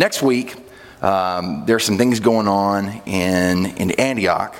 next 0.00 0.22
week, 0.22 0.56
um, 1.02 1.64
there's 1.66 1.84
some 1.84 1.98
things 1.98 2.20
going 2.20 2.48
on 2.48 2.88
in, 3.06 3.66
in 3.76 3.90
Antioch. 3.92 4.56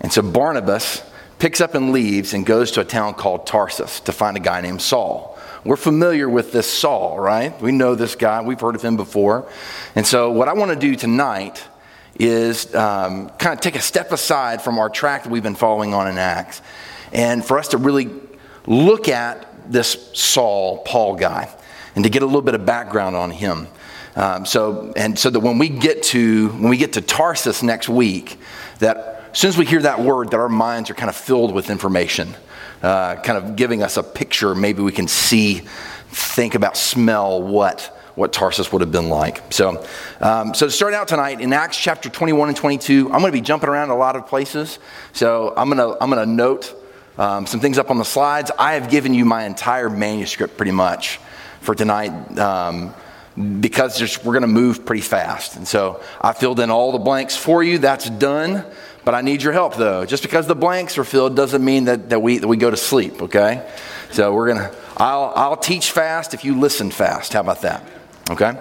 And 0.00 0.12
so 0.12 0.22
Barnabas 0.22 1.02
picks 1.38 1.60
up 1.60 1.74
and 1.74 1.92
leaves 1.92 2.34
and 2.34 2.44
goes 2.44 2.70
to 2.72 2.82
a 2.82 2.84
town 2.84 3.14
called 3.14 3.46
Tarsus 3.46 4.00
to 4.00 4.12
find 4.12 4.36
a 4.36 4.40
guy 4.40 4.60
named 4.60 4.82
Saul. 4.82 5.38
We're 5.64 5.76
familiar 5.76 6.28
with 6.28 6.52
this 6.52 6.70
Saul, 6.70 7.18
right? 7.18 7.58
We 7.60 7.72
know 7.72 7.94
this 7.94 8.14
guy, 8.14 8.40
we've 8.42 8.60
heard 8.60 8.74
of 8.74 8.82
him 8.82 8.96
before. 8.96 9.50
And 9.94 10.06
so, 10.06 10.30
what 10.30 10.48
I 10.48 10.54
want 10.54 10.70
to 10.70 10.76
do 10.76 10.94
tonight 10.94 11.62
is 12.18 12.74
um, 12.74 13.30
kind 13.30 13.54
of 13.54 13.60
take 13.60 13.76
a 13.76 13.80
step 13.80 14.12
aside 14.12 14.62
from 14.62 14.78
our 14.78 14.88
track 14.88 15.24
that 15.24 15.30
we've 15.30 15.42
been 15.42 15.54
following 15.54 15.92
on 15.94 16.06
in 16.08 16.18
Acts 16.18 16.62
and 17.12 17.44
for 17.44 17.58
us 17.58 17.68
to 17.68 17.78
really 17.78 18.10
look 18.66 19.08
at 19.08 19.46
this 19.70 20.10
Saul, 20.14 20.78
Paul 20.78 21.16
guy, 21.16 21.54
and 21.94 22.04
to 22.04 22.10
get 22.10 22.22
a 22.22 22.26
little 22.26 22.42
bit 22.42 22.54
of 22.54 22.64
background 22.64 23.16
on 23.16 23.30
him. 23.30 23.68
Um, 24.16 24.44
so, 24.44 24.92
and 24.96 25.18
so 25.18 25.30
that 25.30 25.40
when 25.40 25.58
we 25.58 25.68
get 25.68 26.02
to 26.04 26.48
when 26.48 26.68
we 26.68 26.76
get 26.76 26.94
to 26.94 27.00
Tarsus 27.00 27.62
next 27.62 27.88
week, 27.88 28.38
that 28.80 29.28
as 29.32 29.38
soon 29.38 29.48
as 29.50 29.56
we 29.56 29.64
hear 29.64 29.82
that 29.82 30.00
word, 30.00 30.30
that 30.30 30.40
our 30.40 30.48
minds 30.48 30.90
are 30.90 30.94
kind 30.94 31.08
of 31.08 31.16
filled 31.16 31.54
with 31.54 31.70
information, 31.70 32.34
uh, 32.82 33.16
kind 33.16 33.38
of 33.38 33.56
giving 33.56 33.82
us 33.82 33.96
a 33.96 34.02
picture. 34.02 34.54
Maybe 34.54 34.82
we 34.82 34.92
can 34.92 35.06
see, 35.06 35.62
think 36.08 36.54
about, 36.54 36.76
smell 36.76 37.42
what 37.42 37.96
what 38.16 38.32
Tarsus 38.32 38.72
would 38.72 38.82
have 38.82 38.92
been 38.92 39.08
like. 39.08 39.40
So, 39.52 39.86
um, 40.20 40.52
so 40.52 40.66
to 40.66 40.72
start 40.72 40.94
out 40.94 41.08
tonight 41.08 41.40
in 41.40 41.52
Acts 41.52 41.78
chapter 41.78 42.10
21 42.10 42.48
and 42.48 42.56
22, 42.56 43.06
I'm 43.06 43.20
going 43.20 43.32
to 43.32 43.32
be 43.32 43.40
jumping 43.40 43.70
around 43.70 43.90
a 43.90 43.96
lot 43.96 44.16
of 44.16 44.26
places. 44.26 44.78
So 45.12 45.54
I'm 45.56 45.70
going 45.70 45.78
to 45.78 45.96
I'm 46.02 46.10
going 46.10 46.26
to 46.26 46.30
note 46.30 46.74
um, 47.16 47.46
some 47.46 47.60
things 47.60 47.78
up 47.78 47.90
on 47.90 47.98
the 47.98 48.04
slides. 48.04 48.50
I 48.58 48.74
have 48.74 48.90
given 48.90 49.14
you 49.14 49.24
my 49.24 49.44
entire 49.44 49.88
manuscript 49.88 50.56
pretty 50.56 50.72
much 50.72 51.18
for 51.60 51.74
tonight. 51.74 52.38
Um, 52.38 52.94
because 53.60 54.00
we're 54.24 54.32
going 54.32 54.42
to 54.42 54.48
move 54.48 54.84
pretty 54.84 55.02
fast. 55.02 55.56
And 55.56 55.66
so 55.66 56.02
I 56.20 56.32
filled 56.32 56.60
in 56.60 56.70
all 56.70 56.92
the 56.92 56.98
blanks 56.98 57.36
for 57.36 57.62
you. 57.62 57.78
That's 57.78 58.08
done. 58.08 58.64
But 59.04 59.14
I 59.14 59.22
need 59.22 59.42
your 59.42 59.52
help, 59.52 59.76
though. 59.76 60.04
Just 60.04 60.22
because 60.22 60.46
the 60.46 60.54
blanks 60.54 60.98
are 60.98 61.04
filled 61.04 61.34
doesn't 61.34 61.64
mean 61.64 61.84
that, 61.84 62.10
that, 62.10 62.20
we, 62.20 62.38
that 62.38 62.48
we 62.48 62.56
go 62.56 62.70
to 62.70 62.76
sleep, 62.76 63.22
okay? 63.22 63.66
So 64.10 64.34
we're 64.34 64.52
going 64.52 64.70
to, 64.70 64.76
I'll, 64.96 65.32
I'll 65.34 65.56
teach 65.56 65.90
fast 65.90 66.34
if 66.34 66.44
you 66.44 66.58
listen 66.58 66.90
fast. 66.90 67.32
How 67.32 67.40
about 67.40 67.62
that? 67.62 67.84
Okay? 68.30 68.52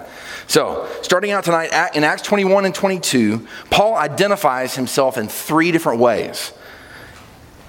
So, 0.47 0.89
starting 1.01 1.31
out 1.31 1.43
tonight 1.43 1.91
in 1.93 2.03
Acts 2.03 2.23
21 2.23 2.65
and 2.65 2.73
22, 2.73 3.47
Paul 3.69 3.95
identifies 3.95 4.75
himself 4.75 5.17
in 5.17 5.27
three 5.27 5.71
different 5.71 5.99
ways. 5.99 6.53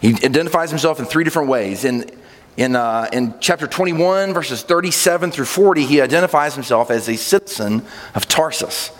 He 0.00 0.14
identifies 0.14 0.70
himself 0.70 0.98
in 0.98 1.04
three 1.04 1.24
different 1.24 1.48
ways. 1.48 1.84
In, 1.84 2.10
in, 2.61 2.77
uh, 2.77 3.08
in 3.11 3.33
chapter 3.41 3.66
21, 3.66 4.34
verses 4.34 4.62
37 4.62 5.30
through 5.30 5.47
40, 5.47 5.86
he 5.86 6.03
identifies 6.03 6.55
himself 6.55 6.91
as 6.91 7.08
a 7.08 7.16
citizen 7.16 7.83
of 8.14 8.28
Tarsus, 8.28 8.91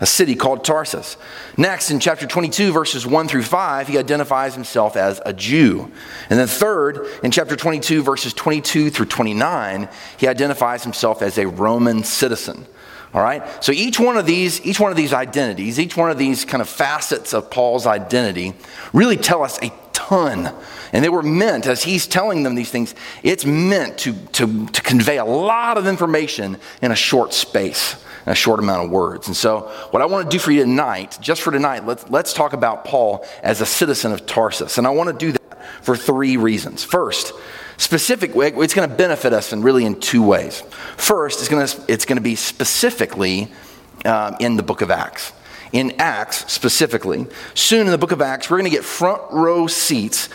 a 0.00 0.06
city 0.06 0.34
called 0.34 0.66
Tarsus. 0.66 1.16
Next, 1.56 1.90
in 1.90 1.98
chapter 1.98 2.26
22, 2.26 2.72
verses 2.72 3.06
1 3.06 3.28
through 3.28 3.44
5, 3.44 3.88
he 3.88 3.96
identifies 3.96 4.54
himself 4.54 4.98
as 4.98 5.22
a 5.24 5.32
Jew. 5.32 5.90
And 6.28 6.38
then, 6.38 6.46
third, 6.46 7.06
in 7.22 7.30
chapter 7.30 7.56
22, 7.56 8.02
verses 8.02 8.34
22 8.34 8.90
through 8.90 9.06
29, 9.06 9.88
he 10.18 10.28
identifies 10.28 10.82
himself 10.82 11.22
as 11.22 11.38
a 11.38 11.48
Roman 11.48 12.04
citizen. 12.04 12.66
All 13.14 13.22
right? 13.22 13.64
So 13.64 13.72
each 13.72 13.98
one 13.98 14.18
of 14.18 14.26
these, 14.26 14.60
each 14.60 14.78
one 14.78 14.90
of 14.90 14.96
these 14.98 15.14
identities, 15.14 15.80
each 15.80 15.96
one 15.96 16.10
of 16.10 16.18
these 16.18 16.44
kind 16.44 16.60
of 16.60 16.68
facets 16.68 17.32
of 17.32 17.50
Paul's 17.50 17.86
identity 17.86 18.52
really 18.92 19.16
tell 19.16 19.42
us 19.42 19.58
a 19.62 19.72
ton. 20.06 20.52
And 20.92 21.04
they 21.04 21.08
were 21.08 21.22
meant, 21.22 21.66
as 21.66 21.82
he's 21.82 22.06
telling 22.06 22.44
them 22.44 22.54
these 22.54 22.70
things, 22.70 22.94
it's 23.22 23.44
meant 23.44 23.98
to, 23.98 24.14
to, 24.32 24.66
to 24.66 24.82
convey 24.82 25.18
a 25.18 25.24
lot 25.24 25.78
of 25.78 25.86
information 25.86 26.58
in 26.80 26.92
a 26.92 26.96
short 26.96 27.34
space, 27.34 27.96
in 28.24 28.32
a 28.32 28.34
short 28.34 28.60
amount 28.60 28.84
of 28.84 28.90
words. 28.90 29.26
And 29.26 29.36
so, 29.36 29.62
what 29.90 30.02
I 30.02 30.06
want 30.06 30.30
to 30.30 30.34
do 30.34 30.38
for 30.38 30.52
you 30.52 30.62
tonight, 30.62 31.18
just 31.20 31.42
for 31.42 31.50
tonight, 31.50 31.84
let's, 31.84 32.08
let's 32.08 32.32
talk 32.32 32.52
about 32.52 32.84
Paul 32.84 33.26
as 33.42 33.60
a 33.60 33.66
citizen 33.66 34.12
of 34.12 34.26
Tarsus. 34.26 34.78
And 34.78 34.86
I 34.86 34.90
want 34.90 35.08
to 35.10 35.26
do 35.26 35.32
that 35.32 35.58
for 35.82 35.96
three 35.96 36.36
reasons. 36.36 36.84
First, 36.84 37.32
specific 37.78 38.32
it's 38.34 38.74
going 38.74 38.88
to 38.88 38.96
benefit 38.96 39.32
us 39.32 39.52
in 39.52 39.62
really 39.62 39.84
in 39.84 40.00
two 40.00 40.22
ways 40.22 40.62
first 40.96 41.40
it's 41.40 41.48
going 41.50 41.66
to, 41.66 41.92
it's 41.92 42.06
going 42.06 42.16
to 42.16 42.22
be 42.22 42.34
specifically 42.34 43.52
uh, 44.06 44.34
in 44.40 44.56
the 44.56 44.62
book 44.62 44.80
of 44.80 44.90
acts 44.90 45.34
in 45.72 45.94
Acts 45.98 46.50
specifically. 46.52 47.26
Soon 47.54 47.86
in 47.86 47.90
the 47.92 47.98
book 47.98 48.12
of 48.12 48.22
Acts, 48.22 48.50
we're 48.50 48.58
going 48.58 48.70
to 48.70 48.76
get 48.76 48.84
front 48.84 49.22
row 49.32 49.66
seats 49.66 50.28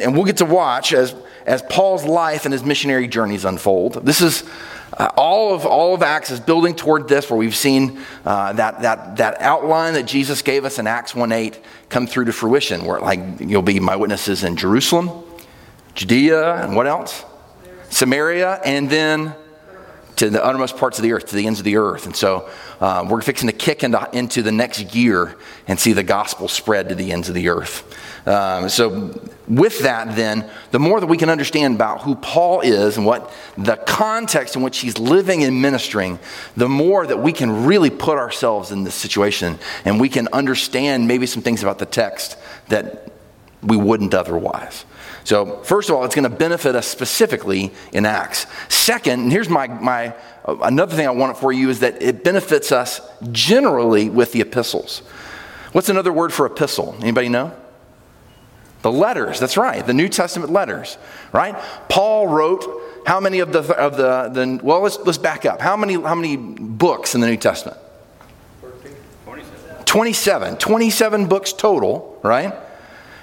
and 0.00 0.14
we'll 0.14 0.24
get 0.24 0.38
to 0.38 0.44
watch 0.44 0.92
as, 0.92 1.14
as 1.46 1.62
Paul's 1.62 2.04
life 2.04 2.44
and 2.44 2.52
his 2.52 2.64
missionary 2.64 3.08
journeys 3.08 3.44
unfold. 3.44 3.94
This 4.06 4.20
is 4.20 4.44
uh, 4.92 5.10
all, 5.16 5.54
of, 5.54 5.66
all 5.66 5.94
of 5.94 6.02
Acts 6.02 6.30
is 6.30 6.40
building 6.40 6.74
toward 6.74 7.08
this, 7.08 7.30
where 7.30 7.38
we've 7.38 7.56
seen 7.56 8.00
uh, 8.24 8.52
that, 8.54 8.82
that, 8.82 9.16
that 9.16 9.40
outline 9.40 9.94
that 9.94 10.06
Jesus 10.06 10.42
gave 10.42 10.64
us 10.64 10.78
in 10.78 10.86
Acts 10.86 11.14
1 11.14 11.30
8 11.30 11.60
come 11.88 12.06
through 12.06 12.26
to 12.26 12.32
fruition, 12.32 12.84
where 12.84 12.98
like 13.00 13.20
you'll 13.38 13.62
be 13.62 13.80
my 13.80 13.96
witnesses 13.96 14.44
in 14.44 14.56
Jerusalem, 14.56 15.24
Judea, 15.94 16.64
and 16.64 16.74
what 16.74 16.86
else? 16.86 17.24
Samaria, 17.90 18.60
and 18.64 18.88
then 18.88 19.34
to 20.18 20.30
the 20.30 20.44
uttermost 20.44 20.76
parts 20.76 20.98
of 20.98 21.02
the 21.02 21.12
earth, 21.12 21.26
to 21.26 21.36
the 21.36 21.46
ends 21.46 21.60
of 21.60 21.64
the 21.64 21.76
earth. 21.76 22.06
And 22.06 22.14
so 22.14 22.48
uh, 22.80 23.06
we're 23.08 23.22
fixing 23.22 23.48
to 23.48 23.54
kick 23.54 23.82
into, 23.84 24.08
into 24.12 24.42
the 24.42 24.52
next 24.52 24.94
year 24.94 25.36
and 25.66 25.78
see 25.78 25.92
the 25.92 26.02
gospel 26.02 26.48
spread 26.48 26.88
to 26.88 26.94
the 26.94 27.12
ends 27.12 27.28
of 27.28 27.34
the 27.34 27.48
earth. 27.48 27.84
Um, 28.26 28.68
so, 28.68 29.18
with 29.46 29.80
that, 29.80 30.14
then, 30.14 30.50
the 30.70 30.78
more 30.78 31.00
that 31.00 31.06
we 31.06 31.16
can 31.16 31.30
understand 31.30 31.76
about 31.76 32.02
who 32.02 32.14
Paul 32.14 32.60
is 32.60 32.98
and 32.98 33.06
what 33.06 33.32
the 33.56 33.76
context 33.76 34.54
in 34.54 34.60
which 34.60 34.80
he's 34.80 34.98
living 34.98 35.44
and 35.44 35.62
ministering, 35.62 36.18
the 36.54 36.68
more 36.68 37.06
that 37.06 37.20
we 37.20 37.32
can 37.32 37.64
really 37.64 37.88
put 37.88 38.18
ourselves 38.18 38.70
in 38.70 38.84
this 38.84 38.94
situation 38.94 39.58
and 39.86 39.98
we 39.98 40.10
can 40.10 40.28
understand 40.32 41.08
maybe 41.08 41.24
some 41.24 41.42
things 41.42 41.62
about 41.62 41.78
the 41.78 41.86
text 41.86 42.36
that 42.68 43.10
we 43.62 43.78
wouldn't 43.78 44.12
otherwise. 44.12 44.84
So, 45.28 45.62
first 45.62 45.90
of 45.90 45.94
all, 45.94 46.06
it's 46.06 46.14
going 46.14 46.30
to 46.30 46.34
benefit 46.34 46.74
us 46.74 46.86
specifically 46.86 47.70
in 47.92 48.06
Acts. 48.06 48.46
Second, 48.70 49.20
and 49.24 49.30
here's 49.30 49.50
my, 49.50 49.66
my 49.66 50.14
uh, 50.46 50.56
another 50.62 50.96
thing 50.96 51.06
I 51.06 51.10
want 51.10 51.36
for 51.36 51.52
you 51.52 51.68
is 51.68 51.80
that 51.80 52.00
it 52.00 52.24
benefits 52.24 52.72
us 52.72 53.02
generally 53.30 54.08
with 54.08 54.32
the 54.32 54.40
epistles. 54.40 55.00
What's 55.72 55.90
another 55.90 56.14
word 56.14 56.32
for 56.32 56.46
epistle? 56.46 56.96
Anybody 57.02 57.28
know? 57.28 57.54
The 58.80 58.90
letters, 58.90 59.38
that's 59.38 59.58
right, 59.58 59.86
the 59.86 59.92
New 59.92 60.08
Testament 60.08 60.50
letters, 60.50 60.96
right? 61.30 61.54
Paul 61.90 62.28
wrote 62.28 62.64
how 63.06 63.20
many 63.20 63.40
of 63.40 63.52
the, 63.52 63.60
of 63.76 63.98
the, 63.98 64.30
the 64.30 64.60
well, 64.62 64.80
let's, 64.80 64.98
let's 65.00 65.18
back 65.18 65.44
up. 65.44 65.60
How 65.60 65.76
many, 65.76 66.00
how 66.00 66.14
many 66.14 66.38
books 66.38 67.14
in 67.14 67.20
the 67.20 67.26
New 67.26 67.36
Testament? 67.36 67.76
27. 68.62 69.84
27. 69.84 70.56
27 70.56 71.26
books 71.26 71.52
total, 71.52 72.18
right? 72.22 72.54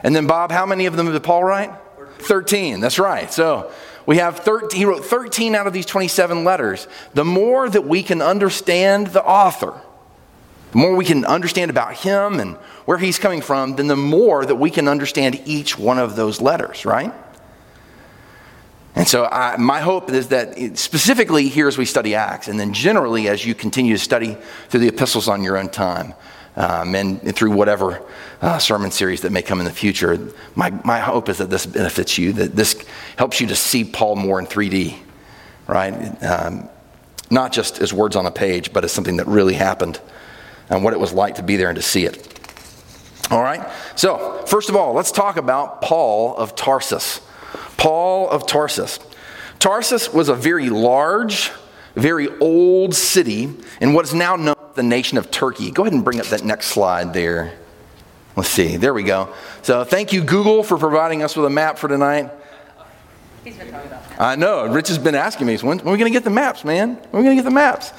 And 0.04 0.16
then, 0.16 0.28
Bob, 0.28 0.52
how 0.52 0.68
many 0.68 0.86
of 0.86 0.96
them 0.98 1.12
did 1.12 1.24
Paul 1.24 1.44
write? 1.44 1.72
13, 2.20 2.80
that's 2.80 3.00
right. 3.00 3.32
So 3.32 3.72
we 4.06 4.18
have 4.18 4.40
13, 4.40 4.78
he 4.78 4.86
wrote 4.86 5.06
13 5.06 5.56
out 5.56 5.68
of 5.68 5.74
these 5.74 5.86
27 5.86 6.44
letters. 6.44 6.88
The 7.14 7.26
more 7.26 7.70
that 7.70 7.86
we 7.86 8.04
can 8.04 8.22
understand 8.22 9.08
the 9.08 9.24
author, 9.24 9.74
the 10.72 10.78
more 10.78 10.96
we 10.96 11.06
can 11.06 11.26
understand 11.26 11.72
about 11.72 11.96
him 11.96 12.40
and 12.40 12.56
where 12.86 12.98
he's 12.98 13.18
coming 13.18 13.42
from, 13.42 13.76
then 13.76 13.88
the 13.88 13.96
more 13.96 14.46
that 14.46 14.56
we 14.56 14.70
can 14.70 14.88
understand 14.88 15.42
each 15.46 15.78
one 15.78 15.98
of 15.98 16.16
those 16.16 16.42
letters, 16.42 16.86
right? 16.86 17.14
And 18.96 19.08
so, 19.08 19.26
I, 19.26 19.58
my 19.58 19.82
hope 19.82 20.10
is 20.10 20.30
that 20.30 20.78
specifically 20.78 21.50
here 21.50 21.68
as 21.68 21.78
we 21.78 21.84
study 21.84 22.16
Acts, 22.16 22.48
and 22.48 22.58
then 22.58 22.74
generally 22.74 23.28
as 23.28 23.46
you 23.46 23.54
continue 23.54 23.94
to 23.98 24.02
study 24.02 24.38
through 24.70 24.80
the 24.80 24.88
epistles 24.88 25.28
on 25.28 25.44
your 25.44 25.58
own 25.58 25.68
time, 25.68 26.14
um, 26.56 26.96
and, 26.96 27.36
through 27.36 27.52
whatever 27.52 28.02
uh, 28.42 28.58
sermon 28.58 28.92
series 28.92 29.22
that 29.22 29.32
may 29.32 29.42
come 29.42 29.60
in 29.60 29.66
the 29.66 29.72
future. 29.72 30.32
My, 30.56 30.70
my 30.84 31.00
hope 31.00 31.30
is 31.30 31.40
that 31.40 31.50
this 31.50 31.66
benefits 31.66 32.18
you, 32.18 32.34
that 32.34 32.56
this 32.56 32.84
helps 33.18 33.42
you 33.42 33.48
to 33.48 33.56
see 33.56 33.84
Paul 33.84 34.16
more 34.16 34.40
in 34.40 34.46
3D, 34.46 34.98
right? 35.68 36.24
Um, 36.24 36.70
not 37.30 37.52
just 37.52 37.80
as 37.80 37.94
words 37.94 38.16
on 38.16 38.26
a 38.26 38.32
page, 38.32 38.72
but 38.72 38.84
as 38.84 38.92
something 38.92 39.18
that 39.18 39.28
really 39.28 39.56
happened 39.56 40.00
and 40.70 40.84
what 40.84 40.94
it 40.94 41.00
was 41.00 41.14
like 41.14 41.36
to 41.36 41.44
be 41.44 41.56
there 41.56 41.70
and 41.70 41.76
to 41.76 41.82
see 41.82 42.06
it. 42.06 42.32
All 43.32 43.42
right? 43.42 43.68
So, 43.96 44.44
first 44.46 44.70
of 44.70 44.76
all, 44.76 44.94
let's 44.94 45.12
talk 45.12 45.38
about 45.38 45.82
Paul 45.82 46.36
of 46.36 46.56
Tarsus. 46.56 47.22
Paul 47.78 48.30
of 48.30 48.46
Tarsus. 48.46 49.00
Tarsus 49.60 50.14
was 50.14 50.30
a 50.30 50.36
very 50.36 50.70
large, 50.70 51.52
very 51.96 52.28
old 52.40 52.94
city 52.94 53.54
in 53.82 53.94
what 53.94 54.06
is 54.06 54.14
now 54.14 54.36
known 54.36 54.56
as 54.70 54.76
the 54.76 54.84
nation 54.84 55.18
of 55.18 55.32
Turkey. 55.32 55.72
Go 55.72 55.84
ahead 55.84 55.94
and 55.94 56.04
bring 56.04 56.20
up 56.20 56.28
that 56.28 56.44
next 56.44 56.68
slide 56.68 57.14
there. 57.14 57.58
Let's 58.36 58.50
see. 58.50 58.78
There 58.78 58.94
we 58.94 59.04
go. 59.04 59.34
So 59.62 59.84
thank 59.84 60.12
you, 60.12 60.24
Google, 60.24 60.62
for 60.62 60.78
providing 60.78 61.24
us 61.24 61.36
with 61.36 61.46
a 61.46 61.50
map 61.50 61.78
for 61.78 61.88
tonight. 61.88 62.30
He's 63.44 63.56
been 63.56 63.72
talking 63.72 63.88
about 63.88 64.20
I 64.20 64.36
know. 64.36 64.66
Rich 64.68 64.88
has 64.88 64.98
been 64.98 65.16
asking 65.16 65.48
me, 65.48 65.58
when, 65.58 65.78
when 65.78 65.88
are 65.88 65.92
we 65.92 65.98
going 65.98 66.12
to 66.12 66.16
get 66.16 66.24
the 66.24 66.30
maps, 66.30 66.64
man? 66.64 66.96
When 66.96 67.04
are 67.04 67.18
we 67.18 67.24
going 67.24 67.38
to 67.38 67.44
get 67.44 67.48
the 67.48 67.54
maps? 67.54 67.92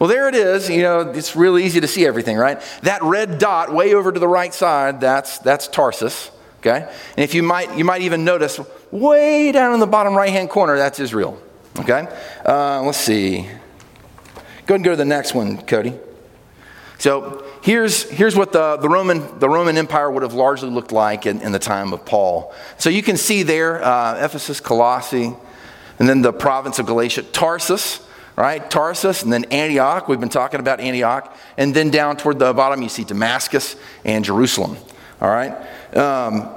Well, 0.00 0.08
there 0.08 0.28
it 0.28 0.34
is. 0.34 0.70
You 0.70 0.82
know, 0.82 1.00
it's 1.00 1.36
really 1.36 1.64
easy 1.64 1.80
to 1.80 1.88
see 1.88 2.06
everything, 2.06 2.36
right? 2.36 2.60
That 2.82 3.02
red 3.02 3.38
dot 3.38 3.72
way 3.72 3.94
over 3.94 4.10
to 4.10 4.18
the 4.18 4.28
right 4.28 4.54
side, 4.54 5.00
that's, 5.00 5.38
that's 5.38 5.68
Tarsus. 5.68 6.30
Okay? 6.60 6.80
And 7.16 7.24
if 7.24 7.34
you 7.34 7.42
might, 7.42 7.76
you 7.76 7.84
might 7.84 8.02
even 8.02 8.24
notice 8.24 8.58
way 8.90 9.52
down 9.52 9.74
in 9.74 9.80
the 9.80 9.86
bottom 9.86 10.14
right 10.14 10.30
hand 10.30 10.48
corner, 10.48 10.76
that's 10.76 10.98
Israel. 10.98 11.40
Okay? 11.78 12.06
Uh, 12.44 12.82
let's 12.82 12.98
see. 12.98 13.48
Go 14.66 14.74
ahead 14.74 14.76
and 14.76 14.84
go 14.84 14.90
to 14.90 14.96
the 14.96 15.04
next 15.04 15.34
one, 15.34 15.60
Cody. 15.62 15.94
So 16.98 17.44
here's, 17.62 18.08
here's 18.08 18.36
what 18.36 18.52
the, 18.52 18.76
the, 18.76 18.88
Roman, 18.88 19.38
the 19.38 19.48
Roman 19.48 19.76
Empire 19.76 20.10
would 20.10 20.22
have 20.22 20.32
largely 20.32 20.70
looked 20.70 20.92
like 20.92 21.26
in, 21.26 21.40
in 21.42 21.52
the 21.52 21.58
time 21.58 21.92
of 21.92 22.06
Paul. 22.06 22.54
So 22.78 22.88
you 22.88 23.02
can 23.02 23.16
see 23.16 23.42
there 23.42 23.84
uh, 23.84 24.24
Ephesus, 24.24 24.60
Colossae, 24.60 25.34
and 25.98 26.08
then 26.08 26.22
the 26.22 26.32
province 26.32 26.78
of 26.78 26.86
Galatia, 26.86 27.22
Tarsus, 27.22 28.00
right? 28.36 28.68
Tarsus, 28.70 29.22
and 29.22 29.32
then 29.32 29.44
Antioch. 29.46 30.08
We've 30.08 30.20
been 30.20 30.28
talking 30.28 30.60
about 30.60 30.80
Antioch. 30.80 31.36
And 31.56 31.74
then 31.74 31.90
down 31.90 32.16
toward 32.16 32.38
the 32.38 32.52
bottom, 32.52 32.82
you 32.82 32.88
see 32.88 33.04
Damascus 33.04 33.76
and 34.04 34.24
Jerusalem, 34.24 34.76
all 35.20 35.28
right? 35.28 35.52
Um, 35.96 36.48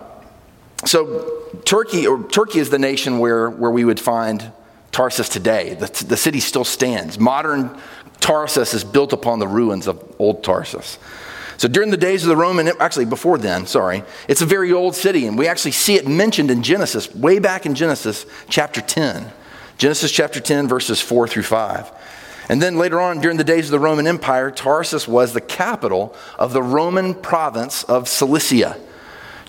so 0.85 1.43
Turkey, 1.65 2.07
or 2.07 2.23
Turkey 2.29 2.59
is 2.59 2.69
the 2.69 2.79
nation 2.79 3.19
where, 3.19 3.49
where 3.49 3.71
we 3.71 3.83
would 3.83 3.99
find 3.99 4.51
Tarsus 4.91 5.29
today. 5.29 5.73
The, 5.73 6.05
the 6.05 6.17
city 6.17 6.39
still 6.39 6.65
stands. 6.65 7.19
Modern 7.19 7.77
Tarsus 8.19 8.73
is 8.73 8.83
built 8.83 9.13
upon 9.13 9.39
the 9.39 9.47
ruins 9.47 9.87
of 9.87 10.03
old 10.19 10.43
Tarsus. 10.43 10.97
So 11.57 11.67
during 11.67 11.89
the 11.89 11.97
days 11.97 12.23
of 12.23 12.29
the 12.29 12.37
Roman, 12.37 12.69
actually 12.79 13.05
before 13.05 13.37
then, 13.37 13.65
sorry, 13.65 14.03
it's 14.27 14.41
a 14.41 14.45
very 14.45 14.71
old 14.71 14.95
city, 14.95 15.25
and 15.25 15.37
we 15.37 15.47
actually 15.47 15.71
see 15.71 15.95
it 15.95 16.07
mentioned 16.07 16.51
in 16.51 16.61
Genesis, 16.61 17.13
way 17.15 17.39
back 17.39 17.65
in 17.65 17.73
Genesis 17.73 18.25
chapter 18.47 18.79
10. 18.79 19.31
Genesis 19.77 20.11
chapter 20.11 20.39
10, 20.39 20.67
verses 20.67 21.01
4 21.01 21.27
through 21.27 21.43
5. 21.43 21.91
And 22.49 22.61
then 22.61 22.77
later 22.77 23.01
on, 23.01 23.19
during 23.19 23.37
the 23.37 23.43
days 23.43 23.65
of 23.65 23.71
the 23.71 23.79
Roman 23.79 24.07
Empire, 24.07 24.51
Tarsus 24.51 25.07
was 25.07 25.33
the 25.33 25.41
capital 25.41 26.15
of 26.37 26.53
the 26.53 26.63
Roman 26.63 27.13
province 27.13 27.83
of 27.83 28.07
Cilicia. 28.07 28.77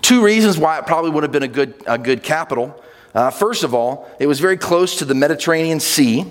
Two 0.01 0.23
reasons 0.23 0.57
why 0.57 0.79
it 0.79 0.85
probably 0.85 1.11
would 1.11 1.23
have 1.23 1.31
been 1.31 1.43
a 1.43 1.47
good, 1.47 1.75
a 1.85 1.97
good 1.97 2.23
capital. 2.23 2.83
Uh, 3.13 3.29
first 3.29 3.63
of 3.63 3.73
all, 3.73 4.09
it 4.19 4.27
was 4.27 4.39
very 4.39 4.57
close 4.57 4.97
to 4.97 5.05
the 5.05 5.15
Mediterranean 5.15 5.79
Sea. 5.79 6.25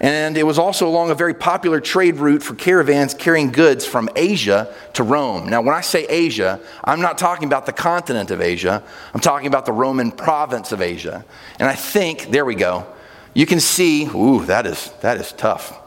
And 0.00 0.36
it 0.36 0.44
was 0.44 0.58
also 0.58 0.88
along 0.88 1.10
a 1.10 1.14
very 1.14 1.34
popular 1.34 1.80
trade 1.80 2.16
route 2.16 2.42
for 2.42 2.54
caravans 2.54 3.14
carrying 3.14 3.52
goods 3.52 3.86
from 3.86 4.08
Asia 4.16 4.74
to 4.94 5.02
Rome. 5.02 5.48
Now, 5.48 5.62
when 5.62 5.74
I 5.74 5.82
say 5.82 6.04
Asia, 6.06 6.60
I'm 6.82 7.00
not 7.00 7.16
talking 7.16 7.46
about 7.46 7.64
the 7.64 7.72
continent 7.72 8.30
of 8.30 8.40
Asia, 8.40 8.82
I'm 9.12 9.20
talking 9.20 9.46
about 9.46 9.66
the 9.66 9.72
Roman 9.72 10.10
province 10.10 10.72
of 10.72 10.82
Asia. 10.82 11.24
And 11.58 11.68
I 11.68 11.74
think, 11.74 12.30
there 12.30 12.44
we 12.44 12.54
go, 12.54 12.86
you 13.34 13.46
can 13.46 13.60
see, 13.60 14.06
ooh, 14.06 14.44
that 14.46 14.66
is, 14.66 14.92
that 15.00 15.18
is 15.18 15.32
tough. 15.32 15.80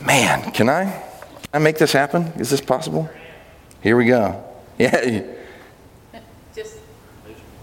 Man, 0.00 0.50
can 0.50 0.68
I, 0.68 0.84
can 0.84 1.02
I 1.54 1.58
make 1.58 1.78
this 1.78 1.92
happen? 1.92 2.32
Is 2.36 2.50
this 2.50 2.60
possible? 2.60 3.08
Here 3.80 3.96
we 3.96 4.06
go. 4.06 4.42
Yeah. 4.76 5.22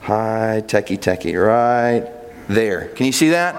Just. 0.01 0.07
Hi, 0.07 0.63
techie, 0.65 0.97
techie, 0.97 1.41
right 1.41 2.11
there. 2.47 2.87
Can 2.89 3.05
you 3.05 3.11
see 3.11 3.29
that? 3.29 3.55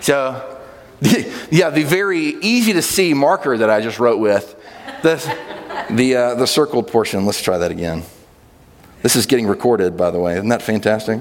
So, 0.00 0.60
yeah, 1.50 1.70
the 1.70 1.84
very 1.84 2.20
easy 2.20 2.72
to 2.72 2.82
see 2.82 3.12
marker 3.12 3.58
that 3.58 3.68
I 3.68 3.80
just 3.80 3.98
wrote 3.98 4.18
with, 4.18 4.54
the, 5.02 5.16
the, 5.90 6.16
uh, 6.16 6.34
the 6.36 6.46
circled 6.46 6.88
portion. 6.88 7.26
Let's 7.26 7.42
try 7.42 7.58
that 7.58 7.70
again. 7.70 8.02
This 9.02 9.14
is 9.14 9.26
getting 9.26 9.46
recorded, 9.46 9.96
by 9.96 10.10
the 10.10 10.18
way. 10.18 10.34
Isn't 10.34 10.48
that 10.48 10.62
fantastic? 10.62 11.20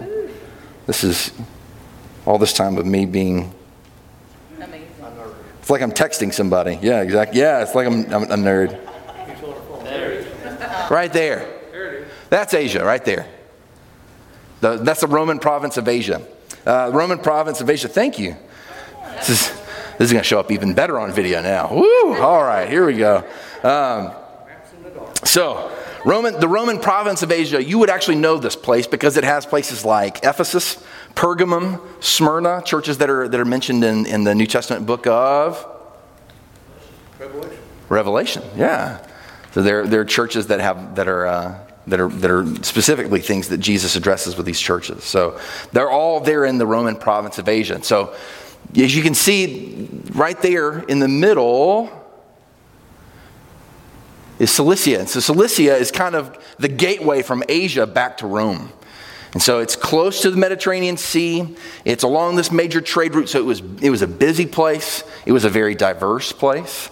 This 0.87 1.03
is 1.03 1.31
all 2.25 2.37
this 2.37 2.53
time 2.53 2.77
of 2.77 2.85
me 2.85 3.05
being. 3.05 3.53
Amazing. 4.57 4.87
It's 5.59 5.69
like 5.69 5.81
I'm 5.81 5.91
texting 5.91 6.33
somebody. 6.33 6.79
Yeah, 6.81 7.01
exactly. 7.01 7.39
Yeah, 7.39 7.63
it's 7.63 7.75
like 7.75 7.87
I'm, 7.87 8.05
I'm 8.13 8.23
a 8.23 8.27
nerd. 8.37 8.79
Right 10.89 11.11
there. 11.11 11.54
That's 12.29 12.53
Asia, 12.53 12.83
right 12.83 13.03
there. 13.03 13.27
The, 14.61 14.77
that's 14.77 15.01
the 15.01 15.07
Roman 15.07 15.39
province 15.39 15.77
of 15.77 15.87
Asia. 15.87 16.25
Uh, 16.65 16.89
Roman 16.93 17.19
province 17.19 17.61
of 17.61 17.69
Asia. 17.69 17.87
Thank 17.87 18.17
you. 18.17 18.35
This 19.15 19.29
is, 19.29 19.49
this 19.97 20.07
is 20.07 20.11
going 20.11 20.23
to 20.23 20.27
show 20.27 20.39
up 20.39 20.51
even 20.51 20.73
better 20.73 20.99
on 20.99 21.11
video 21.11 21.41
now. 21.41 21.73
Woo! 21.73 22.15
All 22.15 22.43
right, 22.43 22.67
here 22.67 22.85
we 22.85 22.97
go. 22.97 23.23
Um, 23.63 24.11
so, 25.23 25.71
Roman, 26.05 26.39
the 26.39 26.47
Roman 26.47 26.79
province 26.79 27.23
of 27.23 27.31
Asia, 27.31 27.63
you 27.63 27.79
would 27.79 27.89
actually 27.89 28.17
know 28.17 28.37
this 28.37 28.55
place 28.55 28.85
because 28.87 29.17
it 29.17 29.23
has 29.23 29.45
places 29.45 29.83
like 29.83 30.19
Ephesus, 30.23 30.83
Pergamum, 31.15 31.81
Smyrna, 32.03 32.61
churches 32.63 32.99
that 32.99 33.09
are, 33.09 33.27
that 33.27 33.39
are 33.39 33.45
mentioned 33.45 33.83
in, 33.83 34.05
in 34.05 34.23
the 34.23 34.35
New 34.35 34.45
Testament 34.45 34.85
book 34.85 35.07
of 35.07 35.65
Revelation. 37.19 37.57
Revelation, 37.89 38.43
yeah. 38.55 39.07
So 39.51 39.61
there, 39.61 39.87
there 39.87 40.01
are 40.01 40.05
churches 40.05 40.47
that, 40.47 40.59
have, 40.59 40.95
that, 40.95 41.07
are, 41.07 41.25
uh, 41.25 41.64
that, 41.87 41.99
are, 41.99 42.09
that 42.09 42.31
are 42.31 42.45
specifically 42.63 43.19
things 43.19 43.49
that 43.49 43.59
Jesus 43.59 43.95
addresses 43.95 44.35
with 44.35 44.45
these 44.45 44.59
churches. 44.59 45.03
So 45.03 45.39
they're 45.71 45.89
all 45.89 46.19
there 46.19 46.45
in 46.45 46.57
the 46.57 46.65
Roman 46.65 46.95
province 46.95 47.37
of 47.37 47.47
Asia. 47.47 47.83
So 47.83 48.15
as 48.75 48.95
you 48.95 49.03
can 49.03 49.13
see 49.13 49.87
right 50.13 50.39
there 50.41 50.79
in 50.79 50.99
the 50.99 51.07
middle 51.07 51.91
is 54.39 54.51
Cilicia. 54.51 54.99
And 54.99 55.09
so 55.09 55.19
Cilicia 55.19 55.75
is 55.75 55.91
kind 55.91 56.15
of 56.15 56.37
the 56.57 56.67
gateway 56.67 57.21
from 57.21 57.43
Asia 57.47 57.87
back 57.87 58.17
to 58.17 58.27
Rome. 58.27 58.71
And 59.33 59.41
so 59.41 59.59
it's 59.59 59.75
close 59.75 60.21
to 60.21 60.31
the 60.31 60.37
Mediterranean 60.37 60.97
Sea. 60.97 61.55
It's 61.83 62.03
along 62.03 62.35
this 62.35 62.51
major 62.51 62.81
trade 62.81 63.13
route. 63.15 63.29
So 63.29 63.39
it 63.39 63.45
was, 63.45 63.61
it 63.81 63.89
was 63.89 64.01
a 64.01 64.07
busy 64.07 64.45
place. 64.45 65.03
It 65.25 65.33
was 65.33 65.43
a 65.43 65.49
very 65.49 65.75
diverse 65.75 66.31
place. 66.31 66.89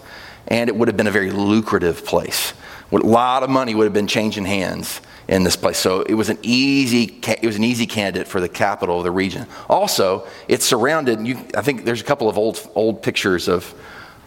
And 0.47 0.69
it 0.69 0.75
would 0.75 0.89
have 0.89 0.97
been 0.97 1.07
a 1.07 1.11
very 1.11 1.31
lucrative 1.31 2.05
place. 2.05 2.53
A 2.91 2.97
lot 2.97 3.43
of 3.43 3.49
money 3.49 3.73
would 3.75 3.85
have 3.85 3.93
been 3.93 4.07
changing 4.07 4.45
hands 4.45 5.01
in 5.27 5.43
this 5.43 5.55
place. 5.55 5.77
So 5.77 6.01
it 6.01 6.13
was 6.13 6.29
an 6.29 6.37
easy 6.43 7.19
it 7.27 7.45
was 7.45 7.55
an 7.55 7.63
easy 7.63 7.85
candidate 7.85 8.27
for 8.27 8.41
the 8.41 8.49
capital 8.49 8.97
of 8.97 9.03
the 9.03 9.11
region. 9.11 9.47
Also, 9.69 10.27
it's 10.47 10.65
surrounded. 10.65 11.25
You, 11.25 11.37
I 11.55 11.61
think 11.61 11.85
there's 11.85 12.01
a 12.01 12.05
couple 12.05 12.29
of 12.29 12.37
old 12.37 12.69
old 12.75 13.01
pictures 13.01 13.47
of 13.47 13.73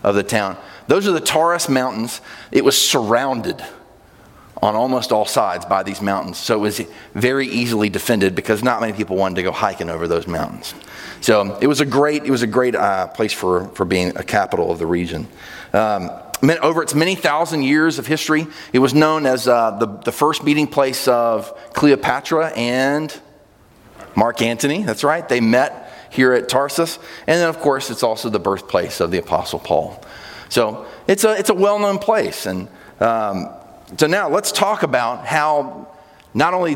of 0.03 0.15
the 0.15 0.23
town. 0.23 0.57
Those 0.89 1.07
are 1.09 1.13
the 1.13 1.21
Taurus 1.21 1.69
Mountains. 1.69 2.21
It 2.53 2.65
was 2.65 2.81
surrounded 2.81 3.63
on 4.63 4.75
almost 4.75 5.13
all 5.13 5.27
sides 5.27 5.67
by 5.67 5.83
these 5.83 6.01
mountains. 6.01 6.39
So 6.39 6.57
it 6.57 6.61
was 6.61 6.81
very 7.15 7.47
easily 7.47 7.91
defended 7.91 8.35
because 8.35 8.63
not 8.63 8.81
many 8.81 8.95
people 8.95 9.17
wanted 9.17 9.37
to 9.37 9.43
go 9.43 9.53
hiking 9.53 9.91
over 9.91 10.09
those 10.09 10.27
mountains. 10.27 10.75
So 11.21 11.59
it 11.61 11.67
was 11.67 11.81
a 11.81 11.85
great 11.85 12.25
it 12.25 12.31
was 12.31 12.43
a 12.43 12.47
great 12.47 12.75
uh, 12.75 13.09
place 13.09 13.33
for 13.33 13.69
for 13.69 13.85
being 13.85 14.17
a 14.17 14.23
capital 14.23 14.71
of 14.71 14.79
the 14.79 14.87
region. 14.87 15.29
Um, 15.73 16.11
over 16.51 16.83
its 16.83 16.95
many 16.95 17.15
thousand 17.15 17.63
years 17.63 17.99
of 17.99 18.07
history, 18.07 18.47
it 18.73 18.79
was 18.79 18.95
known 18.95 19.27
as 19.27 19.49
uh, 19.49 19.73
the, 19.79 19.87
the 19.87 20.13
first 20.13 20.45
meeting 20.45 20.67
place 20.67 21.09
of 21.09 21.53
Cleopatra 21.73 22.53
and 22.57 23.19
Mark 24.15 24.43
Antony. 24.43 24.83
That's 24.83 25.05
right, 25.05 25.29
they 25.29 25.41
met 25.41 25.93
here 26.11 26.33
at 26.33 26.49
Tarsus. 26.49 26.99
And 27.27 27.41
then, 27.41 27.49
of 27.49 27.59
course, 27.59 27.91
it's 27.91 28.03
also 28.03 28.31
the 28.31 28.39
birthplace 28.39 29.01
of 29.01 29.11
the 29.11 29.19
Apostle 29.19 29.59
Paul. 29.59 30.03
So 30.49 30.87
it's 31.07 31.25
a, 31.25 31.37
it's 31.39 31.51
a 31.51 31.55
well 31.55 31.79
known 31.79 31.99
place. 31.99 32.47
And 32.47 32.69
um, 33.01 33.51
so 33.99 34.07
now 34.07 34.29
let's 34.29 34.53
talk 34.53 34.83
about 34.83 35.27
how. 35.27 35.89
Not 36.35 36.53
only 36.53 36.75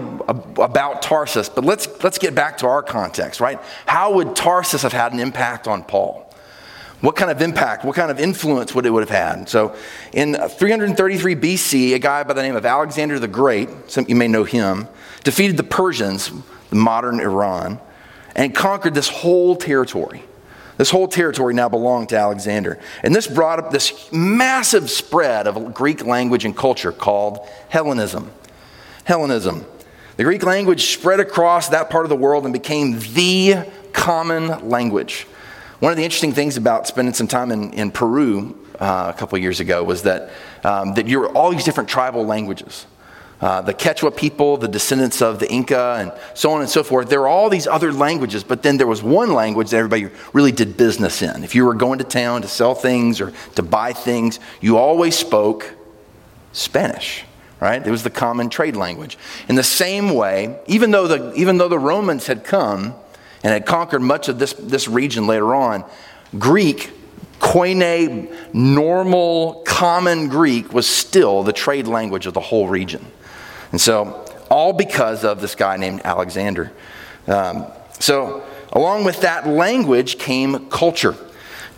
about 0.56 1.02
Tarsus, 1.02 1.50
but 1.50 1.66
let's, 1.66 1.86
let's 2.02 2.16
get 2.16 2.34
back 2.34 2.56
to 2.58 2.66
our 2.66 2.82
context, 2.82 3.40
right? 3.40 3.60
How 3.84 4.14
would 4.14 4.34
Tarsus 4.34 4.80
have 4.80 4.94
had 4.94 5.12
an 5.12 5.20
impact 5.20 5.68
on 5.68 5.84
Paul? 5.84 6.29
What 7.00 7.16
kind 7.16 7.30
of 7.30 7.40
impact, 7.40 7.84
what 7.84 7.96
kind 7.96 8.10
of 8.10 8.20
influence 8.20 8.74
would 8.74 8.84
it 8.84 8.90
would 8.90 9.08
have 9.08 9.36
had? 9.36 9.48
So, 9.48 9.74
in 10.12 10.34
333 10.34 11.34
BC, 11.34 11.94
a 11.94 11.98
guy 11.98 12.22
by 12.24 12.34
the 12.34 12.42
name 12.42 12.56
of 12.56 12.66
Alexander 12.66 13.18
the 13.18 13.28
Great, 13.28 13.70
some 13.90 14.04
you 14.06 14.14
may 14.14 14.28
know 14.28 14.44
him, 14.44 14.86
defeated 15.24 15.56
the 15.56 15.62
Persians, 15.62 16.30
the 16.68 16.76
modern 16.76 17.20
Iran, 17.20 17.80
and 18.36 18.54
conquered 18.54 18.92
this 18.94 19.08
whole 19.08 19.56
territory. 19.56 20.22
This 20.76 20.90
whole 20.90 21.08
territory 21.08 21.52
now 21.52 21.68
belonged 21.68 22.10
to 22.10 22.16
Alexander. 22.16 22.78
And 23.02 23.14
this 23.14 23.26
brought 23.26 23.58
up 23.58 23.70
this 23.70 24.10
massive 24.12 24.90
spread 24.90 25.46
of 25.46 25.74
Greek 25.74 26.06
language 26.06 26.44
and 26.44 26.56
culture 26.56 26.92
called 26.92 27.46
Hellenism. 27.68 28.30
Hellenism. 29.04 29.66
The 30.16 30.24
Greek 30.24 30.42
language 30.42 30.92
spread 30.92 31.20
across 31.20 31.68
that 31.68 31.90
part 31.90 32.04
of 32.04 32.08
the 32.08 32.16
world 32.16 32.44
and 32.44 32.52
became 32.52 32.98
the 33.14 33.66
common 33.92 34.68
language. 34.68 35.26
One 35.80 35.92
of 35.92 35.96
the 35.96 36.04
interesting 36.04 36.32
things 36.32 36.58
about 36.58 36.86
spending 36.86 37.14
some 37.14 37.26
time 37.26 37.50
in, 37.50 37.72
in 37.72 37.90
Peru 37.90 38.54
uh, 38.78 39.10
a 39.14 39.18
couple 39.18 39.38
years 39.38 39.60
ago 39.60 39.82
was 39.82 40.02
that, 40.02 40.28
um, 40.62 40.92
that 40.94 41.08
you're 41.08 41.30
all 41.30 41.50
these 41.50 41.64
different 41.64 41.88
tribal 41.88 42.26
languages. 42.26 42.86
Uh, 43.40 43.62
the 43.62 43.72
Quechua 43.72 44.14
people, 44.14 44.58
the 44.58 44.68
descendants 44.68 45.22
of 45.22 45.38
the 45.38 45.50
Inca, 45.50 45.96
and 45.98 46.12
so 46.34 46.52
on 46.52 46.60
and 46.60 46.68
so 46.68 46.82
forth. 46.82 47.08
There 47.08 47.20
were 47.20 47.28
all 47.28 47.48
these 47.48 47.66
other 47.66 47.94
languages, 47.94 48.44
but 48.44 48.62
then 48.62 48.76
there 48.76 48.86
was 48.86 49.02
one 49.02 49.32
language 49.32 49.70
that 49.70 49.78
everybody 49.78 50.14
really 50.34 50.52
did 50.52 50.76
business 50.76 51.22
in. 51.22 51.42
If 51.42 51.54
you 51.54 51.64
were 51.64 51.72
going 51.72 51.98
to 52.00 52.04
town 52.04 52.42
to 52.42 52.48
sell 52.48 52.74
things 52.74 53.18
or 53.18 53.32
to 53.54 53.62
buy 53.62 53.94
things, 53.94 54.38
you 54.60 54.76
always 54.76 55.16
spoke 55.16 55.74
Spanish, 56.52 57.24
right? 57.58 57.84
It 57.84 57.90
was 57.90 58.02
the 58.02 58.10
common 58.10 58.50
trade 58.50 58.76
language. 58.76 59.16
In 59.48 59.54
the 59.54 59.62
same 59.62 60.12
way, 60.12 60.60
even 60.66 60.90
though 60.90 61.06
the, 61.06 61.32
even 61.32 61.56
though 61.56 61.68
the 61.68 61.78
Romans 61.78 62.26
had 62.26 62.44
come 62.44 62.94
and 63.42 63.52
had 63.52 63.66
conquered 63.66 64.02
much 64.02 64.28
of 64.28 64.38
this, 64.38 64.52
this 64.52 64.88
region 64.88 65.26
later 65.26 65.54
on, 65.54 65.84
Greek, 66.38 66.92
Koine, 67.38 68.32
normal, 68.52 69.62
common 69.66 70.28
Greek, 70.28 70.72
was 70.72 70.86
still 70.86 71.42
the 71.42 71.52
trade 71.52 71.86
language 71.86 72.26
of 72.26 72.34
the 72.34 72.40
whole 72.40 72.68
region. 72.68 73.04
And 73.72 73.80
so, 73.80 74.26
all 74.50 74.72
because 74.72 75.24
of 75.24 75.40
this 75.40 75.54
guy 75.54 75.76
named 75.76 76.02
Alexander. 76.04 76.72
Um, 77.26 77.66
so, 77.98 78.44
along 78.72 79.04
with 79.04 79.20
that 79.22 79.46
language 79.46 80.18
came 80.18 80.68
culture. 80.68 81.16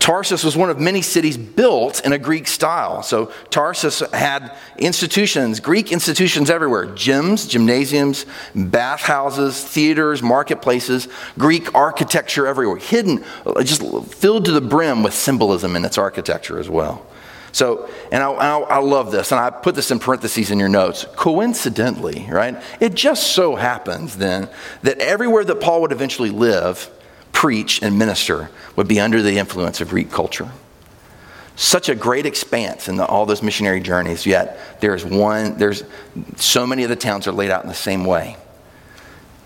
Tarsus 0.03 0.43
was 0.43 0.57
one 0.57 0.69
of 0.69 0.81
many 0.81 1.01
cities 1.01 1.37
built 1.37 2.05
in 2.05 2.13
a 2.13 2.19
Greek 2.19 2.49
style. 2.49 3.05
So 3.05 3.27
Tarsus 3.51 4.01
had 4.13 4.53
institutions, 4.77 5.61
Greek 5.61 5.93
institutions 5.93 6.51
everywhere 6.51 6.89
gyms, 6.89 7.49
gymnasiums, 7.49 8.27
bathhouses, 8.53 9.63
theaters, 9.63 10.21
marketplaces, 10.21 11.07
Greek 11.39 11.73
architecture 11.77 12.49
everywhere, 12.49 12.79
hidden, 12.79 13.25
just 13.63 13.81
filled 14.09 14.47
to 14.47 14.51
the 14.51 14.61
brim 14.61 15.05
with 15.05 15.15
symbolism 15.15 15.77
in 15.77 15.85
its 15.85 15.97
architecture 15.99 16.59
as 16.59 16.69
well. 16.69 17.07
So, 17.53 17.89
and 18.11 18.25
I, 18.25 18.33
I, 18.33 18.59
I, 18.59 18.79
love 18.79 19.13
this, 19.13 19.31
and 19.31 19.39
I 19.39 19.51
put 19.51 19.77
this 19.77 19.93
in 19.93 20.01
parentheses 20.01 20.51
in 20.51 20.59
your 20.59 20.69
notes. 20.69 21.07
Coincidentally, 21.15 22.27
right? 22.29 22.61
It 22.81 22.95
just 22.95 23.35
so 23.35 23.55
happens 23.55 24.17
then 24.17 24.49
that 24.83 24.99
everywhere 24.99 25.45
that 25.45 25.61
Paul 25.61 25.83
would 25.83 25.93
eventually 25.93 26.31
live, 26.31 26.91
preach, 27.33 27.83
and 27.83 27.99
minister 27.99 28.51
would 28.77 28.87
be 28.87 29.01
under 29.01 29.23
the 29.23 29.39
influence 29.39 29.81
of 29.81 29.89
Greek 29.89 30.11
culture. 30.11 30.51
Such 31.57 31.89
a 31.89 31.95
great 31.95 32.25
expanse 32.25 32.89
in 32.89 32.97
the, 32.97 33.07
all 33.07 33.27
those 33.27 33.43
missionary 33.43 33.81
journeys, 33.81 34.25
yet 34.25 34.81
there's 34.81 35.05
one, 35.05 35.59
there's 35.59 35.85
so 36.37 36.67
many 36.67 36.83
of 36.83 36.89
the 36.89 36.97
towns 36.97 37.27
are 37.27 37.33
laid 37.33 37.51
out 37.51 37.63
in 37.63 37.69
the 37.69 37.75
same 37.75 38.05
way. 38.05 38.37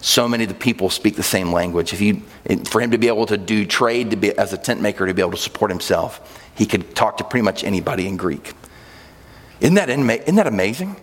So 0.00 0.28
many 0.28 0.44
of 0.44 0.48
the 0.48 0.54
people 0.54 0.88
speak 0.88 1.16
the 1.16 1.22
same 1.22 1.52
language. 1.52 1.92
If 1.92 2.00
you, 2.00 2.22
for 2.68 2.80
him 2.80 2.92
to 2.92 2.98
be 2.98 3.08
able 3.08 3.26
to 3.26 3.36
do 3.36 3.66
trade 3.66 4.10
to 4.10 4.16
be, 4.16 4.36
as 4.38 4.52
a 4.52 4.58
tent 4.58 4.80
maker, 4.80 5.06
to 5.06 5.14
be 5.14 5.22
able 5.22 5.32
to 5.32 5.36
support 5.36 5.70
himself, 5.70 6.42
he 6.54 6.64
could 6.64 6.94
talk 6.94 7.16
to 7.16 7.24
pretty 7.24 7.42
much 7.42 7.64
anybody 7.64 8.06
in 8.06 8.16
Greek. 8.16 8.52
Isn't 9.60 9.74
that, 9.74 9.88
isn't 9.88 10.34
that 10.36 10.46
amazing? 10.46 10.96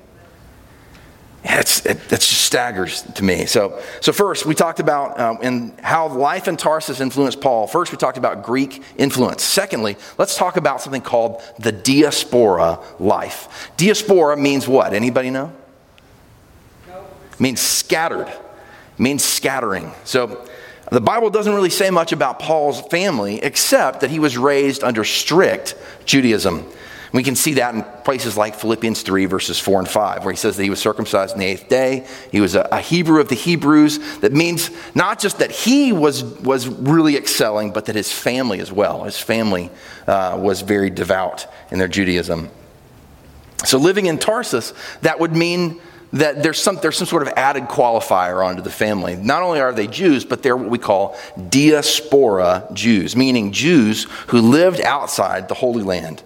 It's, 1.45 1.85
it, 1.85 1.99
just 2.09 2.31
staggers 2.31 3.01
to 3.01 3.23
me. 3.23 3.45
So, 3.45 3.81
so 3.99 4.13
first, 4.13 4.45
we 4.45 4.55
talked 4.55 4.79
about 4.79 5.19
um, 5.19 5.37
in 5.41 5.73
how 5.81 6.07
life 6.07 6.47
in 6.47 6.55
Tarsus 6.55 7.01
influenced 7.01 7.41
Paul. 7.41 7.67
First, 7.67 7.91
we 7.91 7.97
talked 7.97 8.17
about 8.17 8.43
Greek 8.43 8.81
influence. 8.95 9.43
Secondly, 9.43 9.97
let's 10.17 10.37
talk 10.37 10.55
about 10.55 10.81
something 10.81 11.01
called 11.01 11.41
the 11.59 11.73
diaspora 11.73 12.79
life. 12.97 13.71
Diaspora 13.75 14.37
means 14.37 14.67
what? 14.67 14.93
Anybody 14.93 15.31
know? 15.31 15.51
It 16.87 17.39
means 17.39 17.59
scattered. 17.59 18.31
Means 18.97 19.23
scattering. 19.23 19.91
So, 20.05 20.47
the 20.91 21.01
Bible 21.01 21.29
doesn't 21.29 21.53
really 21.53 21.71
say 21.71 21.89
much 21.89 22.11
about 22.11 22.39
Paul's 22.39 22.81
family 22.81 23.41
except 23.41 24.01
that 24.01 24.11
he 24.11 24.19
was 24.19 24.37
raised 24.37 24.83
under 24.83 25.03
strict 25.03 25.75
Judaism. 26.05 26.71
We 27.13 27.21
can 27.21 27.35
see 27.35 27.53
that 27.53 27.75
in 27.75 27.83
places 28.03 28.35
like 28.35 28.55
Philippians 28.55 29.03
3, 29.03 29.25
verses 29.25 29.59
4 29.59 29.79
and 29.79 29.87
5, 29.87 30.25
where 30.25 30.33
he 30.33 30.37
says 30.37 30.57
that 30.57 30.63
he 30.63 30.71
was 30.71 30.79
circumcised 30.79 31.33
on 31.33 31.39
the 31.39 31.45
eighth 31.45 31.69
day. 31.69 32.07
He 32.31 32.41
was 32.41 32.55
a, 32.55 32.67
a 32.71 32.79
Hebrew 32.79 33.21
of 33.21 33.29
the 33.29 33.35
Hebrews. 33.35 34.19
That 34.21 34.33
means 34.33 34.71
not 34.95 35.19
just 35.19 35.37
that 35.37 35.51
he 35.51 35.91
was, 35.91 36.23
was 36.23 36.67
really 36.67 37.15
excelling, 37.15 37.71
but 37.71 37.85
that 37.85 37.95
his 37.95 38.11
family 38.11 38.59
as 38.59 38.71
well. 38.71 39.03
His 39.03 39.19
family 39.19 39.69
uh, 40.07 40.39
was 40.41 40.61
very 40.61 40.89
devout 40.89 41.45
in 41.69 41.77
their 41.77 41.87
Judaism. 41.87 42.49
So 43.63 43.77
living 43.77 44.07
in 44.07 44.17
Tarsus, 44.17 44.73
that 45.01 45.19
would 45.19 45.35
mean 45.35 45.79
that 46.13 46.41
there's 46.41 46.59
some, 46.59 46.77
there's 46.77 46.97
some 46.97 47.07
sort 47.07 47.21
of 47.21 47.29
added 47.37 47.65
qualifier 47.65 48.43
onto 48.43 48.63
the 48.63 48.71
family. 48.71 49.15
Not 49.15 49.43
only 49.43 49.59
are 49.59 49.71
they 49.71 49.87
Jews, 49.87 50.25
but 50.25 50.41
they're 50.41 50.57
what 50.57 50.69
we 50.69 50.79
call 50.79 51.15
diaspora 51.49 52.67
Jews, 52.73 53.15
meaning 53.15 53.51
Jews 53.51 54.05
who 54.27 54.41
lived 54.41 54.81
outside 54.81 55.47
the 55.47 55.55
Holy 55.55 55.83
Land. 55.83 56.23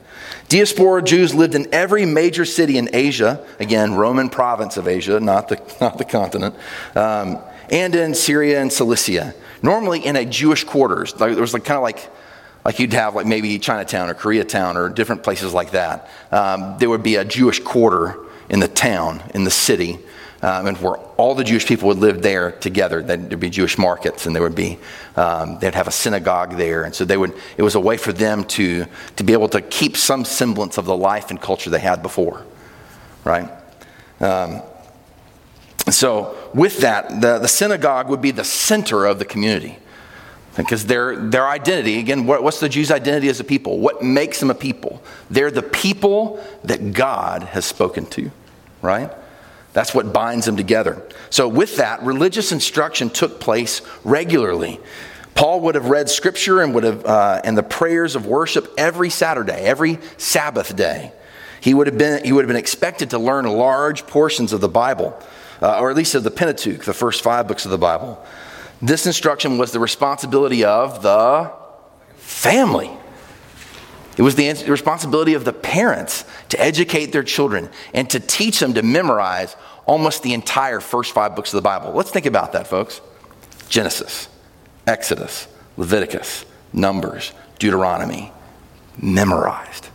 Diaspora 0.49 1.03
Jews 1.03 1.35
lived 1.35 1.55
in 1.55 1.67
every 1.73 2.05
major 2.05 2.45
city 2.45 2.77
in 2.77 2.89
Asia, 2.93 3.45
again, 3.59 3.95
Roman 3.95 4.29
province 4.29 4.77
of 4.77 4.87
Asia, 4.87 5.19
not 5.19 5.49
the, 5.49 5.61
not 5.81 5.97
the 5.97 6.05
continent, 6.05 6.55
um, 6.95 7.39
and 7.69 7.93
in 7.93 8.15
Syria 8.15 8.61
and 8.61 8.71
Cilicia, 8.71 9.33
normally 9.61 10.05
in 10.05 10.15
a 10.15 10.23
Jewish 10.23 10.63
quarters. 10.63 11.13
There 11.13 11.35
was 11.35 11.53
like, 11.53 11.65
kind 11.65 11.75
of 11.75 11.83
like, 11.83 12.09
like 12.63 12.79
you'd 12.79 12.93
have 12.93 13.13
like 13.13 13.25
maybe 13.25 13.59
Chinatown 13.59 14.09
or 14.09 14.13
Koreatown 14.13 14.75
or 14.75 14.87
different 14.87 15.21
places 15.21 15.53
like 15.53 15.71
that. 15.71 16.09
Um, 16.31 16.77
there 16.79 16.89
would 16.89 17.03
be 17.03 17.15
a 17.15 17.25
Jewish 17.25 17.59
quarter 17.59 18.17
in 18.49 18.61
the 18.61 18.69
town, 18.69 19.21
in 19.33 19.43
the 19.43 19.51
city, 19.51 19.99
um, 20.41 20.67
and 20.67 20.77
where 20.77 20.97
all 21.17 21.35
the 21.35 21.43
Jewish 21.43 21.65
people 21.65 21.87
would 21.87 21.97
live 21.97 22.21
there 22.21 22.51
together. 22.51 23.01
There'd 23.01 23.39
be 23.39 23.49
Jewish 23.49 23.77
markets, 23.77 24.25
and 24.25 24.35
there 24.35 24.43
would 24.43 24.55
be 24.55 24.77
um, 25.15 25.59
they'd 25.59 25.75
have 25.75 25.87
a 25.87 25.91
synagogue 25.91 26.57
there, 26.57 26.83
and 26.83 26.93
so 26.93 27.05
they 27.05 27.17
would. 27.17 27.33
It 27.57 27.63
was 27.63 27.75
a 27.75 27.79
way 27.79 27.97
for 27.97 28.13
them 28.13 28.43
to 28.45 28.85
to 29.15 29.23
be 29.23 29.33
able 29.33 29.49
to 29.49 29.61
keep 29.61 29.97
some 29.97 30.25
semblance 30.25 30.77
of 30.77 30.85
the 30.85 30.97
life 30.97 31.29
and 31.29 31.41
culture 31.41 31.69
they 31.69 31.79
had 31.79 32.01
before, 32.01 32.45
right? 33.23 33.49
Um, 34.19 34.61
so 35.89 36.35
with 36.53 36.79
that, 36.79 37.21
the, 37.21 37.39
the 37.39 37.47
synagogue 37.47 38.09
would 38.09 38.21
be 38.21 38.31
the 38.31 38.43
center 38.43 39.05
of 39.05 39.19
the 39.19 39.25
community. 39.25 39.79
Because 40.55 40.87
their, 40.87 41.15
their 41.15 41.47
identity, 41.47 41.99
again, 41.99 42.25
what, 42.25 42.41
what's 42.41 42.59
the 42.59 42.67
Jews' 42.67 42.89
identity 42.89 43.29
as 43.29 43.39
a 43.39 43.43
people? 43.43 43.77
What 43.77 44.01
makes 44.01 44.39
them 44.39 44.49
a 44.49 44.55
people? 44.55 45.03
They're 45.29 45.51
the 45.51 45.61
people 45.61 46.43
that 46.63 46.93
God 46.93 47.43
has 47.43 47.63
spoken 47.63 48.07
to, 48.07 48.31
right? 48.81 49.11
That's 49.73 49.93
what 49.93 50.13
binds 50.13 50.45
them 50.45 50.57
together. 50.57 51.01
So, 51.29 51.47
with 51.47 51.77
that, 51.77 52.01
religious 52.03 52.51
instruction 52.51 53.09
took 53.09 53.39
place 53.39 53.81
regularly. 54.03 54.79
Paul 55.35 55.61
would 55.61 55.75
have 55.75 55.85
read 55.85 56.09
scripture 56.09 56.61
and 56.61 56.73
would 56.73 56.83
have 56.83 57.05
uh, 57.05 57.41
and 57.43 57.55
the 57.55 57.63
prayers 57.63 58.15
of 58.15 58.25
worship 58.25 58.73
every 58.77 59.11
Saturday, 59.11 59.65
every 59.65 59.99
Sabbath 60.17 60.75
day. 60.75 61.11
He 61.61 61.73
would 61.73 61.87
have 61.87 61.97
been 61.97 62.23
he 62.23 62.31
would 62.31 62.43
have 62.43 62.47
been 62.47 62.57
expected 62.57 63.11
to 63.11 63.19
learn 63.19 63.45
large 63.45 64.07
portions 64.07 64.51
of 64.51 64.61
the 64.61 64.69
Bible, 64.69 65.19
uh, 65.61 65.79
or 65.79 65.91
at 65.91 65.95
least 65.95 66.15
of 66.15 66.23
the 66.23 66.31
Pentateuch, 66.31 66.83
the 66.85 66.93
first 66.93 67.21
five 67.21 67.47
books 67.47 67.65
of 67.65 67.71
the 67.71 67.77
Bible. 67.77 68.23
This 68.81 69.05
instruction 69.05 69.57
was 69.57 69.71
the 69.71 69.79
responsibility 69.79 70.63
of 70.63 71.01
the 71.03 71.51
family. 72.15 72.89
It 74.17 74.23
was 74.23 74.35
the 74.35 74.51
responsibility 74.67 75.35
of 75.35 75.45
the 75.45 75.53
parents 75.53 76.25
to 76.49 76.59
educate 76.59 77.07
their 77.11 77.23
children 77.23 77.69
and 77.93 78.09
to 78.09 78.19
teach 78.19 78.59
them 78.59 78.73
to 78.73 78.81
memorize 78.81 79.55
almost 79.85 80.23
the 80.23 80.33
entire 80.33 80.79
first 80.79 81.13
five 81.13 81.35
books 81.35 81.53
of 81.53 81.57
the 81.57 81.61
Bible. 81.61 81.93
Let's 81.93 82.09
think 82.09 82.25
about 82.25 82.53
that, 82.53 82.67
folks 82.67 82.99
Genesis, 83.69 84.27
Exodus, 84.87 85.47
Leviticus, 85.77 86.45
Numbers, 86.73 87.33
Deuteronomy. 87.59 88.31
Memorized 88.99 89.89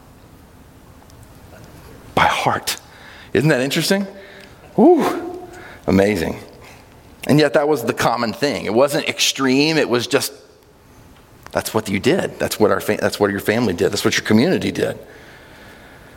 by 2.15 2.27
heart. 2.27 2.77
Isn't 3.33 3.49
that 3.49 3.61
interesting? 3.61 4.07
Woo, 4.77 5.49
amazing. 5.89 6.39
And 7.27 7.41
yet, 7.41 7.55
that 7.55 7.67
was 7.67 7.85
the 7.85 7.95
common 7.95 8.33
thing. 8.33 8.65
It 8.65 8.75
wasn't 8.75 9.09
extreme, 9.09 9.77
it 9.77 9.89
was 9.89 10.07
just 10.07 10.33
that's 11.53 11.75
what 11.75 11.89
you 11.89 12.01
did. 12.01 12.39
That's 12.39 12.59
what, 12.59 12.71
our 12.71 12.81
fa- 12.81 12.99
that's 13.01 13.21
what 13.21 13.31
your 13.31 13.41
family 13.41 13.75
did. 13.75 13.93
That's 13.93 14.05
what 14.05 14.17
your 14.17 14.27
community 14.27 14.73
did. 14.73 14.99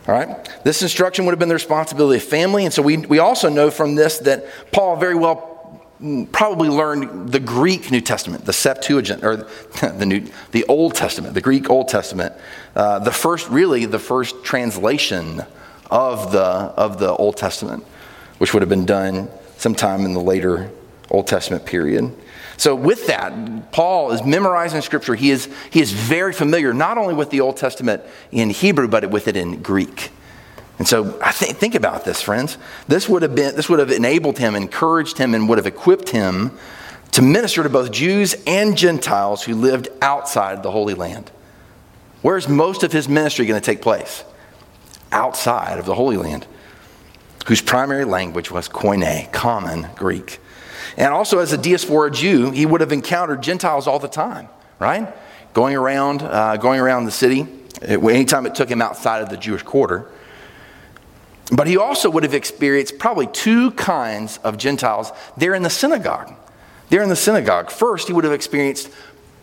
All 0.07 0.15
right? 0.15 0.49
This 0.63 0.81
instruction 0.81 1.25
would 1.25 1.31
have 1.31 1.39
been 1.39 1.49
the 1.49 1.55
responsibility 1.55 2.17
of 2.17 2.23
family. 2.23 2.63
And 2.63 2.73
so 2.73 2.81
we, 2.81 2.97
we 2.97 3.19
also 3.19 3.49
know 3.49 3.69
from 3.69 3.95
this 3.95 4.19
that 4.19 4.45
Paul 4.71 4.95
very 4.95 5.15
well 5.15 5.81
mm, 6.01 6.31
probably 6.31 6.69
learned 6.69 7.31
the 7.31 7.39
Greek 7.39 7.91
New 7.91 8.01
Testament, 8.01 8.45
the 8.45 8.53
Septuagint, 8.53 9.23
or 9.23 9.35
the, 9.81 10.05
New, 10.05 10.25
the 10.51 10.63
Old 10.65 10.95
Testament, 10.95 11.33
the 11.33 11.41
Greek 11.41 11.69
Old 11.69 11.89
Testament, 11.89 12.33
uh, 12.75 12.99
the 12.99 13.11
first, 13.11 13.49
really, 13.49 13.85
the 13.85 13.99
first 13.99 14.43
translation 14.43 15.43
of 15.91 16.31
the, 16.31 16.39
of 16.39 16.97
the 16.97 17.13
Old 17.13 17.35
Testament, 17.35 17.83
which 18.37 18.53
would 18.53 18.61
have 18.61 18.69
been 18.69 18.85
done 18.85 19.27
sometime 19.57 20.05
in 20.05 20.13
the 20.13 20.21
later 20.21 20.69
Old 21.09 21.27
Testament 21.27 21.65
period. 21.65 22.15
So, 22.57 22.73
with 22.73 23.07
that, 23.07 23.71
Paul 23.71 24.11
is 24.11 24.23
memorizing 24.23 24.81
scripture. 24.81 25.15
He 25.15 25.31
is, 25.31 25.49
he 25.71 25.81
is 25.81 25.91
very 25.91 26.31
familiar 26.31 26.73
not 26.73 26.97
only 26.97 27.13
with 27.13 27.29
the 27.29 27.41
Old 27.41 27.57
Testament 27.57 28.01
in 28.31 28.49
Hebrew, 28.49 28.87
but 28.87 29.09
with 29.09 29.27
it 29.27 29.35
in 29.35 29.61
Greek. 29.61 30.11
And 30.77 30.87
so, 30.87 31.19
I 31.21 31.31
think, 31.31 31.57
think 31.57 31.75
about 31.75 32.05
this, 32.05 32.21
friends. 32.21 32.57
This 32.87 33.07
would, 33.07 33.21
have 33.21 33.35
been, 33.35 33.55
this 33.55 33.69
would 33.69 33.79
have 33.79 33.91
enabled 33.91 34.37
him, 34.37 34.55
encouraged 34.55 35.17
him, 35.17 35.33
and 35.33 35.47
would 35.49 35.57
have 35.57 35.67
equipped 35.67 36.09
him 36.09 36.57
to 37.11 37.21
minister 37.21 37.63
to 37.63 37.69
both 37.69 37.91
Jews 37.91 38.35
and 38.45 38.77
Gentiles 38.77 39.43
who 39.43 39.55
lived 39.55 39.87
outside 40.01 40.63
the 40.63 40.71
Holy 40.71 40.93
Land. 40.93 41.31
Where's 42.21 42.49
most 42.49 42.83
of 42.83 42.91
his 42.91 43.07
ministry 43.07 43.45
going 43.45 43.61
to 43.61 43.65
take 43.65 43.81
place? 43.81 44.23
Outside 45.11 45.79
of 45.79 45.85
the 45.85 45.95
Holy 45.95 46.17
Land, 46.17 46.45
whose 47.45 47.61
primary 47.61 48.03
language 48.03 48.51
was 48.51 48.67
Koine, 48.67 49.31
common 49.31 49.87
Greek. 49.95 50.39
And 50.97 51.13
also, 51.13 51.39
as 51.39 51.51
a 51.51 51.57
diaspora 51.57 52.11
Jew, 52.11 52.51
he 52.51 52.65
would 52.65 52.81
have 52.81 52.91
encountered 52.91 53.41
Gentiles 53.43 53.87
all 53.87 53.99
the 53.99 54.07
time, 54.07 54.47
right? 54.79 55.13
Going 55.53 55.75
around, 55.75 56.21
uh, 56.21 56.57
going 56.57 56.79
around 56.79 57.05
the 57.05 57.11
city, 57.11 57.47
anytime 57.81 58.45
it 58.45 58.55
took 58.55 58.69
him 58.69 58.81
outside 58.81 59.21
of 59.21 59.29
the 59.29 59.37
Jewish 59.37 59.63
quarter. 59.63 60.07
But 61.51 61.67
he 61.67 61.77
also 61.77 62.09
would 62.09 62.23
have 62.23 62.33
experienced 62.33 62.97
probably 62.97 63.27
two 63.27 63.71
kinds 63.71 64.37
of 64.37 64.57
Gentiles 64.57 65.11
there 65.37 65.53
in 65.53 65.63
the 65.63 65.69
synagogue. 65.69 66.33
There 66.89 67.01
in 67.01 67.09
the 67.09 67.15
synagogue. 67.15 67.69
First, 67.71 68.07
he 68.07 68.13
would 68.13 68.23
have 68.23 68.33
experienced 68.33 68.89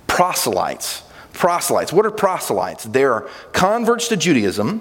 proselytes. 0.07 1.03
Proselytes. 1.33 1.93
What 1.93 2.07
are 2.07 2.11
proselytes? 2.11 2.85
They 2.85 3.05
are 3.05 3.29
converts 3.53 4.09
to 4.09 4.17
Judaism, 4.17 4.81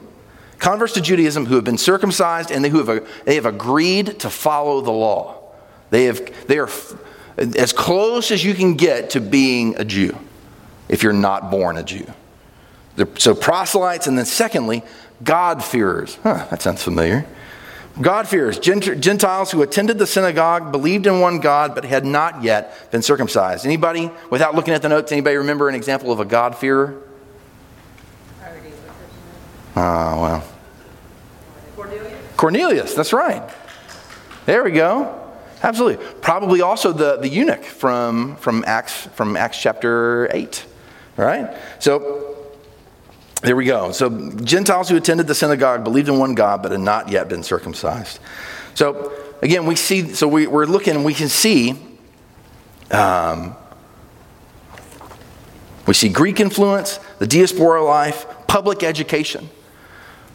converts 0.57 0.93
to 0.93 1.01
Judaism 1.01 1.45
who 1.45 1.55
have 1.55 1.63
been 1.63 1.77
circumcised 1.77 2.51
and 2.51 2.63
they, 2.63 2.69
who 2.69 2.83
have, 2.83 3.07
they 3.25 3.35
have 3.35 3.45
agreed 3.45 4.19
to 4.19 4.29
follow 4.29 4.81
the 4.81 4.91
law. 4.91 5.40
They, 5.91 6.05
have, 6.05 6.47
they 6.47 6.57
are 6.57 6.69
as 7.37 7.73
close 7.73 8.31
as 8.31 8.43
you 8.43 8.55
can 8.55 8.73
get 8.73 9.11
to 9.11 9.21
being 9.21 9.75
a 9.77 9.85
Jew 9.85 10.17
if 10.89 11.03
you're 11.03 11.13
not 11.13 11.51
born 11.51 11.77
a 11.77 11.83
Jew. 11.83 12.11
So 13.17 13.35
proselytes, 13.35 14.07
and 14.07 14.17
then 14.17 14.25
secondly, 14.25 14.83
God-fearers. 15.23 16.17
Huh, 16.23 16.47
that 16.49 16.61
sounds 16.61 16.81
familiar. 16.81 17.25
God-fearers, 18.01 18.57
Gentiles 18.59 19.51
who 19.51 19.61
attended 19.61 19.97
the 19.97 20.07
synagogue, 20.07 20.71
believed 20.71 21.07
in 21.07 21.19
one 21.19 21.39
God, 21.39 21.75
but 21.75 21.83
had 21.83 22.05
not 22.05 22.41
yet 22.41 22.89
been 22.89 23.01
circumcised. 23.01 23.65
Anybody, 23.65 24.09
without 24.29 24.55
looking 24.55 24.73
at 24.73 24.81
the 24.81 24.89
notes, 24.89 25.11
anybody 25.11 25.35
remember 25.35 25.69
an 25.69 25.75
example 25.75 26.11
of 26.11 26.19
a 26.19 26.25
God-fearer? 26.25 27.01
Ah, 29.75 30.13
uh, 30.13 30.21
well. 30.21 30.43
Cornelius. 31.75 32.19
Cornelius, 32.37 32.93
that's 32.93 33.13
right. 33.13 33.49
There 34.45 34.63
we 34.63 34.71
go. 34.71 35.20
Absolutely. 35.63 36.03
Probably 36.21 36.61
also 36.61 36.91
the, 36.91 37.17
the 37.17 37.27
eunuch 37.27 37.63
from, 37.63 38.35
from, 38.37 38.63
Acts, 38.65 39.07
from 39.07 39.37
Acts 39.37 39.61
chapter 39.61 40.27
8. 40.31 40.65
All 41.17 41.25
right? 41.25 41.55
So 41.79 42.37
there 43.41 43.55
we 43.55 43.65
go. 43.65 43.91
So 43.91 44.31
Gentiles 44.31 44.89
who 44.89 44.97
attended 44.97 45.27
the 45.27 45.35
synagogue 45.35 45.83
believed 45.83 46.09
in 46.09 46.17
one 46.17 46.35
God, 46.35 46.63
but 46.63 46.71
had 46.71 46.81
not 46.81 47.09
yet 47.09 47.29
been 47.29 47.43
circumcised. 47.43 48.19
So 48.73 49.11
again, 49.41 49.65
we 49.65 49.75
see, 49.75 50.13
so 50.13 50.27
we, 50.27 50.47
we're 50.47 50.65
looking, 50.65 51.03
we 51.03 51.13
can 51.13 51.29
see, 51.29 51.75
um, 52.89 53.55
we 55.85 55.93
see 55.93 56.09
Greek 56.09 56.39
influence, 56.39 56.99
the 57.19 57.27
diaspora 57.27 57.83
life, 57.83 58.25
public 58.47 58.83
education. 58.83 59.49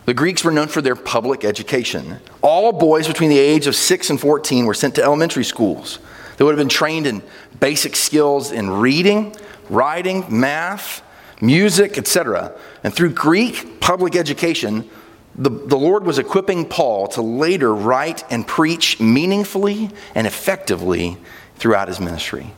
The 0.06 0.14
Greeks 0.14 0.44
were 0.44 0.52
known 0.52 0.68
for 0.68 0.80
their 0.80 0.94
public 0.94 1.44
education. 1.44 2.20
All 2.40 2.72
boys 2.72 3.08
between 3.08 3.28
the 3.28 3.38
age 3.38 3.66
of 3.66 3.74
6 3.74 4.10
and 4.10 4.20
14 4.20 4.64
were 4.64 4.72
sent 4.72 4.94
to 4.94 5.02
elementary 5.02 5.42
schools. 5.42 5.98
They 6.36 6.44
would 6.44 6.52
have 6.52 6.58
been 6.58 6.68
trained 6.68 7.08
in 7.08 7.22
basic 7.58 7.96
skills 7.96 8.52
in 8.52 8.70
reading, 8.70 9.34
writing, 9.68 10.24
math, 10.28 11.02
music, 11.40 11.98
etc. 11.98 12.52
And 12.84 12.94
through 12.94 13.14
Greek 13.14 13.80
public 13.80 14.14
education, 14.14 14.88
the, 15.34 15.50
the 15.50 15.76
Lord 15.76 16.04
was 16.04 16.20
equipping 16.20 16.66
Paul 16.66 17.08
to 17.08 17.22
later 17.22 17.74
write 17.74 18.24
and 18.30 18.46
preach 18.46 19.00
meaningfully 19.00 19.90
and 20.14 20.24
effectively 20.24 21.18
throughout 21.56 21.88
his 21.88 21.98
ministry. 21.98 22.52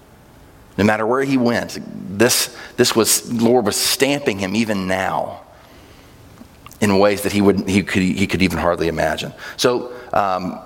No 0.76 0.85
matter 0.85 1.07
where 1.07 1.25
he 1.25 1.38
went, 1.38 1.78
this, 2.19 2.55
this 2.76 2.95
was, 2.95 3.33
Lord 3.33 3.64
was 3.64 3.76
stamping 3.76 4.38
him 4.38 4.55
even 4.55 4.87
now 4.87 5.45
in 6.80 6.99
ways 6.99 7.23
that 7.23 7.32
he, 7.32 7.40
would, 7.40 7.68
he, 7.68 7.82
could, 7.82 8.02
he 8.02 8.26
could 8.26 8.42
even 8.42 8.58
hardly 8.58 8.88
imagine. 8.88 9.32
So 9.56 9.92
um, 10.12 10.61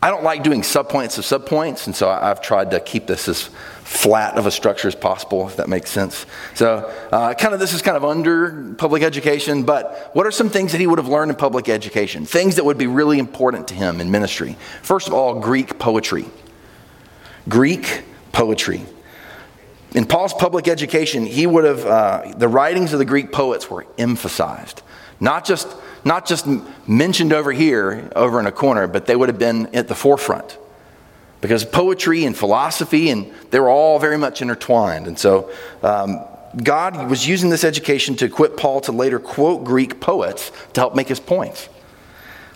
I 0.00 0.10
don't 0.10 0.22
like 0.22 0.44
doing 0.44 0.62
subpoints 0.62 1.18
of 1.18 1.24
subpoints, 1.24 1.86
and 1.86 1.96
so 1.96 2.08
I've 2.08 2.40
tried 2.40 2.70
to 2.70 2.78
keep 2.78 3.08
this 3.08 3.28
as 3.28 3.50
flat 3.82 4.38
of 4.38 4.46
a 4.46 4.50
structure 4.50 4.86
as 4.86 4.94
possible, 4.94 5.48
if 5.48 5.56
that 5.56 5.68
makes 5.68 5.90
sense. 5.90 6.24
So 6.54 6.88
uh, 7.10 7.34
kind 7.34 7.52
of 7.52 7.58
this 7.58 7.74
is 7.74 7.82
kind 7.82 7.96
of 7.96 8.04
under 8.04 8.74
public 8.74 9.02
education, 9.02 9.64
but 9.64 10.10
what 10.12 10.24
are 10.24 10.30
some 10.30 10.50
things 10.50 10.70
that 10.70 10.80
he 10.80 10.86
would 10.86 10.98
have 10.98 11.08
learned 11.08 11.30
in 11.30 11.36
public 11.36 11.68
education? 11.68 12.24
Things 12.24 12.56
that 12.56 12.64
would 12.64 12.78
be 12.78 12.86
really 12.86 13.18
important 13.18 13.66
to 13.68 13.74
him 13.74 14.00
in 14.00 14.10
ministry. 14.10 14.56
First 14.82 15.08
of 15.08 15.14
all, 15.14 15.40
Greek 15.40 15.80
poetry. 15.80 16.26
Greek 17.48 18.02
poetry. 18.30 18.82
In 19.94 20.04
Paul's 20.04 20.34
public 20.34 20.68
education, 20.68 21.26
he 21.26 21.46
would 21.46 21.64
have, 21.64 21.86
uh, 21.86 22.34
the 22.36 22.46
writings 22.46 22.92
of 22.92 22.98
the 22.98 23.04
Greek 23.04 23.32
poets 23.32 23.70
were 23.70 23.86
emphasized. 23.96 24.82
Not 25.20 25.44
just, 25.44 25.68
not 26.04 26.26
just 26.26 26.46
mentioned 26.86 27.32
over 27.32 27.52
here, 27.52 28.10
over 28.14 28.38
in 28.38 28.46
a 28.46 28.52
corner, 28.52 28.86
but 28.86 29.06
they 29.06 29.16
would 29.16 29.28
have 29.28 29.38
been 29.38 29.74
at 29.74 29.88
the 29.88 29.94
forefront. 29.94 30.58
Because 31.40 31.64
poetry 31.64 32.24
and 32.24 32.36
philosophy, 32.36 33.10
and 33.10 33.32
they 33.50 33.60
were 33.60 33.68
all 33.68 33.98
very 33.98 34.18
much 34.18 34.42
intertwined. 34.42 35.06
And 35.06 35.18
so 35.18 35.50
um, 35.82 36.20
God 36.62 37.08
was 37.08 37.26
using 37.26 37.50
this 37.50 37.64
education 37.64 38.16
to 38.16 38.24
equip 38.24 38.56
Paul 38.56 38.80
to 38.82 38.92
later 38.92 39.18
quote 39.18 39.64
Greek 39.64 40.00
poets 40.00 40.50
to 40.72 40.80
help 40.80 40.94
make 40.94 41.08
his 41.08 41.20
points. 41.20 41.68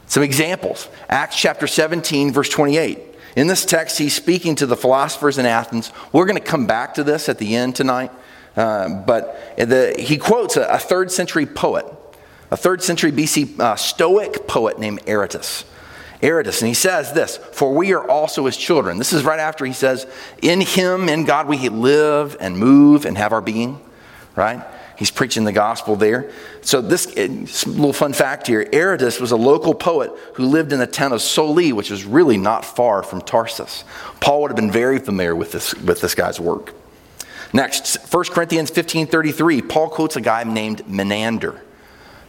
Some 0.06 0.22
examples 0.22 0.88
Acts 1.08 1.36
chapter 1.36 1.66
17, 1.66 2.32
verse 2.32 2.48
28. 2.48 2.98
In 3.34 3.46
this 3.46 3.64
text, 3.64 3.98
he's 3.98 4.14
speaking 4.14 4.54
to 4.56 4.66
the 4.66 4.76
philosophers 4.76 5.38
in 5.38 5.46
Athens. 5.46 5.90
We're 6.12 6.26
going 6.26 6.38
to 6.38 6.44
come 6.44 6.66
back 6.66 6.94
to 6.94 7.04
this 7.04 7.28
at 7.28 7.38
the 7.38 7.56
end 7.56 7.74
tonight. 7.76 8.10
Uh, 8.54 8.88
but 9.06 9.56
the, 9.56 9.94
he 9.98 10.18
quotes 10.18 10.58
a, 10.58 10.66
a 10.66 10.78
third 10.78 11.10
century 11.10 11.46
poet 11.46 11.86
a 12.52 12.56
third 12.56 12.82
century 12.82 13.10
BC 13.10 13.58
uh, 13.58 13.76
Stoic 13.76 14.46
poet 14.46 14.78
named 14.78 15.00
Aratus. 15.06 15.64
Aratus, 16.20 16.60
and 16.60 16.68
he 16.68 16.74
says 16.74 17.12
this, 17.14 17.38
for 17.38 17.74
we 17.74 17.94
are 17.94 18.08
also 18.08 18.44
his 18.44 18.58
children. 18.58 18.98
This 18.98 19.14
is 19.14 19.24
right 19.24 19.40
after 19.40 19.64
he 19.64 19.72
says, 19.72 20.06
in 20.42 20.60
him, 20.60 21.08
in 21.08 21.24
God, 21.24 21.48
we 21.48 21.70
live 21.70 22.36
and 22.38 22.56
move 22.58 23.06
and 23.06 23.16
have 23.16 23.32
our 23.32 23.40
being, 23.40 23.80
right? 24.36 24.62
He's 24.98 25.10
preaching 25.10 25.44
the 25.44 25.52
gospel 25.52 25.96
there. 25.96 26.30
So, 26.60 26.82
this 26.82 27.16
little 27.66 27.94
fun 27.94 28.12
fact 28.12 28.46
here 28.46 28.66
Aratus 28.66 29.18
was 29.18 29.32
a 29.32 29.36
local 29.36 29.74
poet 29.74 30.12
who 30.34 30.44
lived 30.44 30.74
in 30.74 30.78
the 30.78 30.86
town 30.86 31.12
of 31.12 31.22
Soli, 31.22 31.72
which 31.72 31.90
is 31.90 32.04
really 32.04 32.36
not 32.36 32.66
far 32.66 33.02
from 33.02 33.22
Tarsus. 33.22 33.82
Paul 34.20 34.42
would 34.42 34.50
have 34.50 34.56
been 34.56 34.70
very 34.70 34.98
familiar 34.98 35.34
with 35.34 35.52
this, 35.52 35.74
with 35.74 36.02
this 36.02 36.14
guy's 36.14 36.38
work. 36.38 36.74
Next, 37.54 37.96
1 38.12 38.24
Corinthians 38.24 38.68
15 38.68 39.06
33, 39.06 39.62
Paul 39.62 39.88
quotes 39.88 40.16
a 40.16 40.20
guy 40.20 40.44
named 40.44 40.86
Menander 40.86 41.62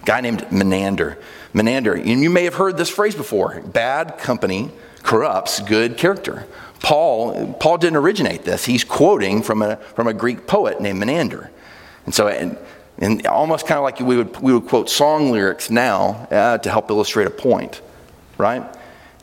guy 0.06 0.22
named 0.22 0.52
Menander. 0.52 1.18
Menander, 1.54 1.94
and 1.94 2.22
you 2.22 2.30
may 2.30 2.46
have 2.46 2.56
heard 2.56 2.78
this 2.78 2.90
phrase 2.90 3.16
before 3.16 3.62
bad 3.62 4.18
company 4.18 4.72
corrupts 5.04 5.60
good 5.60 5.98
character. 5.98 6.48
Paul, 6.82 7.54
Paul 7.60 7.78
didn't 7.78 7.98
originate 7.98 8.44
this. 8.44 8.66
He's 8.66 8.84
quoting 8.84 9.42
from 9.42 9.62
a, 9.62 9.78
from 9.78 10.08
a 10.08 10.14
Greek 10.14 10.48
poet 10.48 10.82
named 10.82 11.00
Menander. 11.00 11.50
And 12.06 12.14
so, 12.14 12.28
and, 12.28 12.58
and 12.98 13.26
almost 13.28 13.68
kind 13.68 13.78
of 13.78 13.84
like 13.84 14.00
we 14.00 14.18
would, 14.18 14.38
we 14.42 14.54
would 14.54 14.68
quote 14.68 14.90
song 14.90 15.32
lyrics 15.32 15.70
now 15.70 16.28
uh, 16.30 16.58
to 16.58 16.70
help 16.70 16.90
illustrate 16.90 17.28
a 17.28 17.32
point, 17.32 17.82
right? 18.38 18.64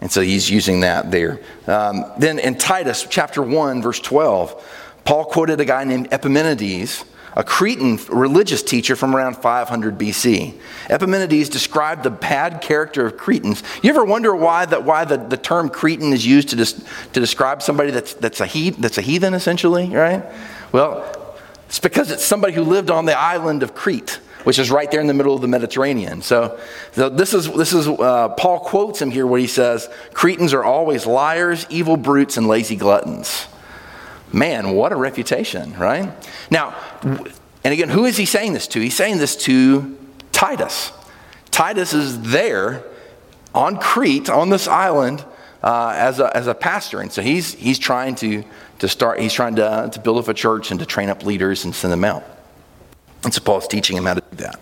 And 0.01 0.11
so 0.11 0.23
he's 0.23 0.49
using 0.49 0.81
that 0.81 1.11
there. 1.11 1.40
Um, 1.66 2.07
then 2.19 2.38
in 2.38 2.57
Titus 2.57 3.07
chapter 3.09 3.43
1, 3.43 3.83
verse 3.83 4.01
12, 4.01 4.66
Paul 5.05 5.27
quoted 5.27 5.61
a 5.61 5.64
guy 5.64 5.85
named 5.85 6.09
Epimenides 6.12 7.05
a 7.37 7.45
Cretan 7.45 7.99
religious 8.09 8.62
teacher 8.62 8.97
from 8.97 9.14
around 9.14 9.37
500 9.37 9.99
BC. 9.99 10.59
Epimenides 10.88 11.49
described 11.49 12.03
the 12.03 12.11
bad 12.11 12.61
character 12.61 13.07
of 13.07 13.16
Cretans. 13.16 13.62
You 13.83 13.90
ever 13.90 14.05
wonder 14.05 14.35
why, 14.35 14.66
that, 14.66 14.85
why 14.85 15.05
the, 15.05 15.16
the 15.16 15.37
term 15.37 15.69
Cretan 15.69 16.12
is 16.12 16.27
used 16.27 16.49
to, 16.51 16.57
dis, 16.57 16.85
to 17.12 17.21
describe 17.21 17.62
somebody 17.62 17.90
that's, 17.90 18.14
that's, 18.14 18.40
a 18.40 18.47
he, 18.47 18.71
that's 18.71 18.99
a 18.99 19.03
heathen, 19.03 19.35
essentially, 19.35 19.88
right? 19.88 20.25
Well, 20.73 21.37
it's 21.66 21.79
because 21.79 22.11
it's 22.11 22.25
somebody 22.25 22.53
who 22.53 22.62
lived 22.62 22.90
on 22.90 23.05
the 23.05 23.16
island 23.16 23.62
of 23.62 23.75
Crete, 23.75 24.19
which 24.43 24.59
is 24.59 24.71
right 24.71 24.90
there 24.90 25.01
in 25.01 25.07
the 25.07 25.14
middle 25.14 25.35
of 25.35 25.40
the 25.40 25.49
Mediterranean. 25.49 26.23
So, 26.23 26.59
so 26.93 27.09
this 27.09 27.33
is, 27.33 27.53
this 27.53 27.73
is 27.73 27.87
uh, 27.87 28.31
Paul 28.31 28.61
quotes 28.61 29.01
him 29.01 29.11
here 29.12 29.27
where 29.27 29.40
he 29.40 29.47
says, 29.47 29.88
Cretans 30.12 30.53
are 30.53 30.64
always 30.64 31.07
liars, 31.07 31.66
evil 31.71 31.97
brutes, 31.97 32.37
and 32.37 32.49
lazy 32.49 32.75
gluttons. 32.75 33.47
Man, 34.33 34.73
what 34.73 34.93
a 34.93 34.97
reputation, 34.97 35.77
right? 35.77 36.12
Now, 36.51 36.77
and 37.03 37.75
again, 37.75 37.88
who 37.88 38.05
is 38.05 38.16
he 38.16 38.25
saying 38.25 38.53
this 38.53 38.66
to? 38.69 38.81
He's 38.81 38.95
saying 38.95 39.19
this 39.19 39.37
to 39.45 39.99
Titus. 40.33 40.93
Titus 41.51 41.93
is 41.93 42.21
there 42.23 42.85
on 43.55 43.79
Crete, 43.79 44.31
on 44.31 44.51
this 44.51 44.69
island, 44.69 45.25
uh, 45.62 45.93
as, 45.97 46.21
a, 46.21 46.35
as 46.37 46.47
a 46.47 46.55
pastor. 46.55 47.01
And 47.01 47.12
so 47.12 47.23
he's, 47.23 47.55
he's 47.55 47.79
trying 47.79 48.14
to, 48.16 48.45
to 48.79 48.88
start, 48.88 49.21
he's 49.21 49.33
trying 49.33 49.57
to, 49.57 49.90
to 49.93 50.01
build 50.01 50.19
up 50.19 50.29
a 50.29 50.35
church 50.35 50.71
and 50.71 50.81
to 50.81 50.87
train 50.87 51.11
up 51.11 51.25
leaders 51.25 51.64
and 51.64 51.75
send 51.75 51.93
them 51.93 52.05
out. 52.05 52.25
And 53.25 53.35
so 53.35 53.40
Paul's 53.43 53.69
teaching 53.69 53.97
him 53.97 54.05
how 54.05 54.14
to 54.14 54.23
do 54.31 54.37
that. 54.45 54.61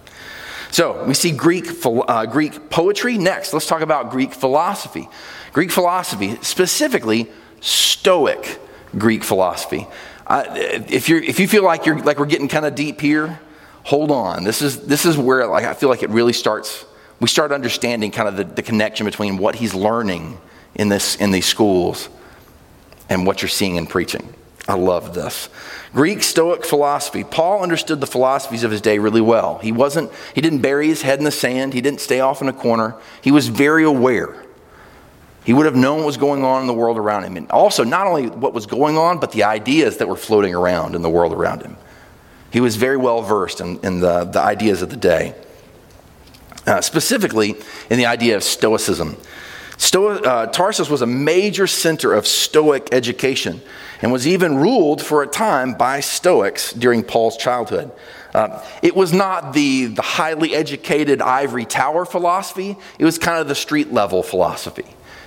So 0.71 1.05
we 1.05 1.15
see 1.15 1.31
Greek, 1.31 1.67
uh, 1.85 2.27
Greek 2.27 2.69
poetry. 2.71 3.17
Next, 3.17 3.53
let's 3.53 3.67
talk 3.67 3.81
about 3.81 4.11
Greek 4.11 4.35
philosophy. 4.35 5.09
Greek 5.53 5.71
philosophy, 5.71 6.37
specifically 6.43 7.31
Stoic 7.61 8.59
Greek 8.97 9.25
philosophy. 9.25 9.87
if, 10.31 11.09
you're, 11.09 11.23
if 11.23 11.41
you 11.41 11.49
feel 11.49 11.65
like, 11.65 11.87
you're, 11.87 11.99
like 11.99 12.19
we're 12.19 12.27
getting 12.27 12.49
kind 12.49 12.65
of 12.65 12.75
deep 12.75 13.01
here, 13.01 13.41
hold 13.85 14.11
on. 14.11 14.45
This 14.45 14.63
is, 14.63 14.87
this 14.87 15.05
is 15.05 15.17
where 15.17 15.47
like, 15.47 15.65
I 15.65 15.75
feel 15.75 15.89
like 15.89 16.03
it 16.03 16.11
really 16.11 16.33
starts. 16.33 16.85
We 17.21 17.29
start 17.29 17.53
understanding 17.53 18.11
kind 18.11 18.29
of 18.29 18.37
the, 18.37 18.45
the 18.45 18.63
connection 18.63 19.07
between 19.07 19.39
what 19.39 19.55
he's 19.55 19.75
learning 19.75 20.39
in, 20.75 20.89
this, 20.89 21.17
in 21.17 21.31
these 21.31 21.47
schools 21.47 22.09
and 23.09 23.27
what 23.27 23.43
you're 23.43 23.49
seeing 23.49 23.77
in 23.77 23.87
preaching. 23.87 24.35
I 24.69 24.75
love 24.75 25.15
this. 25.15 25.49
Greek 25.95 26.23
Stoic 26.23 26.65
philosophy. 26.65 27.25
Paul 27.25 27.63
understood 27.63 28.03
the 28.03 28.07
philosophies 28.07 28.65
of 28.65 28.71
his 28.71 28.83
day 28.83 28.99
really 28.99 29.23
well. 29.23 29.59
He 29.59 29.73
wasn't, 29.73 30.13
he 30.35 30.43
didn't 30.43 30.61
bury 30.61 30.89
his 30.89 31.01
head 31.01 31.19
in 31.19 31.25
the 31.25 31.31
sand. 31.31 31.73
He 31.73 31.81
didn't 31.81 32.03
stay 32.03 32.21
off 32.21 32.43
in 32.43 32.49
a 32.49 32.53
corner. 32.53 32.95
He 33.23 33.31
was 33.31 33.49
very 33.49 33.85
aware 33.85 34.45
he 35.49 35.55
would 35.55 35.65
have 35.65 35.75
known 35.75 36.01
what 36.01 36.07
was 36.07 36.19
going 36.19 36.45
on 36.45 36.61
in 36.61 36.67
the 36.67 36.75
world 36.75 36.99
around 36.99 37.25
him. 37.25 37.39
And 37.39 37.51
also, 37.51 37.83
not 37.83 38.07
only 38.07 38.27
what 38.27 38.53
was 38.53 38.67
going 38.67 38.99
on, 38.99 39.19
but 39.19 39.33
the 39.33 39.45
ideas 39.45 39.97
that 39.97 40.07
were 40.07 40.15
floating 40.15 40.55
around 40.55 40.95
in 40.95 41.01
the 41.01 41.09
world 41.09 41.33
around 41.33 41.63
him. 41.63 41.79
He 42.53 42.61
was 42.61 42.77
very 42.77 42.99
well 42.99 43.23
versed 43.23 43.63
in, 43.63 43.81
in 43.81 44.01
the, 44.01 44.25
the 44.25 44.41
ideas 44.41 44.83
of 44.83 44.91
the 44.91 44.99
day, 44.99 45.35
uh, 46.67 46.83
specifically 46.83 47.55
in 47.89 47.97
the 47.97 48.05
idea 48.05 48.37
of 48.37 48.45
Stoicism. 48.45 49.17
Sto- 49.79 50.19
uh, 50.19 50.49
Tarsus 50.49 50.91
was 50.91 51.01
a 51.01 51.07
major 51.07 51.67
center 51.67 52.13
of 52.13 52.27
Stoic 52.27 52.91
education 52.93 53.63
and 54.03 54.13
was 54.13 54.27
even 54.27 54.59
ruled 54.59 55.01
for 55.01 55.23
a 55.23 55.27
time 55.27 55.73
by 55.73 56.01
Stoics 56.01 56.75
during 56.75 57.03
Paul's 57.03 57.39
childhood. 57.39 57.91
Uh, 58.35 58.63
it 58.83 58.95
was 58.95 59.15
not 59.15 59.55
the, 59.55 59.87
the 59.87 60.03
highly 60.03 60.55
educated 60.55 61.23
ivory 61.23 61.65
tower 61.65 62.05
philosophy, 62.05 62.77
it 62.99 63.07
was 63.07 63.17
kind 63.17 63.41
of 63.41 63.49
the 63.49 63.55
street 63.55 63.95
level 63.95 64.23
philosophy. 64.23 64.85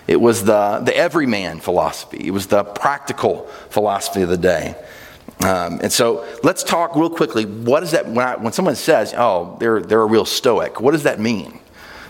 It 0.08 0.20
was 0.20 0.44
the, 0.44 0.82
the 0.84 0.96
everyman 0.96 1.60
philosophy, 1.60 2.28
it 2.28 2.32
was 2.32 2.48
the 2.48 2.64
practical 2.64 3.48
philosophy 3.70 4.22
of 4.22 4.30
the 4.30 4.38
day. 4.38 4.76
Um, 5.44 5.80
and 5.82 5.92
so 5.92 6.26
let's 6.44 6.64
talk 6.64 6.96
real 6.96 7.10
quickly. 7.10 7.46
What 7.46 7.82
is 7.84 7.92
that 7.92 8.08
when, 8.08 8.26
I, 8.26 8.36
when 8.36 8.54
someone 8.54 8.76
says, 8.76 9.14
oh, 9.18 9.58
they're, 9.60 9.82
they're 9.82 10.02
a 10.02 10.06
real 10.06 10.26
Stoic, 10.26 10.80
what 10.80 10.92
does 10.92 11.04
that 11.04 11.20
mean? 11.20 11.60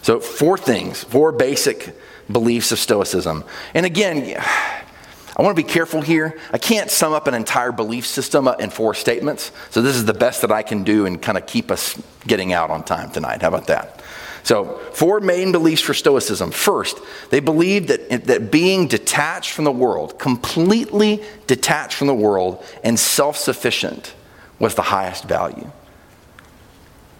So, 0.01 0.19
four 0.19 0.57
things, 0.57 1.03
four 1.03 1.31
basic 1.31 1.95
beliefs 2.29 2.71
of 2.71 2.79
Stoicism. 2.79 3.43
And 3.73 3.85
again, 3.85 4.41
I 5.37 5.43
want 5.43 5.55
to 5.55 5.63
be 5.63 5.67
careful 5.67 6.01
here. 6.01 6.37
I 6.51 6.57
can't 6.57 6.91
sum 6.91 7.13
up 7.13 7.27
an 7.27 7.33
entire 7.33 7.71
belief 7.71 8.05
system 8.05 8.49
in 8.59 8.69
four 8.69 8.93
statements. 8.93 9.51
So, 9.69 9.81
this 9.81 9.95
is 9.95 10.05
the 10.05 10.13
best 10.13 10.41
that 10.41 10.51
I 10.51 10.63
can 10.63 10.83
do 10.83 11.05
and 11.05 11.21
kind 11.21 11.37
of 11.37 11.45
keep 11.45 11.71
us 11.71 12.01
getting 12.27 12.51
out 12.51 12.69
on 12.69 12.83
time 12.83 13.11
tonight. 13.11 13.41
How 13.41 13.49
about 13.49 13.67
that? 13.67 14.01
So, 14.43 14.79
four 14.93 15.19
main 15.19 15.51
beliefs 15.51 15.81
for 15.81 15.93
Stoicism. 15.93 16.51
First, 16.51 16.99
they 17.29 17.39
believed 17.39 17.89
that, 17.89 18.25
that 18.25 18.51
being 18.51 18.87
detached 18.87 19.51
from 19.51 19.65
the 19.65 19.71
world, 19.71 20.17
completely 20.17 21.23
detached 21.47 21.95
from 21.95 22.07
the 22.07 22.13
world, 22.13 22.63
and 22.83 22.99
self 22.99 23.37
sufficient 23.37 24.13
was 24.59 24.75
the 24.75 24.81
highest 24.81 25.25
value. 25.25 25.71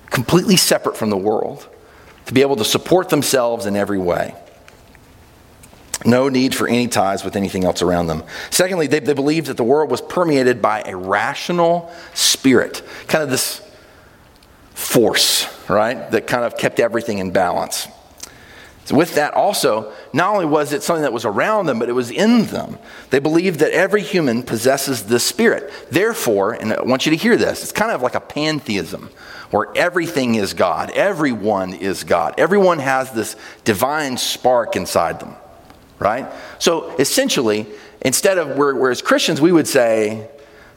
Completely 0.10 0.58
separate 0.58 0.98
from 0.98 1.10
the 1.10 1.18
world, 1.18 1.68
to 2.26 2.34
be 2.34 2.42
able 2.42 2.56
to 2.56 2.66
support 2.66 3.10
themselves 3.10 3.66
in 3.66 3.76
every 3.76 4.00
way. 4.00 4.36
No 6.06 6.30
need 6.30 6.56
for 6.56 6.68
any 6.68 6.88
ties 6.88 7.24
with 7.24 7.36
anything 7.36 7.64
else 7.64 7.82
around 7.82 8.08
them. 8.08 8.24
Secondly, 8.50 8.88
they, 8.88 9.00
they 9.00 9.14
believed 9.14 9.48
that 9.48 9.58
the 9.58 9.64
world 9.64 9.92
was 9.92 10.02
permeated 10.02 10.62
by 10.62 10.82
a 10.86 10.96
rational 10.96 11.92
spirit, 12.14 12.82
kind 13.08 13.24
of 13.24 13.30
this 13.30 13.62
force, 14.74 15.44
right, 15.72 16.10
that 16.12 16.28
kind 16.28 16.44
of 16.44 16.58
kept 16.58 16.80
everything 16.80 17.20
in 17.20 17.32
balance. 17.32 17.88
So 18.86 18.96
with 18.96 19.16
that, 19.16 19.34
also, 19.36 19.94
not 20.12 20.34
only 20.34 20.46
was 20.46 20.74
it 20.74 20.82
something 20.82 21.04
that 21.04 21.14
was 21.14 21.24
around 21.24 21.68
them, 21.68 21.78
but 21.78 21.88
it 21.88 21.94
was 21.94 22.10
in 22.10 22.46
them. 22.46 22.80
They 23.12 23.20
believed 23.20 23.60
that 23.60 23.72
every 23.72 24.02
human 24.02 24.42
possesses 24.42 25.04
this 25.04 25.24
spirit. 25.24 25.72
Therefore, 25.92 26.54
and 26.54 26.74
I 26.74 26.82
want 26.82 27.06
you 27.06 27.12
to 27.12 27.18
hear 27.18 27.38
this, 27.38 27.62
it's 27.62 27.72
kind 27.72 27.92
of 27.92 28.02
like 28.02 28.16
a 28.16 28.20
pantheism 28.20 29.10
where 29.52 29.68
everything 29.76 30.36
is 30.36 30.54
God, 30.54 30.92
everyone 30.92 31.74
is 31.74 32.04
God, 32.04 32.36
everyone 32.38 32.80
has 32.80 33.12
this 33.12 33.36
divine 33.64 34.18
spark 34.18 34.76
inside 34.76 35.20
them 35.20 35.36
right? 36.02 36.26
So 36.58 36.96
essentially, 36.98 37.68
instead 38.02 38.40
of, 38.40 38.58
whereas 38.58 39.04
Christians, 39.04 39.40
we 39.40 39.52
would 39.52 39.68
say 39.68 40.30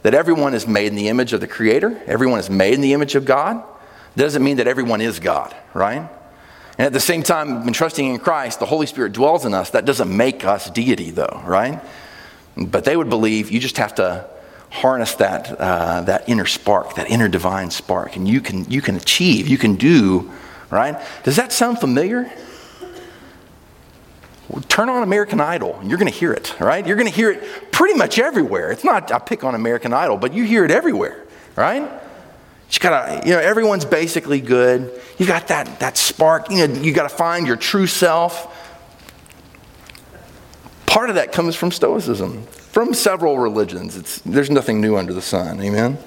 that 0.02 0.12
everyone 0.12 0.52
is 0.52 0.66
made 0.66 0.88
in 0.88 0.96
the 0.96 1.09
image 1.09 1.33
of 1.33 1.40
the 1.40 1.48
Creator, 1.48 2.02
everyone 2.07 2.38
is 2.38 2.50
made 2.50 2.74
in 2.74 2.83
the 2.83 2.92
image 2.92 3.14
of 3.14 3.24
God, 3.24 3.64
doesn't 4.16 4.42
mean 4.42 4.59
that 4.59 4.66
everyone 4.66 5.00
is 5.00 5.18
God, 5.18 5.55
right? 5.72 6.09
And 6.79 6.87
at 6.87 6.92
the 6.92 7.00
same 7.00 7.22
time, 7.22 7.64
when 7.64 7.72
trusting 7.72 8.05
in 8.05 8.18
Christ, 8.18 8.59
the 8.59 8.66
Holy 8.66 8.87
Spirit 8.87 9.12
dwells 9.12 9.44
in 9.44 9.55
us. 9.55 9.70
That 9.70 9.85
doesn't 9.85 10.14
make 10.14 10.44
us 10.44 10.70
deity, 10.70 11.11
though, 11.11 11.42
right? 11.44 11.81
But 12.57 12.85
they 12.85 12.96
would 12.96 13.09
believe 13.09 13.50
you 13.50 13.61
just 13.61 13.79
have 13.79 13.94
to 13.96 14.29
harness 14.70 15.14
that, 15.14 15.61
uh, 15.61 16.00
that 16.03 16.29
inner 16.29 16.46
spark, 16.46 16.96
that 16.96 17.09
inner 17.09 17.29
divine 17.29 17.70
spark, 17.70 18.16
and 18.16 18.27
you 18.27 18.40
can, 18.40 18.68
you 18.70 18.81
can 18.83 18.96
achieve, 18.96 19.46
you 19.46 19.57
can 19.57 19.77
do, 19.77 20.33
right? 20.68 21.00
Does 21.22 21.37
that 21.37 21.53
sound 21.53 21.79
familiar? 21.79 22.31
Turn 24.68 24.88
on 24.88 25.05
American 25.05 25.40
Idol, 25.40 25.79
and 25.79 25.88
you're 25.88 25.98
going 25.98 26.11
to 26.11 26.18
hear 26.18 26.33
it, 26.33 26.59
right? 26.59 26.85
You're 26.85 26.96
going 26.96 27.09
to 27.09 27.14
hear 27.14 27.31
it 27.31 27.72
pretty 27.72 27.96
much 27.96 28.18
everywhere. 28.18 28.72
It's 28.72 28.85
not, 28.85 29.12
I 29.12 29.18
pick 29.20 29.44
on 29.44 29.55
American 29.55 29.92
Idol, 29.92 30.16
but 30.16 30.33
you 30.35 30.42
hear 30.42 30.64
it 30.64 30.72
everywhere, 30.72 31.24
right? 31.55 31.88
You 32.74 32.80
gotta, 32.80 33.26
you 33.26 33.34
know, 33.34 33.40
everyone's 33.40 33.84
basically 33.84 34.40
good. 34.40 35.00
You 35.16 35.26
got 35.26 35.48
that, 35.48 35.78
that 35.80 35.96
spark, 35.96 36.50
you 36.50 36.66
know, 36.66 36.74
you 36.74 36.92
got 36.92 37.08
to 37.08 37.16
find 37.16 37.46
your 37.46 37.56
true 37.56 37.87
self. 37.87 38.50
Part 40.87 41.08
of 41.08 41.16
that 41.16 41.32
comes 41.32 41.54
from 41.54 41.70
Stoicism, 41.70 42.42
from 42.44 42.92
several 42.92 43.38
religions. 43.38 43.96
It's, 43.96 44.20
there's 44.20 44.50
nothing 44.50 44.80
new 44.80 44.96
under 44.96 45.12
the 45.12 45.22
sun, 45.22 45.60
amen? 45.60 45.98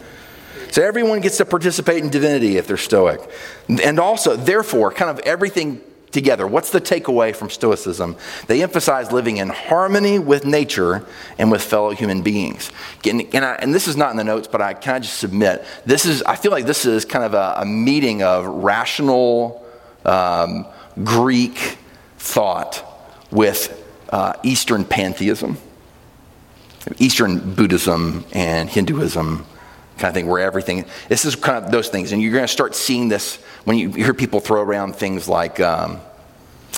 So 0.71 0.83
everyone 0.83 1.21
gets 1.21 1.37
to 1.37 1.45
participate 1.45 2.03
in 2.03 2.09
divinity 2.09 2.57
if 2.57 2.67
they're 2.67 2.77
Stoic. 2.77 3.21
And 3.67 3.99
also, 3.99 4.35
therefore, 4.35 4.91
kind 4.91 5.09
of 5.09 5.19
everything 5.25 5.81
together. 6.11 6.47
What's 6.47 6.71
the 6.71 6.81
takeaway 6.81 7.35
from 7.35 7.49
Stoicism? 7.49 8.15
They 8.47 8.63
emphasize 8.63 9.11
living 9.11 9.37
in 9.37 9.49
harmony 9.49 10.19
with 10.19 10.45
nature 10.45 11.05
and 11.37 11.51
with 11.51 11.61
fellow 11.61 11.91
human 11.91 12.21
beings. 12.21 12.71
And, 13.07 13.23
and, 13.33 13.45
I, 13.45 13.53
and 13.55 13.73
this 13.73 13.87
is 13.87 13.97
not 13.97 14.11
in 14.11 14.17
the 14.17 14.23
notes, 14.23 14.47
but 14.47 14.61
I 14.61 14.73
can 14.73 14.95
I 14.95 14.99
just 14.99 15.19
submit 15.19 15.65
this 15.85 16.05
is. 16.05 16.23
I 16.23 16.35
feel 16.35 16.51
like 16.51 16.65
this 16.65 16.85
is 16.85 17.05
kind 17.05 17.25
of 17.25 17.33
a, 17.33 17.55
a 17.57 17.65
meeting 17.65 18.23
of 18.23 18.45
rational 18.45 19.65
um, 20.05 20.65
Greek 21.03 21.77
thought 22.17 22.83
with 23.31 23.83
uh, 24.09 24.33
Eastern 24.43 24.85
pantheism, 24.85 25.57
Eastern 26.97 27.53
Buddhism 27.53 28.25
and 28.33 28.69
Hinduism 28.69 29.45
kind 29.97 30.09
of 30.09 30.13
thing, 30.13 30.27
where 30.27 30.41
everything, 30.41 30.85
this 31.09 31.25
is 31.25 31.35
kind 31.35 31.63
of 31.63 31.71
those 31.71 31.89
things. 31.89 32.11
And 32.11 32.21
you're 32.21 32.31
going 32.31 32.43
to 32.43 32.47
start 32.47 32.75
seeing 32.75 33.09
this 33.09 33.37
when 33.65 33.77
you 33.77 33.91
hear 33.91 34.13
people 34.13 34.39
throw 34.39 34.61
around 34.61 34.95
things 34.95 35.27
like 35.27 35.59
um, 35.59 35.99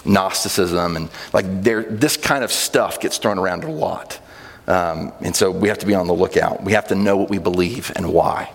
Gnosticism 0.05 0.95
and 0.95 1.09
like 1.33 1.45
this 1.63 2.17
kind 2.17 2.43
of 2.43 2.51
stuff 2.51 2.99
gets 2.99 3.17
thrown 3.17 3.37
around 3.37 3.63
a 3.63 3.71
lot. 3.71 4.19
Um, 4.67 5.13
and 5.21 5.35
so 5.35 5.51
we 5.51 5.67
have 5.69 5.79
to 5.79 5.85
be 5.85 5.95
on 5.95 6.07
the 6.07 6.13
lookout. 6.13 6.63
We 6.63 6.73
have 6.73 6.87
to 6.87 6.95
know 6.95 7.17
what 7.17 7.29
we 7.29 7.39
believe 7.39 7.91
and 7.95 8.13
why. 8.13 8.51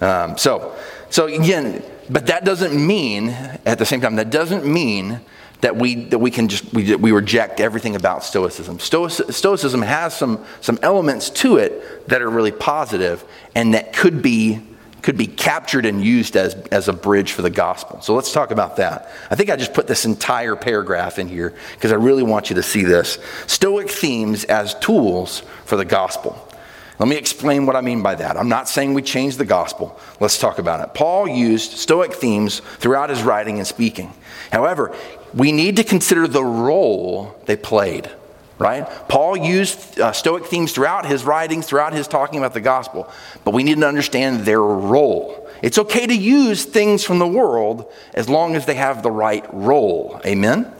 Um, 0.00 0.36
so, 0.36 0.76
so 1.08 1.26
again, 1.26 1.82
but 2.10 2.26
that 2.26 2.44
doesn't 2.44 2.74
mean, 2.74 3.30
at 3.64 3.78
the 3.78 3.86
same 3.86 4.00
time, 4.00 4.16
that 4.16 4.30
doesn't 4.30 4.66
mean 4.66 5.20
that 5.66 5.74
we, 5.74 5.96
that 5.96 6.18
we 6.20 6.30
can 6.30 6.46
just 6.46 6.72
we, 6.72 6.94
we 6.94 7.10
reject 7.10 7.58
everything 7.58 7.96
about 7.96 8.22
stoicism. 8.22 8.78
Stoic, 8.78 9.10
stoicism 9.10 9.82
has 9.82 10.16
some, 10.16 10.44
some 10.60 10.78
elements 10.80 11.28
to 11.28 11.56
it 11.56 12.06
that 12.06 12.22
are 12.22 12.30
really 12.30 12.52
positive 12.52 13.24
and 13.56 13.74
that 13.74 13.92
could 13.92 14.22
be 14.22 14.62
could 15.02 15.16
be 15.16 15.26
captured 15.26 15.84
and 15.84 16.02
used 16.04 16.36
as, 16.36 16.54
as 16.72 16.88
a 16.88 16.92
bridge 16.92 17.32
for 17.32 17.42
the 17.42 17.50
gospel. 17.50 18.00
So 18.00 18.14
let's 18.14 18.32
talk 18.32 18.50
about 18.50 18.76
that. 18.76 19.10
I 19.30 19.36
think 19.36 19.50
i 19.50 19.56
just 19.56 19.72
put 19.72 19.86
this 19.86 20.04
entire 20.04 20.56
paragraph 20.56 21.18
in 21.18 21.28
here 21.28 21.54
because 21.74 21.90
i 21.90 21.96
really 21.96 22.22
want 22.22 22.48
you 22.48 22.56
to 22.56 22.62
see 22.62 22.84
this. 22.84 23.18
Stoic 23.48 23.90
themes 23.90 24.44
as 24.44 24.74
tools 24.76 25.42
for 25.64 25.76
the 25.76 25.84
gospel 25.84 26.45
let 26.98 27.08
me 27.08 27.16
explain 27.16 27.66
what 27.66 27.76
I 27.76 27.82
mean 27.82 28.02
by 28.02 28.14
that. 28.14 28.36
I'm 28.36 28.48
not 28.48 28.68
saying 28.68 28.94
we 28.94 29.02
change 29.02 29.36
the 29.36 29.44
gospel. 29.44 29.98
Let's 30.18 30.38
talk 30.38 30.58
about 30.58 30.80
it. 30.80 30.94
Paul 30.94 31.28
used 31.28 31.72
Stoic 31.72 32.14
themes 32.14 32.60
throughout 32.60 33.10
his 33.10 33.22
writing 33.22 33.58
and 33.58 33.66
speaking. 33.66 34.12
However, 34.50 34.94
we 35.34 35.52
need 35.52 35.76
to 35.76 35.84
consider 35.84 36.26
the 36.26 36.44
role 36.44 37.38
they 37.44 37.56
played, 37.56 38.10
right? 38.58 38.88
Paul 39.08 39.36
used 39.36 40.00
uh, 40.00 40.12
Stoic 40.12 40.46
themes 40.46 40.72
throughout 40.72 41.04
his 41.04 41.24
writings, 41.24 41.66
throughout 41.66 41.92
his 41.92 42.08
talking 42.08 42.38
about 42.38 42.54
the 42.54 42.62
gospel, 42.62 43.10
but 43.44 43.52
we 43.52 43.62
need 43.62 43.78
to 43.78 43.86
understand 43.86 44.40
their 44.40 44.62
role. 44.62 45.50
It's 45.62 45.78
okay 45.78 46.06
to 46.06 46.14
use 46.14 46.64
things 46.64 47.04
from 47.04 47.18
the 47.18 47.26
world 47.26 47.92
as 48.14 48.28
long 48.28 48.56
as 48.56 48.64
they 48.64 48.74
have 48.74 49.02
the 49.02 49.10
right 49.10 49.44
role. 49.52 50.20
Amen? 50.24 50.72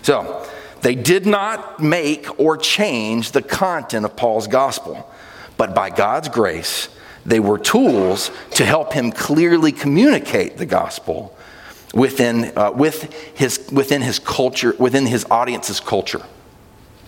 So, 0.00 0.46
they 0.80 0.94
did 0.94 1.26
not 1.26 1.80
make 1.80 2.38
or 2.38 2.56
change 2.56 3.32
the 3.32 3.42
content 3.42 4.04
of 4.04 4.16
Paul's 4.16 4.46
gospel, 4.46 5.10
but 5.58 5.74
by 5.74 5.90
God's 5.90 6.30
grace, 6.30 6.88
they 7.26 7.40
were 7.40 7.58
tools 7.58 8.30
to 8.52 8.64
help 8.64 8.94
him 8.94 9.12
clearly 9.12 9.72
communicate 9.72 10.56
the 10.56 10.64
gospel 10.64 11.36
within, 11.92 12.52
uh, 12.56 12.70
with 12.70 13.12
his, 13.36 13.68
within 13.70 14.00
his 14.00 14.18
culture, 14.18 14.74
within 14.78 15.04
his 15.04 15.26
audience's 15.30 15.80
culture. 15.80 16.22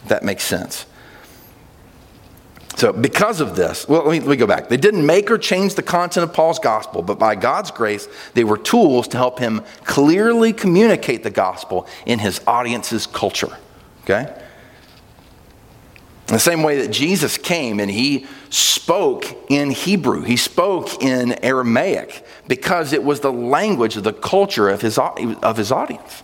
That 0.09 0.23
makes 0.23 0.45
sense. 0.45 0.85
So, 2.77 2.93
because 2.93 3.41
of 3.41 3.57
this, 3.57 3.87
well, 3.89 4.05
let 4.05 4.13
me, 4.13 4.21
let 4.21 4.29
me, 4.29 4.37
go 4.37 4.47
back. 4.47 4.69
They 4.69 4.79
didn't 4.79 5.05
make 5.05 5.31
or 5.31 5.37
change 5.37 5.75
the 5.75 5.83
content 5.83 6.25
of 6.25 6.33
Paul's 6.33 6.59
gospel, 6.59 7.03
but 7.03 7.19
by 7.19 7.35
God's 7.35 7.71
grace, 7.71 8.09
they 8.35 8.45
were 8.45 8.57
tools 8.57 9.09
to 9.09 9.17
help 9.17 9.39
him 9.39 9.63
clearly 9.85 10.53
communicate 10.53 11.23
the 11.23 11.31
gospel 11.31 11.87
in 12.07 12.19
his 12.21 12.41
audience's 12.47 13.07
culture. 13.07 13.55
Okay? 14.05 14.35
In 16.29 16.35
the 16.35 16.39
same 16.39 16.63
way 16.63 16.81
that 16.81 16.91
Jesus 16.91 17.37
came 17.37 17.81
and 17.81 17.91
he 17.91 18.27
spoke 18.51 19.25
in 19.49 19.71
Hebrew, 19.71 20.23
he 20.23 20.37
spoke 20.37 21.03
in 21.03 21.33
Aramaic 21.45 22.27
because 22.49 22.93
it 22.93 23.03
was 23.03 23.21
the 23.21 23.33
language 23.33 23.97
of 23.97 24.05
the 24.05 24.13
culture 24.13 24.69
of 24.69 24.83
his, 24.83 24.99
of 24.99 25.57
his 25.57 25.73
audience. 25.73 26.23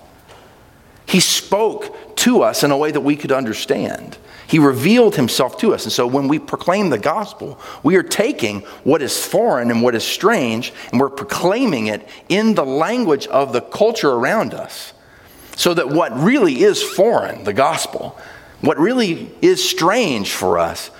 He 1.07 1.21
spoke 1.21 2.17
to 2.17 2.43
us 2.43 2.65
in 2.65 2.73
a 2.73 2.77
way 2.77 2.91
that 2.91 3.01
we 3.01 3.15
could 3.15 3.31
understand. 3.31 4.19
He 4.49 4.59
revealed 4.59 5.17
himself 5.17 5.59
to 5.59 5.73
us. 5.73 5.85
And 5.85 5.93
so 5.93 6.07
when 6.07 6.29
we 6.29 6.39
proclaim 6.39 6.91
the 6.91 6.99
gospel, 6.99 7.61
we 7.83 7.97
are 7.97 8.03
taking 8.03 8.61
what 8.83 9.03
is 9.03 9.25
foreign 9.25 9.71
and 9.71 9.83
what 9.83 9.95
is 9.95 10.05
strange 10.05 10.73
and 10.91 11.01
we're 11.01 11.11
proclaiming 11.11 11.87
it 11.87 12.09
in 12.29 12.55
the 12.55 12.67
language 12.67 13.27
of 13.29 13.53
the 13.53 13.61
culture 13.61 14.11
around 14.11 14.55
us. 14.55 14.93
So 15.57 15.75
that 15.75 15.89
what 15.89 16.17
really 16.19 16.63
is 16.63 16.83
foreign, 16.83 17.45
the 17.45 17.55
gospel, 17.55 18.19
what 18.61 18.79
really 18.79 19.33
is 19.41 19.67
strange 19.69 20.33
for 20.33 20.59
us, 20.59 20.91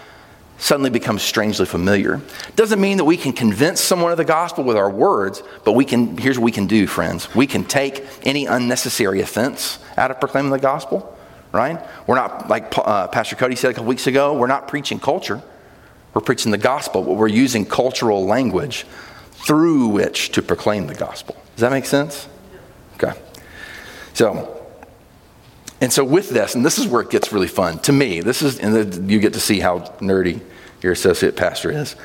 suddenly 0.59 0.91
becomes 0.91 1.23
strangely 1.23 1.67
familiar. 1.67 2.21
Doesn't 2.55 2.81
mean 2.81 2.97
that 2.97 3.05
we 3.05 3.17
can 3.17 3.33
convince 3.33 3.81
someone 3.81 4.11
of 4.11 4.17
the 4.17 4.25
gospel 4.25 4.65
with 4.65 4.77
our 4.77 4.91
words, 4.91 5.43
but 5.65 5.73
we 5.73 5.85
can 5.85 6.17
here's 6.17 6.39
what 6.39 6.45
we 6.45 6.53
can 6.53 6.67
do, 6.67 6.87
friends. 6.87 7.35
We 7.35 7.47
can 7.47 7.65
take 7.65 8.07
any 8.25 8.47
unnecessary 8.47 9.21
offense 9.21 9.79
out 9.97 10.11
of 10.11 10.21
proclaiming 10.21 10.51
the 10.51 10.59
gospel, 10.59 11.17
right? 11.53 11.79
We're 12.07 12.17
not 12.17 12.49
like 12.49 12.73
uh, 12.77 13.09
Pastor 13.09 13.37
Cody 13.37 13.57
said 13.57 13.71
a 13.71 13.75
couple 13.75 13.89
weeks 13.89 14.07
ago, 14.07 14.35
we're 14.35 14.47
not 14.47 14.69
preaching 14.69 14.99
culture. 14.99 15.43
We're 16.15 16.23
preaching 16.23 16.51
the 16.51 16.59
gospel, 16.59 17.03
but 17.03 17.17
we're 17.17 17.29
using 17.29 17.67
cultural 17.67 18.25
language 18.25 18.87
through 19.33 19.89
which 19.89 20.33
to 20.33 20.41
proclaim 20.41 20.87
the 20.87 20.95
gospel. 20.95 21.37
Does 21.55 21.61
that 21.61 21.71
make 21.71 21.85
sense? 21.85 22.27
Okay. 22.95 23.13
So, 24.15 24.56
and 25.81 25.93
so 25.93 26.05
with 26.05 26.31
this, 26.31 26.55
and 26.55 26.65
this 26.65 26.79
is 26.79 26.87
where 26.87 27.03
it 27.03 27.11
gets 27.11 27.33
really 27.33 27.49
fun 27.49 27.79
to 27.81 27.93
me. 27.93 28.21
This 28.21 28.43
is, 28.43 28.59
and 28.59 29.11
you 29.11 29.19
get 29.19 29.35
to 29.35 29.41
see 29.41 29.61
how 29.61 29.81
nerdy 30.01 30.41
your 30.83 30.93
associate 30.93 31.37
pastor 31.37 31.71
is. 31.71 31.97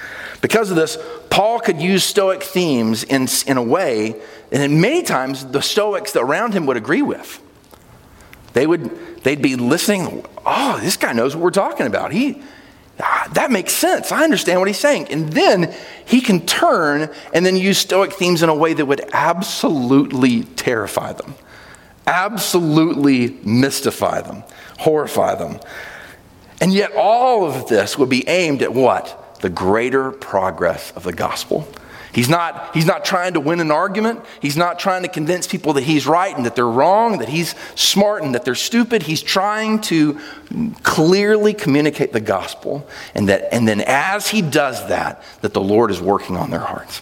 Because 0.42 0.70
of 0.72 0.76
this, 0.76 0.98
Paul 1.30 1.60
could 1.60 1.80
use 1.80 2.04
Stoic 2.04 2.44
themes 2.44 3.04
in, 3.04 3.28
in 3.48 3.58
a 3.58 3.64
way, 3.64 4.20
and 4.52 4.82
many 4.82 5.04
times 5.04 5.46
the 5.46 5.62
Stoics 5.62 6.16
around 6.16 6.54
him 6.54 6.66
would 6.66 6.78
agree 6.78 7.02
with. 7.02 7.42
They 8.54 8.68
would, 8.68 9.24
they'd 9.24 9.42
be 9.42 9.56
listening. 9.56 10.26
Oh, 10.46 10.80
this 10.82 10.98
guy 10.98 11.14
knows 11.14 11.36
what 11.36 11.44
we're 11.44 11.52
talking 11.52 11.86
about. 11.88 12.12
He, 12.12 12.42
ah, 13.00 13.30
that 13.34 13.52
makes 13.52 13.72
sense. 13.72 14.12
I 14.12 14.26
understand 14.26 14.60
what 14.60 14.68
he's 14.68 14.80
saying. 14.80 15.08
And 15.08 15.32
then 15.32 15.74
he 16.06 16.20
can 16.20 16.46
turn 16.46 17.10
and 17.34 17.46
then 17.46 17.56
use 17.56 17.78
Stoic 17.78 18.12
themes 18.12 18.44
in 18.44 18.50
a 18.50 18.56
way 18.56 18.74
that 18.74 18.86
would 18.86 19.10
absolutely 19.14 20.44
terrify 20.44 21.14
them 21.14 21.36
absolutely 22.08 23.38
mystify 23.44 24.22
them, 24.22 24.44
horrify 24.80 25.36
them. 25.36 25.60
And 26.60 26.74
yet, 26.74 26.92
all 26.96 27.46
of 27.46 27.68
this 27.68 27.98
would 27.98 28.10
be 28.10 28.28
aimed 28.28 28.62
at 28.62 28.74
what? 28.74 29.40
The 29.42 29.50
greater 29.50 30.12
progress 30.12 30.92
of 30.92 31.04
the 31.04 31.14
gospel. 31.14 31.68
He's 32.14 32.28
not, 32.28 32.76
he's 32.76 32.86
not 32.86 33.06
trying 33.06 33.34
to 33.34 33.40
win 33.40 33.62
an 33.62 33.72
argument. 33.72 34.22
He's 34.42 34.58
not 34.58 34.80
trying 34.80 35.04
to 35.04 35.08
convince 35.08 35.48
people 35.48 35.74
that 35.74 35.84
he's 35.84 36.06
right 36.06 36.36
and 36.36 36.46
that 36.46 36.56
they're 36.56 36.68
wrong, 36.68 37.20
that 37.20 37.30
he's 37.30 37.56
smart 37.76 38.24
and 38.24 38.36
that 38.36 38.44
they're 38.44 38.54
stupid. 38.54 39.04
He's 39.04 39.22
trying 39.22 39.80
to 39.82 40.20
clearly 40.84 41.54
communicate 41.54 42.12
the 42.12 42.20
gospel. 42.20 42.88
And, 43.16 43.30
that, 43.30 43.54
and 43.54 43.68
then, 43.68 43.82
as 43.82 44.28
he 44.28 44.42
does 44.42 44.88
that, 44.90 45.24
that 45.42 45.54
the 45.54 45.62
Lord 45.62 45.90
is 45.90 46.02
working 46.02 46.36
on 46.36 46.52
their 46.52 46.60
hearts. 46.60 47.02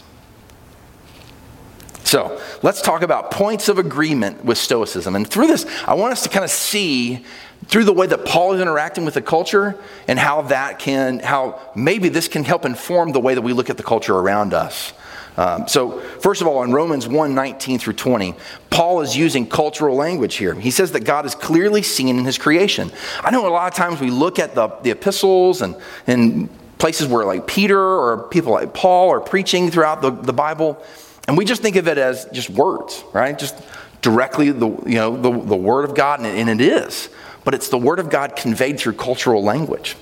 So 2.04 2.42
let's 2.64 2.82
talk 2.82 3.02
about 3.02 3.32
points 3.32 3.70
of 3.70 3.78
agreement 3.78 4.44
with 4.44 4.58
Stoicism. 4.58 5.16
And 5.16 5.28
through 5.28 5.48
this, 5.48 5.66
I 5.86 5.94
want 5.94 6.14
us 6.14 6.24
to 6.24 6.30
kind 6.30 6.44
of 6.44 6.52
see 6.52 7.26
through 7.68 7.84
the 7.84 7.94
way 7.94 8.08
that 8.08 8.26
Paul 8.26 8.54
is 8.54 8.62
interacting 8.62 9.06
with 9.06 9.14
the 9.14 9.22
culture 9.22 9.78
and 10.08 10.18
how 10.18 10.44
that 10.44 10.80
can, 10.80 11.20
how 11.20 11.60
maybe 11.76 12.10
this 12.10 12.28
can 12.28 12.44
help 12.44 12.66
inform 12.66 13.12
the 13.12 13.20
way 13.20 13.36
that 13.36 13.42
we 13.42 13.54
look 13.54 13.70
at 13.70 13.78
the 13.78 13.84
culture 13.84 14.16
around 14.16 14.54
us. 14.54 14.94
Um, 15.38 15.68
so, 15.68 16.00
first 16.20 16.42
of 16.42 16.48
all, 16.48 16.64
in 16.64 16.74
Romans 16.74 17.08
1 17.08 17.34
19 17.34 17.80
through 17.80 17.94
20, 17.94 18.36
Paul 18.70 19.02
is 19.02 19.16
using 19.16 19.48
cultural 19.48 19.96
language 19.96 20.36
here. 20.36 20.54
He 20.54 20.72
says 20.72 20.92
that 20.94 21.06
God 21.06 21.26
is 21.26 21.34
clearly 21.34 21.82
seen 21.82 22.18
in 22.18 22.26
his 22.26 22.38
creation. 22.38 22.92
I 23.22 23.32
know 23.32 23.48
a 23.48 23.50
lot 23.50 23.72
of 23.72 23.78
times 23.78 24.02
we 24.02 24.10
look 24.10 24.38
at 24.38 24.54
the, 24.54 24.68
the 24.82 24.92
epistles 24.92 25.62
and, 25.62 25.76
and 26.08 26.50
places 26.78 27.08
where, 27.08 27.26
like 27.26 27.48
Peter 27.48 27.80
or 27.80 28.28
people 28.30 28.52
like 28.52 28.74
Paul 28.74 29.12
are 29.12 29.22
preaching 29.22 29.72
throughout 29.72 30.02
the, 30.02 30.12
the 30.12 30.34
Bible, 30.34 30.84
and 31.30 31.38
we 31.38 31.46
just 31.46 31.62
think 31.62 31.76
of 31.76 31.88
it 31.88 32.00
as 32.00 32.26
just 32.34 32.50
words, 32.50 33.04
right? 33.14 33.38
Just 33.38 33.56
directly 34.02 34.50
the, 34.50 34.66
you 34.66 34.96
know, 34.96 35.16
the, 35.16 35.30
the 35.30 35.56
Word 35.56 35.88
of 35.88 35.94
God, 35.94 36.22
and 36.22 36.50
it, 36.50 36.60
is. 36.60 37.08
But 37.44 37.54
it's 37.54 37.70
the 37.70 37.78
Word 37.78 38.00
of 38.00 38.10
God 38.10 38.36
conveyed 38.36 38.80
through 38.80 38.94
cultural 38.94 39.44
language. 39.44 39.96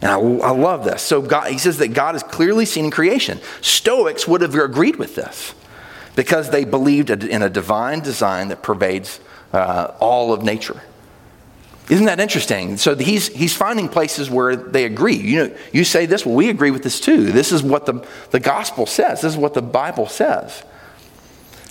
And 0.00 0.10
I, 0.10 0.16
I 0.16 0.50
love 0.50 0.82
this. 0.82 1.00
So 1.00 1.22
God, 1.22 1.52
he 1.52 1.58
says 1.58 1.78
that 1.78 1.94
God 1.94 2.16
is 2.16 2.24
clearly 2.24 2.66
seen 2.66 2.86
in 2.86 2.90
creation. 2.90 3.38
Stoics 3.60 4.26
would 4.26 4.40
have 4.40 4.56
agreed 4.56 4.96
with 4.96 5.14
this 5.14 5.54
because 6.16 6.50
they 6.50 6.64
believed 6.64 7.10
in 7.10 7.42
a 7.42 7.48
divine 7.48 8.00
design 8.00 8.48
that 8.48 8.64
pervades 8.64 9.20
uh, 9.52 9.94
all 10.00 10.32
of 10.32 10.42
nature. 10.42 10.82
Isn't 11.90 12.06
that 12.06 12.18
interesting? 12.18 12.76
So 12.76 12.96
he's, 12.96 13.28
he's 13.28 13.54
finding 13.54 13.88
places 13.88 14.30
where 14.30 14.56
they 14.56 14.84
agree. 14.84 15.16
You 15.16 15.46
know, 15.46 15.56
you 15.72 15.84
say 15.84 16.06
this, 16.06 16.26
well, 16.26 16.34
we 16.34 16.48
agree 16.48 16.72
with 16.72 16.82
this 16.82 16.98
too. 16.98 17.30
This 17.30 17.52
is 17.52 17.62
what 17.62 17.86
the, 17.86 18.04
the 18.30 18.40
gospel 18.40 18.86
says. 18.86 19.20
This 19.20 19.32
is 19.32 19.38
what 19.38 19.54
the 19.54 19.62
Bible 19.62 20.08
says. 20.08 20.64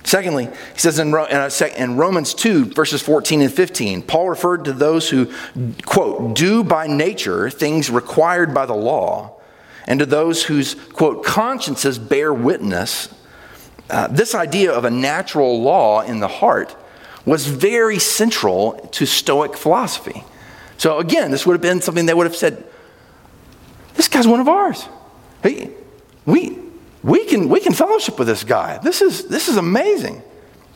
Secondly, 0.04 0.46
he 0.46 0.80
says 0.80 0.98
in, 1.00 1.14
in 1.78 1.98
Romans 1.98 2.34
2, 2.34 2.66
verses 2.66 3.02
14 3.02 3.42
and 3.42 3.54
15, 3.54 4.02
Paul 4.02 4.30
referred 4.30 4.66
to 4.66 4.74
those 4.74 5.10
who, 5.10 5.32
quote, 5.86 6.36
do 6.36 6.64
by 6.64 6.88
nature 6.88 7.50
things 7.50 7.90
required 7.90 8.54
by 8.54 8.66
the 8.66 8.74
law, 8.74 9.40
and 9.88 10.00
to 10.00 10.06
those 10.06 10.44
whose, 10.44 10.76
quote, 10.94 11.24
consciences 11.24 12.00
bear 12.00 12.34
witness. 12.34 13.14
Uh, 13.90 14.08
this 14.08 14.34
idea 14.34 14.72
of 14.72 14.86
a 14.86 14.92
natural 14.92 15.62
law 15.62 16.02
in 16.02 16.20
the 16.20 16.28
heart 16.28 16.76
was 17.26 17.46
very 17.46 18.00
central 18.00 18.74
to 18.94 19.06
Stoic 19.06 19.56
philosophy. 19.56 20.24
So, 20.78 20.98
again, 20.98 21.30
this 21.30 21.46
would 21.46 21.54
have 21.54 21.62
been 21.62 21.82
something 21.82 22.08
they 22.08 22.14
would 22.14 22.26
have 22.26 22.36
said, 22.36 22.64
This 23.94 24.08
guy's 24.08 24.28
one 24.28 24.40
of 24.40 24.48
ours. 24.48 24.88
Hey, 25.44 25.70
we, 26.26 26.58
we 27.04 27.26
can, 27.26 27.50
we 27.50 27.60
can 27.60 27.74
fellowship 27.74 28.20
with 28.20 28.28
this 28.28 28.44
guy. 28.44 28.78
This 28.78 29.02
is, 29.02 29.28
this 29.28 29.48
is 29.48 29.58
amazing. 29.58 30.22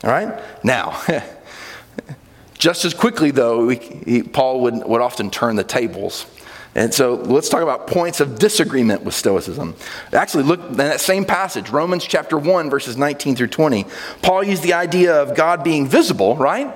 All 0.04 0.12
right? 0.12 0.42
Now, 0.64 1.02
just 2.56 2.86
as 2.86 2.94
quickly, 2.94 3.32
though, 3.32 3.66
we, 3.66 3.76
he, 3.78 4.24
Paul 4.24 4.62
would, 4.62 4.76
would 4.86 5.02
often 5.02 5.30
turn 5.30 5.56
the 5.56 5.64
tables. 5.64 6.26
And 6.74 6.94
so 6.94 7.16
let's 7.16 7.48
talk 7.48 7.62
about 7.62 7.88
points 7.88 8.20
of 8.20 8.38
disagreement 8.38 9.04
with 9.04 9.14
Stoicism. 9.14 9.76
Actually, 10.12 10.44
look 10.44 10.60
in 10.60 10.78
that 10.78 11.00
same 11.00 11.24
passage, 11.24 11.70
Romans 11.70 12.04
chapter 12.04 12.38
1, 12.38 12.70
verses 12.70 12.98
19 12.98 13.38
through 13.38 13.48
20. 13.48 13.86
Paul 14.22 14.44
used 14.44 14.62
the 14.62 14.74
idea 14.74 15.22
of 15.22 15.36
God 15.36 15.64
being 15.64 15.88
visible, 15.88 16.36
right? 16.36 16.76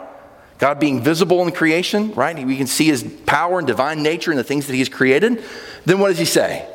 God 0.57 0.79
being 0.79 1.01
visible 1.01 1.41
in 1.45 1.51
creation, 1.51 2.13
right? 2.13 2.45
We 2.45 2.55
can 2.55 2.67
see 2.67 2.85
his 2.85 3.03
power 3.25 3.57
and 3.57 3.67
divine 3.67 4.01
nature 4.01 4.31
in 4.31 4.37
the 4.37 4.43
things 4.43 4.67
that 4.67 4.73
he 4.73 4.79
has 4.79 4.89
created. 4.89 5.43
Then 5.85 5.99
what 5.99 6.09
does 6.09 6.19
he 6.19 6.25
say? 6.25 6.69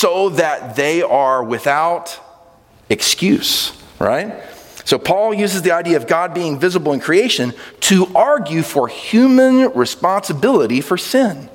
So 0.00 0.30
that 0.30 0.76
they 0.76 1.02
are 1.02 1.44
without 1.44 2.18
excuse, 2.88 3.72
right? 3.98 4.42
So 4.86 4.98
Paul 4.98 5.34
uses 5.34 5.60
the 5.60 5.72
idea 5.72 5.98
of 5.98 6.06
God 6.06 6.32
being 6.32 6.58
visible 6.58 6.94
in 6.94 7.00
creation 7.00 7.52
to 7.80 8.06
argue 8.14 8.62
for 8.62 8.88
human 8.88 9.70
responsibility 9.74 10.80
for 10.80 10.96
sin. 10.96 11.50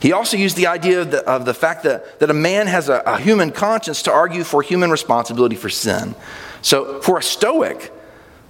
He 0.00 0.12
also 0.12 0.36
used 0.36 0.58
the 0.58 0.66
idea 0.66 1.00
of 1.00 1.10
the, 1.12 1.26
of 1.26 1.46
the 1.46 1.54
fact 1.54 1.84
that, 1.84 2.20
that 2.20 2.28
a 2.28 2.34
man 2.34 2.66
has 2.66 2.90
a, 2.90 3.02
a 3.06 3.18
human 3.18 3.52
conscience 3.52 4.02
to 4.02 4.12
argue 4.12 4.44
for 4.44 4.60
human 4.60 4.90
responsibility 4.90 5.56
for 5.56 5.70
sin. 5.70 6.14
So 6.60 7.00
for 7.00 7.16
a 7.16 7.22
Stoic, 7.22 7.90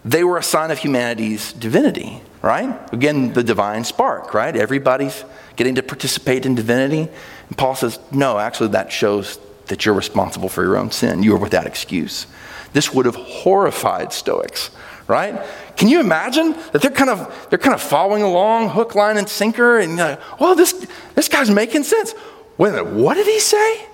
they 0.04 0.24
were 0.24 0.38
a 0.38 0.42
sign 0.42 0.72
of 0.72 0.78
humanity's 0.78 1.52
divinity, 1.52 2.20
right? 2.42 2.92
Again, 2.92 3.34
the 3.34 3.44
divine 3.44 3.84
spark, 3.84 4.34
right? 4.34 4.56
Everybody's 4.56 5.24
getting 5.54 5.76
to 5.76 5.82
participate 5.84 6.44
in 6.44 6.56
divinity. 6.56 7.08
And 7.52 7.58
Paul 7.58 7.74
says, 7.74 7.98
no, 8.10 8.38
actually, 8.38 8.70
that 8.70 8.90
shows 8.90 9.38
that 9.66 9.84
you're 9.84 9.94
responsible 9.94 10.48
for 10.48 10.62
your 10.62 10.78
own 10.78 10.90
sin. 10.90 11.22
You 11.22 11.34
are 11.34 11.38
without 11.38 11.66
excuse. 11.66 12.26
This 12.72 12.94
would 12.94 13.04
have 13.04 13.14
horrified 13.14 14.14
Stoics, 14.14 14.70
right? 15.06 15.38
Can 15.76 15.88
you 15.88 16.00
imagine 16.00 16.52
that 16.72 16.80
they're 16.80 16.90
kind 16.90 17.10
of 17.10 17.48
they're 17.50 17.58
kind 17.58 17.74
of 17.74 17.82
following 17.82 18.22
along, 18.22 18.70
hook, 18.70 18.94
line, 18.94 19.18
and 19.18 19.28
sinker, 19.28 19.78
and 19.80 19.98
like, 19.98 20.40
well, 20.40 20.54
this 20.54 20.86
this 21.14 21.28
guy's 21.28 21.50
making 21.50 21.84
sense. 21.84 22.14
Wait 22.56 22.70
a 22.70 22.72
minute, 22.72 22.94
what 22.94 23.16
did 23.16 23.26
he 23.26 23.38
say? 23.38 23.86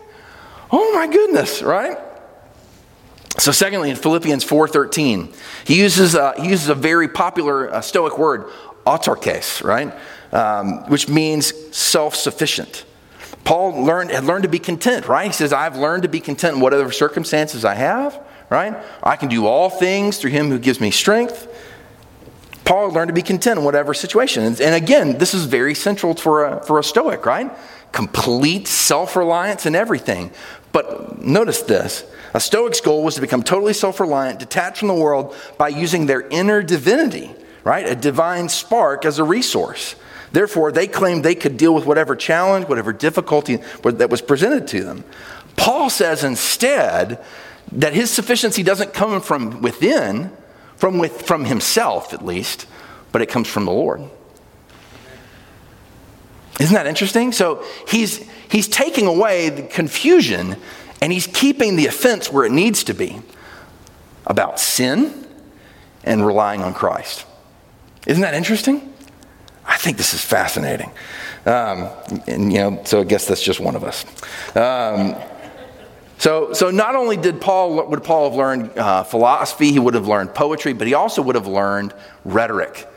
Oh 0.71 0.93
my 0.95 1.09
goodness, 1.09 1.61
right? 1.61 1.99
So, 3.39 3.51
secondly, 3.51 3.91
in 3.91 3.97
Philippians 3.97 4.45
4:13, 4.45 5.35
he 5.65 5.81
uses 5.81 6.15
uh, 6.15 6.35
he 6.41 6.49
uses 6.49 6.69
a 6.69 6.77
very 6.77 7.09
popular 7.09 7.75
uh, 7.75 7.81
Stoic 7.81 8.19
word, 8.19 8.45
autarkes, 8.87 9.65
right, 9.65 9.93
um, 10.33 10.89
which 10.89 11.09
means 11.09 11.53
self-sufficient. 11.77 12.85
Paul 13.49 13.83
learned, 13.83 14.11
had 14.11 14.25
learned 14.25 14.43
to 14.43 14.49
be 14.51 14.59
content, 14.59 15.09
right? 15.09 15.25
He 15.25 15.33
says, 15.33 15.55
I've 15.55 15.75
learned 15.75 16.03
to 16.03 16.09
be 16.11 16.21
content 16.21 16.57
in 16.57 16.61
whatever 16.61 16.93
circumstances 16.93 17.65
I 17.65 17.77
have, 17.77 18.23
right? 18.51 18.77
I 19.03 19.17
can 19.17 19.31
do 19.31 19.47
all 19.47 19.71
things 19.71 20.19
through 20.19 20.33
him 20.33 20.51
who 20.51 20.59
gives 20.59 20.83
me 20.83 20.91
strength. 20.91 21.49
Paul 22.67 22.91
learned 22.91 23.09
to 23.09 23.15
be 23.15 23.23
content 23.23 23.59
in 23.59 23.65
whatever 23.65 23.95
situation. 23.95 24.43
And, 24.43 24.61
and 24.61 24.75
again, 24.75 25.17
this 25.17 25.33
is 25.33 25.47
very 25.47 25.75
central 25.75 26.15
for 26.15 26.45
a, 26.45 26.63
for 26.63 26.79
a 26.79 26.85
Stoic, 26.85 27.25
right? 27.25 27.51
Complete 27.91 28.69
self 28.69 29.17
reliance 29.17 29.65
in 29.65 29.75
everything. 29.75 30.31
But 30.73 31.23
notice 31.23 31.63
this 31.63 32.05
a 32.35 32.41
Stoic's 32.41 32.83
goal 32.83 33.03
was 33.03 33.15
to 33.15 33.23
become 33.23 33.43
totally 33.43 33.73
self 33.73 33.99
reliant, 33.99 34.41
detached 34.41 34.81
from 34.81 34.89
the 34.89 34.95
world 34.95 35.35
by 35.57 35.69
using 35.69 36.05
their 36.05 36.21
inner 36.29 36.63
divinity, 36.63 37.35
right? 37.65 37.89
A 37.89 37.97
divine 37.97 38.51
spark 38.51 39.07
as 39.07 39.19
a 39.19 39.25
resource. 39.25 39.95
Therefore, 40.33 40.73
they 40.73 40.87
claimed 40.87 41.25
they 41.25 41.35
could 41.35 41.57
deal 41.57 41.75
with 41.75 41.87
whatever 41.87 42.15
challenge, 42.15 42.69
whatever 42.69 42.93
difficulty 42.93 43.57
that 43.83 44.11
was 44.11 44.21
presented 44.21 44.67
to 44.69 44.85
them. 44.85 45.05
Paul 45.57 45.91
says 45.91 46.25
instead 46.25 47.25
that 47.73 47.93
his 47.93 48.11
sufficiency 48.11 48.63
doesn't 48.63 48.95
come 48.95 49.21
from 49.21 49.63
within, 49.63 50.31
from, 50.77 50.99
with, 50.99 51.23
from 51.23 51.45
himself 51.45 52.15
at 52.15 52.25
least, 52.25 52.67
but 53.13 53.23
it 53.23 53.27
comes 53.27 53.49
from 53.49 53.65
the 53.65 53.73
Lord. 53.73 54.03
Isn't 56.61 56.75
that 56.75 56.87
interesting? 56.87 57.33
So 57.33 57.65
he's, 57.87 58.19
he's 58.51 58.69
taking 58.69 59.07
away 59.07 59.49
the 59.49 59.63
confusion 59.63 60.57
and 61.01 61.13
he's 61.13 61.27
keeping 61.27 61.77
the 61.77 61.87
offense 61.87 62.33
where 62.33 62.45
it 62.45 62.53
needs 62.53 62.85
to 62.85 62.95
be 62.95 63.21
about 64.27 64.59
sin 64.59 65.27
and 66.05 66.27
relying 66.27 66.63
on 66.63 66.75
Christ. 66.75 67.25
Isn't 68.07 68.23
that 68.23 68.35
interesting? 68.35 68.88
I 69.69 69.77
think 69.77 69.99
this 69.99 70.15
is 70.15 70.25
fascinating. 70.25 70.91
Um, 71.45 71.89
and, 72.27 72.53
you 72.53 72.59
know, 72.59 72.83
so 72.85 73.01
I 73.03 73.05
guess 73.05 73.27
that's 73.27 73.43
just 73.43 73.61
one 73.61 73.77
of 73.77 73.85
us. 73.85 74.05
Um, 74.57 75.15
so, 76.17 76.53
so 76.53 76.71
not 76.71 76.97
only 76.97 77.17
did 77.17 77.41
Paul 77.41 77.87
would 77.89 78.03
Paul 78.03 78.31
have 78.31 78.37
learned 78.37 78.77
uh, 78.77 79.05
philosophy, 79.05 79.71
he 79.71 79.79
would 79.79 79.95
have 79.95 80.09
learned 80.09 80.35
poetry, 80.35 80.73
but 80.73 80.87
he 80.87 80.95
also 80.95 81.23
would 81.23 81.37
have 81.37 81.47
learned 81.47 81.95
rhetoric. 82.25 82.89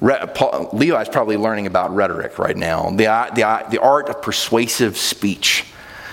Re- 0.00 0.24
Paul, 0.34 0.70
Levi's 0.72 1.08
probably 1.08 1.36
learning 1.36 1.66
about 1.66 1.94
rhetoric 1.94 2.38
right 2.38 2.56
now, 2.56 2.90
the, 2.90 3.04
the, 3.34 3.66
the 3.70 3.80
art 3.80 4.08
of 4.08 4.22
persuasive 4.22 4.96
speech. 4.96 5.66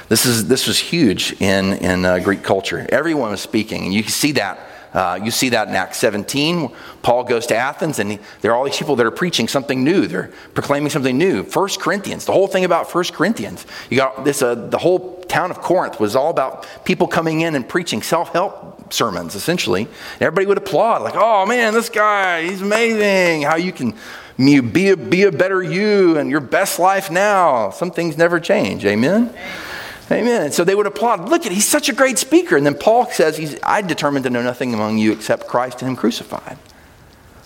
This, 0.09 0.25
is, 0.25 0.47
this 0.47 0.67
was 0.67 0.77
huge 0.77 1.31
in, 1.41 1.73
in 1.73 2.05
uh, 2.05 2.19
Greek 2.19 2.43
culture. 2.43 2.85
Everyone 2.89 3.31
was 3.31 3.41
speaking, 3.41 3.85
and 3.85 3.93
you 3.93 4.03
can 4.03 4.11
see 4.11 4.33
that 4.33 4.59
uh, 4.95 5.19
you 5.21 5.29
see 5.29 5.49
that 5.49 5.67
in 5.67 5.75
Acts 5.75 5.97
17. 5.97 6.73
Paul 7.01 7.25
goes 7.25 7.45
to 7.47 7.55
Athens, 7.55 7.99
and 7.99 8.11
he, 8.11 8.19
there 8.39 8.51
are 8.51 8.55
all 8.55 8.63
these 8.63 8.77
people 8.77 8.95
that 8.95 9.05
are 9.05 9.11
preaching 9.11 9.49
something 9.49 9.83
new. 9.83 10.07
They're 10.07 10.31
proclaiming 10.53 10.89
something 10.89 11.17
new. 11.17 11.43
First 11.43 11.81
Corinthians, 11.81 12.23
the 12.23 12.31
whole 12.31 12.47
thing 12.47 12.63
about 12.63 12.89
First 12.89 13.13
Corinthians. 13.13 13.65
You 13.89 13.97
got 13.97 14.23
this. 14.23 14.41
Uh, 14.41 14.55
the 14.55 14.77
whole 14.77 15.21
town 15.23 15.51
of 15.51 15.59
Corinth 15.59 15.99
was 15.99 16.15
all 16.15 16.29
about 16.29 16.65
people 16.85 17.07
coming 17.07 17.41
in 17.41 17.55
and 17.55 17.67
preaching 17.67 18.01
self-help 18.01 18.93
sermons, 18.93 19.35
essentially. 19.35 19.81
And 19.81 20.21
everybody 20.21 20.45
would 20.45 20.57
applaud, 20.57 21.01
like, 21.01 21.15
"Oh 21.17 21.45
man, 21.45 21.73
this 21.73 21.89
guy, 21.89 22.43
he's 22.43 22.61
amazing! 22.61 23.41
How 23.41 23.57
you 23.57 23.73
can." 23.73 23.93
Be 24.37 24.89
a, 24.89 24.97
be 24.97 25.23
a 25.23 25.31
better 25.31 25.63
you 25.63 26.17
and 26.17 26.29
your 26.29 26.41
best 26.41 26.77
life 26.77 27.09
now. 27.09 27.69
Some 27.69 27.89
things 27.89 28.17
never 28.17 28.41
change. 28.41 28.83
Amen? 28.83 29.29
Amen. 29.29 29.74
Amen. 30.11 30.51
So 30.51 30.63
they 30.63 30.75
would 30.75 30.85
applaud. 30.85 31.29
Look 31.29 31.45
at 31.45 31.51
he's 31.51 31.67
such 31.67 31.89
a 31.89 31.93
great 31.93 32.17
speaker. 32.17 32.55
And 32.55 32.65
then 32.65 32.75
Paul 32.75 33.07
says, 33.07 33.37
he's, 33.37 33.57
I 33.63 33.81
determined 33.81 34.23
to 34.25 34.29
know 34.29 34.43
nothing 34.43 34.73
among 34.73 34.99
you 34.99 35.11
except 35.11 35.47
Christ 35.47 35.81
and 35.81 35.89
him 35.89 35.95
crucified. 35.95 36.57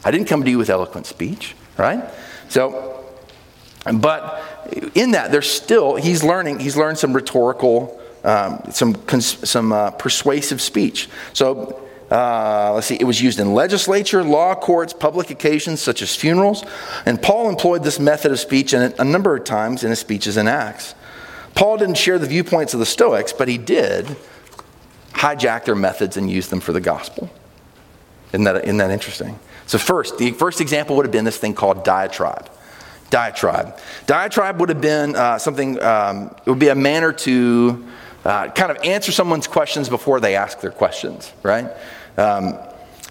I 0.04 0.12
didn't 0.12 0.28
come 0.28 0.43
to 0.43 0.50
you 0.50 0.58
with 0.58 0.69
eloquent 0.69 1.06
speech, 1.06 1.56
right? 1.78 2.04
So, 2.50 3.06
but 3.93 4.91
in 4.95 5.12
that, 5.12 5.32
there's 5.32 5.50
still, 5.50 5.95
he's 5.95 6.24
learning, 6.24 6.60
he's 6.60 6.76
learned 6.76 6.98
some 6.98 7.13
rhetorical, 7.13 8.00
um, 8.24 8.62
some, 8.72 8.95
some 9.22 9.72
uh, 9.72 9.91
persuasive 9.91 10.62
speech. 10.62 11.10
So, 11.34 11.86
uh, 12.12 12.74
let's 12.74 12.88
see, 12.88 12.98
it 13.00 13.04
was 13.04 13.22
used 13.22 13.39
in 13.39 13.54
legislature, 13.54 14.24
law 14.24 14.56
courts, 14.56 14.93
public 14.93 15.30
occasions 15.30 15.80
such 15.80 16.02
as 16.02 16.15
funerals. 16.15 16.65
And 17.06 17.22
Paul 17.22 17.50
employed 17.50 17.84
this 17.84 18.00
method 18.00 18.32
of 18.32 18.39
speech 18.39 18.74
in 18.74 18.93
a 18.98 19.06
number 19.06 19.36
of 19.36 19.43
times 19.43 19.84
in 19.84 19.91
his 19.91 20.00
speeches 20.00 20.36
in 20.36 20.48
Acts. 20.48 20.95
Paul 21.55 21.77
didn't 21.77 21.97
share 21.97 22.19
the 22.19 22.27
viewpoints 22.27 22.73
of 22.73 22.79
the 22.79 22.85
Stoics, 22.85 23.33
but 23.33 23.47
he 23.47 23.57
did 23.57 24.15
hijack 25.13 25.65
their 25.65 25.75
methods 25.75 26.15
and 26.17 26.29
use 26.29 26.47
them 26.47 26.59
for 26.62 26.71
the 26.71 26.81
gospel. 26.81 27.29
Isn't 28.31 28.45
that, 28.45 28.63
isn't 28.63 28.77
that 28.77 28.91
interesting? 28.91 29.38
So, 29.65 29.77
first, 29.77 30.17
the 30.17 30.31
first 30.31 30.62
example 30.62 30.95
would 30.95 31.05
have 31.05 31.12
been 31.12 31.25
this 31.25 31.38
thing 31.38 31.53
called 31.53 31.83
diatribe. 31.83 32.49
Diatribe. 33.09 33.77
Diatribe 34.05 34.59
would 34.59 34.69
have 34.69 34.81
been 34.81 35.15
uh, 35.15 35.38
something, 35.39 35.81
um, 35.81 36.35
it 36.45 36.49
would 36.49 36.59
be 36.59 36.69
a 36.69 36.75
manner 36.75 37.12
to 37.12 37.85
uh, 38.23 38.49
kind 38.49 38.71
of 38.71 38.77
answer 38.83 39.12
someone's 39.12 39.47
questions 39.47 39.89
before 39.89 40.19
they 40.19 40.35
ask 40.35 40.62
their 40.62 40.71
questions, 40.71 41.33
right? 41.43 41.69
Um, 42.17 42.57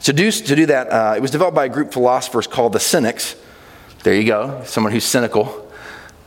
to, 0.00 0.12
do, 0.12 0.30
to 0.30 0.56
do 0.56 0.66
that, 0.66 0.90
uh, 0.90 1.14
it 1.16 1.20
was 1.20 1.32
developed 1.32 1.56
by 1.56 1.64
a 1.64 1.68
group 1.68 1.88
of 1.88 1.94
philosophers 1.94 2.46
called 2.46 2.72
the 2.72 2.80
Cynics. 2.80 3.34
There 4.04 4.14
you 4.14 4.24
go, 4.24 4.62
someone 4.64 4.92
who's 4.92 5.04
cynical. 5.04 5.70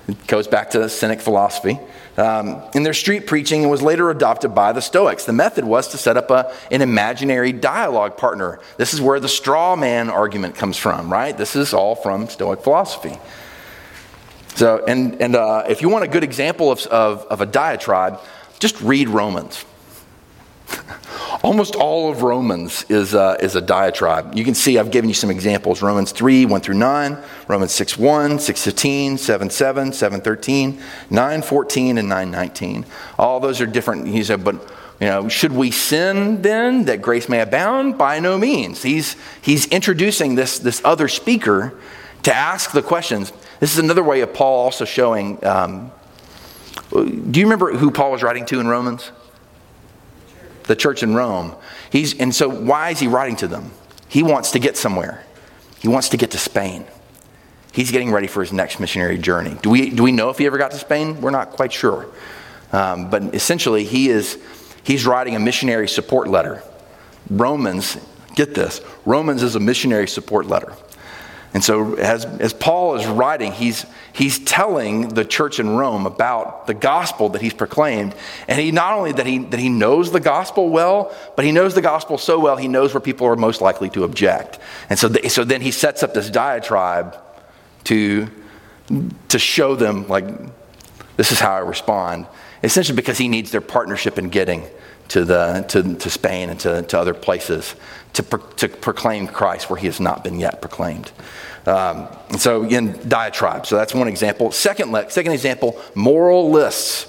It 0.08 0.28
goes 0.28 0.48
back 0.48 0.72
to 0.72 0.90
Cynic 0.90 1.22
philosophy 1.22 1.80
um, 2.22 2.62
in 2.76 2.84
their 2.84 2.94
street 2.94 3.26
preaching 3.26 3.64
and 3.64 3.72
was 3.72 3.82
later 3.82 4.12
adopted 4.12 4.54
by 4.54 4.72
the 4.72 4.82
Stoics. 4.82 5.26
The 5.26 5.34
method 5.34 5.66
was 5.66 5.88
to 5.90 5.98
set 5.98 6.18
up 6.18 6.30
a, 6.30 6.54
an 6.70 6.82
imaginary 6.82 7.52
dialogue 7.52 8.16
partner. 8.16 8.60
This 8.78 8.94
is 8.94 9.02
where 9.02 9.20
the 9.20 9.28
straw 9.28 9.76
man 9.76 10.10
argument 10.10 10.56
comes 10.56 10.78
from, 10.78 11.12
right? 11.12 11.36
This 11.36 11.56
is 11.56 11.74
all 11.74 11.96
from 11.96 12.30
Stoic 12.30 12.62
philosophy. 12.62 13.18
So, 14.56 14.86
and, 14.86 15.22
and 15.22 15.36
uh, 15.36 15.64
if 15.68 15.82
you 15.82 15.90
want 15.90 16.04
a 16.04 16.08
good 16.08 16.24
example 16.24 16.72
of, 16.72 16.86
of, 16.88 17.26
of 17.26 17.42
a 17.42 17.46
diatribe, 17.46 18.20
just 18.60 18.80
read 18.82 19.10
Romans. 19.10 19.66
Almost 21.44 21.76
all 21.76 22.12
of 22.12 22.22
Romans 22.22 22.86
is, 22.90 23.16
uh, 23.16 23.38
is 23.40 23.56
a 23.56 23.62
diatribe. 23.62 24.36
You 24.36 24.44
can 24.44 24.54
see 24.54 24.78
I've 24.78 24.92
given 24.92 25.10
you 25.10 25.14
some 25.14 25.32
examples 25.32 25.82
Romans 25.82 26.12
3, 26.12 26.46
1 26.46 26.62
through 26.62 26.76
9, 26.76 27.18
Romans 27.48 27.72
6, 27.72 27.98
1, 27.98 28.40
6, 28.40 28.64
15, 28.64 29.18
7, 29.18 29.50
7, 29.50 29.94
7, 29.94 30.22
13, 30.22 30.82
9, 31.10 31.42
14, 31.42 31.98
and 31.98 32.10
9, 32.10 32.32
19. 32.32 32.86
All 33.18 33.40
those 33.40 33.60
are 33.60 33.66
different. 33.66 34.08
He 34.08 34.24
said, 34.24 34.44
but 34.44 34.56
you 35.00 35.08
know, 35.08 35.30
should 35.30 35.52
we 35.52 35.72
sin 35.72 36.44
then 36.44 36.86
that 36.86 37.02
grace 37.02 37.28
may 37.28 37.42
abound? 37.42 37.98
By 37.98 38.20
no 38.20 38.38
means. 38.38 38.84
He's, 38.84 39.16
he's 39.42 39.66
introducing 39.68 40.36
this, 40.36 40.60
this 40.60 40.80
other 40.86 41.08
speaker 41.08 41.74
to 42.22 42.34
ask 42.34 42.72
the 42.72 42.84
questions. 42.84 43.34
This 43.60 43.74
is 43.74 43.80
another 43.80 44.04
way 44.04 44.22
of 44.22 44.34
Paul 44.34 44.66
also 44.66 44.86
showing. 44.86 45.44
Um, 45.44 45.92
do 46.92 47.40
you 47.40 47.46
remember 47.46 47.76
who 47.76 47.90
Paul 47.90 48.12
was 48.12 48.22
writing 48.22 48.46
to 48.48 48.60
in 48.60 48.68
Romans? 48.68 49.12
The 50.72 50.76
church 50.78 51.04
in 51.04 51.14
Rome. 51.14 51.54
He's, 51.92 52.18
and 52.18 52.34
so, 52.34 52.48
why 52.48 52.92
is 52.92 53.00
he 53.00 53.08
writing 53.08 53.36
to 53.38 53.48
them? 53.50 53.72
He 54.08 54.24
wants 54.24 54.52
to 54.52 54.60
get 54.60 54.78
somewhere, 54.78 55.24
he 55.80 55.90
wants 55.90 56.10
to 56.10 56.18
get 56.18 56.32
to 56.32 56.38
Spain. 56.38 56.86
He's 57.74 57.92
getting 57.92 58.12
ready 58.12 58.28
for 58.28 58.42
his 58.42 58.52
next 58.52 58.80
missionary 58.80 59.18
journey. 59.18 59.56
Do 59.62 59.70
we, 59.70 59.90
do 59.90 60.04
we 60.04 60.12
know 60.12 60.30
if 60.30 60.38
he 60.38 60.46
ever 60.46 60.58
got 60.58 60.72
to 60.72 60.78
Spain? 60.78 61.22
We're 61.22 61.32
not 61.32 61.52
quite 61.52 61.72
sure. 61.72 62.08
Um, 62.74 63.10
but 63.10 63.34
essentially, 63.34 63.86
he 63.86 64.10
is, 64.10 64.42
he's 64.84 65.06
writing 65.06 65.36
a 65.36 65.40
missionary 65.40 65.88
support 65.88 66.28
letter. 66.28 66.64
Romans, 67.30 67.98
get 68.36 68.54
this, 68.56 68.82
Romans 69.06 69.42
is 69.42 69.56
a 69.56 69.60
missionary 69.60 70.08
support 70.08 70.48
letter. 70.48 70.74
And 71.54 71.62
so, 71.62 71.96
as, 71.96 72.24
as 72.24 72.54
Paul 72.54 72.96
is 72.96 73.06
writing, 73.06 73.52
he's, 73.52 73.86
he's 74.14 74.40
telling 74.40 75.10
the 75.10 75.26
church 75.26 75.60
in 75.60 75.76
Rome 75.76 76.06
about 76.06 76.66
the 76.66 76.74
gospel 76.74 77.28
that 77.30 77.42
he's 77.42 77.54
proclaimed. 77.54 78.16
And 78.48 78.58
he 78.58 78.72
not 78.72 78.94
only 78.94 79.12
that 79.12 79.26
he, 79.26 79.40
that 79.40 79.60
he 79.60 79.68
knows 79.68 80.14
the 80.14 80.22
gospel 80.22 80.70
well, 80.70 81.14
but 81.36 81.44
he 81.44 81.52
knows 81.52 81.76
the 81.76 81.82
gospel 81.82 82.18
so 82.18 82.40
well, 82.40 82.56
he 82.56 82.70
knows 82.70 82.94
where 82.94 83.02
people 83.02 83.28
are 83.28 83.36
most 83.36 83.60
likely 83.60 83.90
to 83.90 84.06
object. 84.06 84.60
And 84.90 84.98
so, 84.98 85.10
the, 85.10 85.28
so 85.30 85.44
then 85.44 85.60
he 85.60 85.72
sets 85.72 86.04
up 86.04 86.14
this 86.14 86.30
diatribe 86.30 87.18
to, 87.86 88.30
to 89.28 89.38
show 89.38 89.76
them, 89.76 90.08
like, 90.08 90.26
this 91.18 91.34
is 91.34 91.40
how 91.40 91.54
I 91.54 91.60
respond. 91.60 92.28
Essentially, 92.64 92.96
because 92.96 93.18
he 93.18 93.28
needs 93.28 93.52
their 93.52 93.60
partnership 93.60 94.18
in 94.18 94.30
getting 94.30 94.64
to, 95.12 95.26
the, 95.26 95.66
to, 95.68 95.96
to 95.96 96.10
Spain 96.10 96.50
and 96.50 96.60
to, 96.62 96.82
to 96.84 97.00
other 97.00 97.14
places 97.14 97.76
to, 98.14 98.24
pro, 98.24 98.40
to 98.40 98.68
proclaim 98.70 99.28
Christ 99.28 99.70
where 99.70 99.78
he 99.78 99.88
has 99.88 100.00
not 100.00 100.24
been 100.24 100.40
yet 100.40 100.62
proclaimed. 100.62 101.12
Um, 101.66 102.08
and 102.30 102.40
so, 102.40 102.64
again, 102.64 103.00
diatribe. 103.08 103.66
So 103.66 103.76
that's 103.76 103.94
one 103.94 104.08
example. 104.08 104.52
Second, 104.52 104.96
second 105.10 105.34
example 105.34 105.80
moral 105.96 106.50
lists. 106.50 107.08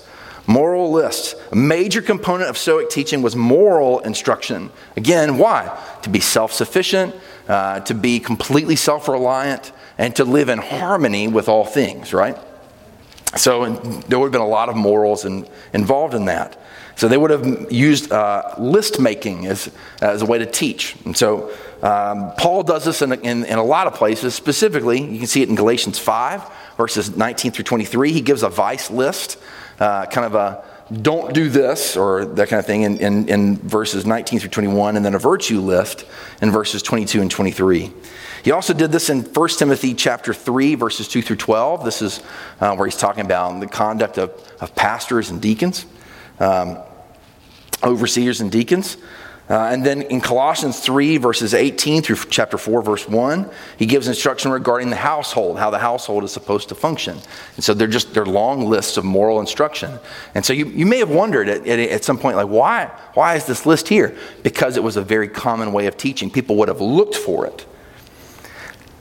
Moral 0.49 0.91
lists. 0.91 1.37
A 1.53 1.57
major 1.57 2.03
component 2.03 2.51
of 2.51 2.59
Stoic 2.59 2.91
teaching 2.91 3.23
was 3.23 3.37
moral 3.37 4.01
instruction. 4.01 4.71
Again, 4.97 5.39
why? 5.39 5.79
To 6.03 6.11
be 6.11 6.19
self 6.19 6.53
sufficient, 6.53 7.15
uh, 7.47 7.81
to 7.81 7.95
be 7.95 8.19
completely 8.19 8.75
self 8.75 9.07
reliant, 9.07 9.71
and 9.97 10.15
to 10.17 10.25
live 10.25 10.49
in 10.49 10.59
harmony 10.59 11.29
with 11.29 11.49
all 11.49 11.65
things, 11.65 12.13
right? 12.13 12.37
So 13.37 13.73
there 14.09 14.19
would 14.19 14.27
have 14.27 14.33
been 14.33 14.41
a 14.41 14.47
lot 14.47 14.69
of 14.69 14.77
morals 14.77 15.25
in, 15.25 15.47
involved 15.73 16.15
in 16.15 16.27
that. 16.27 16.59
So 16.97 17.09
they 17.09 17.17
would 17.17 17.31
have 17.31 17.73
used 17.73 18.13
uh, 18.13 18.55
list 18.59 19.01
making 19.01 19.47
as, 19.47 19.71
as 20.01 20.23
a 20.23 20.27
way 20.27 20.39
to 20.39 20.47
teach. 20.47 20.97
And 21.05 21.17
so 21.17 21.51
um, 21.83 22.33
Paul 22.37 22.63
does 22.63 22.85
this 22.85 23.03
in, 23.03 23.13
in, 23.13 23.45
in, 23.45 23.59
a 23.59 23.65
lot 23.65 23.87
of 23.87 23.95
places. 23.95 24.35
Specifically, 24.35 25.03
you 25.03 25.19
can 25.19 25.27
see 25.27 25.43
it 25.43 25.49
in 25.49 25.55
Galatians 25.55 25.99
5, 25.99 26.49
verses 26.77 27.17
19 27.17 27.53
through 27.53 27.65
23. 27.65 28.13
He 28.13 28.21
gives 28.21 28.43
a 28.43 28.49
vice 28.49 28.91
list, 28.91 29.39
uh, 29.81 30.07
kind 30.07 30.27
of 30.27 30.35
a 30.35 30.65
don't 31.01 31.33
do 31.33 31.49
this 31.49 31.97
or 31.97 32.25
that 32.25 32.49
kind 32.49 32.61
of 32.61 32.67
thing 32.67 32.83
in, 32.83 32.99
in, 32.99 33.29
in 33.29 33.57
verses 33.57 34.05
19 34.05 34.41
through 34.41 34.51
21, 34.51 34.97
and 34.97 35.05
then 35.05 35.15
a 35.15 35.19
virtue 35.19 35.61
list 35.61 36.05
in 36.43 36.51
verses 36.51 36.83
22 36.83 37.21
and 37.23 37.31
23. 37.31 37.93
He 38.45 38.51
also 38.51 38.75
did 38.75 38.93
this 38.93 39.09
in 39.09 39.23
1 39.23 39.49
Timothy 39.51 39.95
chapter 39.95 40.35
3, 40.35 40.75
verses 40.75 41.09
2 41.09 41.23
through 41.23 41.37
12. 41.37 41.85
This 41.85 42.03
is 42.03 42.21
uh, 42.61 42.75
where 42.75 42.87
he's 42.87 42.97
talking 42.97 43.25
about 43.25 43.59
the 43.61 43.69
conduct 43.69 44.19
of, 44.19 44.33
of 44.61 44.75
pastors 44.75 45.31
and 45.31 45.41
deacons, 45.41 45.87
um, 46.41 46.79
overseers 47.83 48.41
and 48.41 48.51
deacons. 48.51 48.97
Uh, 49.51 49.69
and 49.73 49.85
then 49.85 50.03
in 50.03 50.21
Colossians 50.21 50.81
3, 50.81 51.17
verses 51.19 51.53
18 51.53 52.03
through 52.03 52.17
chapter 52.31 52.57
4, 52.57 52.81
verse 52.81 53.09
1, 53.09 53.51
he 53.77 53.87
gives 53.87 54.07
instruction 54.07 54.51
regarding 54.53 54.89
the 54.89 54.97
household, 54.97 55.59
how 55.59 55.69
the 55.69 55.79
household 55.79 56.23
is 56.23 56.33
supposed 56.33 56.69
to 56.69 56.75
function. 56.75 57.19
And 57.57 57.65
so 57.65 57.75
they're 57.75 57.89
just, 57.89 58.15
they're 58.15 58.25
long 58.25 58.67
lists 58.67 58.97
of 58.97 59.05
moral 59.05 59.41
instruction. 59.41 59.99
And 60.35 60.45
so 60.45 60.53
you, 60.53 60.67
you 60.67 60.87
may 60.87 60.99
have 61.01 61.11
wondered 61.11 61.49
at, 61.49 61.67
at, 61.67 61.79
at 61.81 62.05
some 62.05 62.19
point, 62.19 62.37
like, 62.37 62.49
why, 62.49 62.87
why 63.15 63.35
is 63.35 63.45
this 63.45 63.67
list 63.67 63.89
here? 63.89 64.17
Because 64.43 64.77
it 64.77 64.83
was 64.83 64.97
a 64.97 65.03
very 65.03 65.29
common 65.29 65.73
way 65.73 65.87
of 65.87 65.97
teaching. 65.97 66.31
People 66.31 66.57
would 66.57 66.69
have 66.69 66.81
looked 66.81 67.17
for 67.17 67.45
it. 67.45 67.67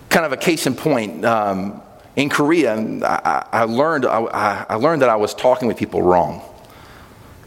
Kind 0.09 0.25
of 0.25 0.33
a 0.33 0.37
case 0.37 0.65
in 0.65 0.75
point, 0.75 1.23
um, 1.23 1.81
in 2.15 2.29
Korea, 2.29 2.75
I, 2.75 3.45
I 3.53 3.63
learned, 3.63 4.05
I, 4.05 4.65
I 4.67 4.75
learned 4.75 5.01
that 5.01 5.09
I 5.09 5.15
was 5.15 5.33
talking 5.33 5.67
with 5.67 5.77
people 5.77 6.01
wrong. 6.01 6.41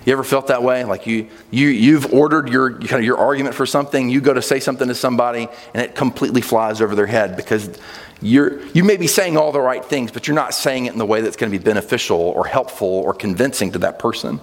You 0.05 0.13
ever 0.13 0.25
felt 0.25 0.49
that 0.49 0.63
way? 0.63 0.85
Like 0.85 1.07
you, 1.07 1.29
you, 1.51 1.69
you've 1.69 2.13
ordered 2.13 2.49
your, 2.49 2.79
kind 2.79 3.01
of 3.01 3.05
your 3.05 3.19
argument 3.19 3.55
for 3.55 3.65
something, 3.65 4.11
you 4.11 4.21
go 4.21 4.35
to 4.35 4.43
say 4.43 4.61
something 4.61 4.89
to 4.89 4.95
somebody, 4.95 5.49
and 5.73 5.83
it 5.83 5.95
completely 5.95 6.43
flies 6.43 6.81
over 6.83 6.95
their 6.95 7.07
head 7.07 7.37
because 7.37 7.79
you're, 8.21 8.65
you 8.69 8.85
may 8.85 8.97
be 8.97 9.07
saying 9.07 9.37
all 9.37 9.53
the 9.53 9.61
right 9.61 9.85
things, 9.85 10.11
but 10.11 10.27
you're 10.27 10.35
not 10.35 10.55
saying 10.55 10.87
it 10.87 10.93
in 10.93 10.99
the 10.99 11.07
way 11.07 11.21
that's 11.21 11.37
going 11.37 11.51
to 11.51 11.59
be 11.59 11.63
beneficial 11.63 12.19
or 12.19 12.47
helpful 12.47 12.89
or 12.89 13.15
convincing 13.15 13.73
to 13.73 13.79
that 13.81 13.99
person. 13.99 14.41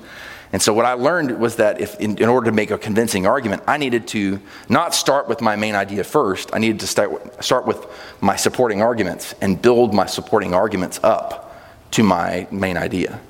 And 0.54 0.62
so 0.62 0.74
what 0.74 0.86
I 0.86 0.94
learned 0.94 1.40
was 1.40 1.58
that 1.58 1.80
if, 1.80 1.98
in, 2.00 2.18
in, 2.18 2.28
order 2.28 2.46
to 2.50 2.52
make 2.52 2.72
a 2.72 2.78
convincing 2.78 3.26
argument, 3.26 3.64
I 3.68 3.78
needed 3.78 4.08
to 4.10 4.42
not 4.68 4.94
start 4.94 5.30
with 5.30 5.42
my 5.42 5.56
main 5.56 5.76
idea 5.76 6.04
first. 6.04 6.54
I 6.54 6.58
needed 6.58 6.82
to 6.82 6.88
start, 6.88 7.44
start 7.44 7.66
with 7.66 7.86
my 8.20 8.36
supporting 8.36 8.82
arguments 8.82 9.34
and 9.40 9.62
build 9.62 9.94
my 9.94 10.08
supporting 10.08 10.54
arguments 10.54 11.00
up 11.04 11.56
to 11.92 12.04
my 12.04 12.48
main 12.52 12.76
idea. 12.76 13.22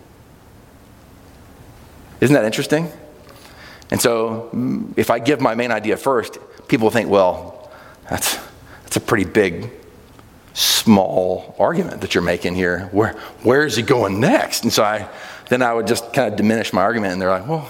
Isn't 2.22 2.36
that 2.36 2.46
interesting? 2.46 2.92
And 3.90 4.00
so, 4.00 4.50
if 4.96 5.10
I 5.10 5.20
give 5.20 5.42
my 5.42 5.54
main 5.54 5.72
idea 5.72 5.98
first, 5.98 6.38
people 6.70 6.90
think, 6.90 7.10
well, 7.10 7.70
that's, 8.10 8.40
that's 8.84 8.96
a 8.96 9.02
pretty 9.02 9.26
big, 9.26 9.70
small 10.54 11.56
argument 11.60 12.02
that 12.02 12.16
you're 12.16 12.24
making 12.24 12.56
here. 12.56 12.90
Where, 12.92 13.14
where 13.44 13.66
is 13.66 13.76
he 13.76 13.84
going 13.84 14.20
next? 14.22 14.64
And 14.64 14.72
so, 14.72 14.84
I, 14.84 15.10
then 15.50 15.62
I 15.62 15.74
would 15.74 15.88
just 15.88 16.14
kind 16.14 16.32
of 16.32 16.38
diminish 16.38 16.72
my 16.72 16.82
argument, 16.82 17.14
and 17.14 17.22
they're 17.22 17.30
like, 17.30 17.48
well, 17.48 17.70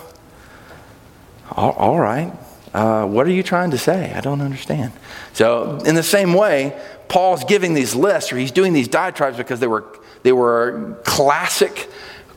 all, 1.51 1.71
all 1.71 1.99
right. 1.99 2.31
Uh, 2.73 3.05
what 3.05 3.25
are 3.25 3.31
you 3.31 3.43
trying 3.43 3.71
to 3.71 3.77
say? 3.77 4.13
I 4.13 4.21
don't 4.21 4.41
understand. 4.41 4.93
So, 5.33 5.77
in 5.85 5.95
the 5.95 6.03
same 6.03 6.33
way, 6.33 6.79
Paul's 7.07 7.43
giving 7.45 7.73
these 7.73 7.95
lists, 7.95 8.31
or 8.31 8.37
he's 8.37 8.51
doing 8.51 8.73
these 8.73 8.87
diatribes 8.87 9.37
because 9.37 9.59
they 9.59 9.67
were, 9.67 9.85
they 10.23 10.31
were 10.31 10.97
classic 11.03 11.89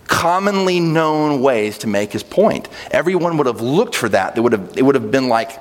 commonly 0.07 0.81
known 0.81 1.41
ways 1.41 1.79
to 1.79 1.87
make 1.87 2.13
his 2.13 2.23
point. 2.23 2.69
Everyone 2.91 3.37
would 3.39 3.47
have 3.47 3.61
looked 3.61 3.95
for 3.95 4.09
that. 4.11 4.37
It 4.37 4.41
would 4.41 4.53
have, 4.53 4.77
it 4.77 4.83
would 4.83 4.95
have 4.95 5.11
been 5.11 5.29
like 5.29 5.61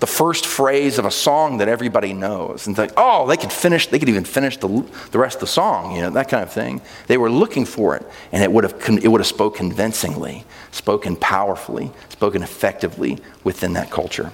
the 0.00 0.06
first 0.06 0.46
phrase 0.46 0.98
of 0.98 1.04
a 1.04 1.10
song 1.10 1.58
that 1.58 1.68
everybody 1.68 2.12
knows. 2.12 2.66
And 2.66 2.76
like, 2.76 2.92
oh, 2.96 3.26
they 3.26 3.36
could 3.36 3.52
finish, 3.52 3.86
they 3.86 3.98
could 3.98 4.08
even 4.08 4.24
finish 4.24 4.56
the, 4.56 4.68
the 5.12 5.18
rest 5.18 5.36
of 5.36 5.40
the 5.40 5.46
song, 5.46 5.94
you 5.94 6.02
know, 6.02 6.10
that 6.10 6.28
kind 6.28 6.42
of 6.42 6.52
thing. 6.52 6.80
They 7.06 7.16
were 7.16 7.30
looking 7.30 7.64
for 7.64 7.96
it, 7.96 8.06
and 8.32 8.42
it 8.42 8.52
would 8.52 8.64
have, 8.64 8.74
it 9.02 9.08
would 9.08 9.20
have 9.20 9.26
spoke 9.26 9.56
convincingly, 9.56 10.44
spoken 10.72 11.16
powerfully, 11.16 11.90
spoken 12.10 12.42
effectively 12.42 13.18
within 13.44 13.74
that 13.74 13.90
culture. 13.90 14.32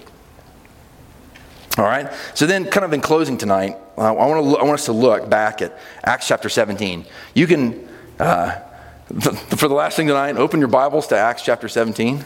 All 1.79 1.85
right. 1.85 2.13
So 2.35 2.47
then, 2.47 2.65
kind 2.65 2.85
of 2.85 2.93
in 2.93 3.01
closing 3.01 3.39
tonight, 3.39 3.77
I, 3.97 4.11
want 4.11 4.45
to, 4.45 4.57
I 4.59 4.65
want 4.65 4.75
us 4.75 4.87
to 4.87 4.93
look 4.93 5.31
back 5.31 5.63
at 5.63 5.79
Acts 6.03 6.27
chapter 6.27 6.49
17. 6.49 7.07
You 7.35 7.47
can 7.47 7.89
uh, 8.19 8.61
for 9.11 9.67
the 9.67 9.75
last 9.75 9.97
thing 9.97 10.07
tonight, 10.07 10.37
open 10.37 10.61
your 10.61 10.69
Bibles 10.69 11.09
to 11.09 11.17
Acts 11.17 11.43
chapter 11.43 11.69
17. 11.69 12.25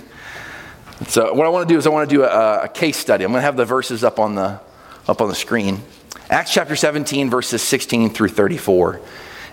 So, 1.08 1.32
what 1.32 1.46
I 1.46 1.48
want 1.48 1.66
to 1.66 1.74
do 1.74 1.78
is 1.78 1.86
I 1.86 1.90
want 1.90 2.10
to 2.10 2.14
do 2.14 2.24
a, 2.24 2.64
a 2.64 2.68
case 2.68 2.98
study. 2.98 3.24
I'm 3.24 3.30
going 3.30 3.38
to 3.40 3.44
have 3.46 3.56
the 3.56 3.64
verses 3.64 4.04
up 4.04 4.18
on 4.18 4.34
the 4.34 4.60
up 5.08 5.22
on 5.22 5.28
the 5.28 5.34
screen. 5.34 5.80
Acts 6.28 6.52
chapter 6.52 6.76
17, 6.76 7.30
verses 7.30 7.62
16 7.62 8.10
through 8.10 8.28
34. 8.28 9.00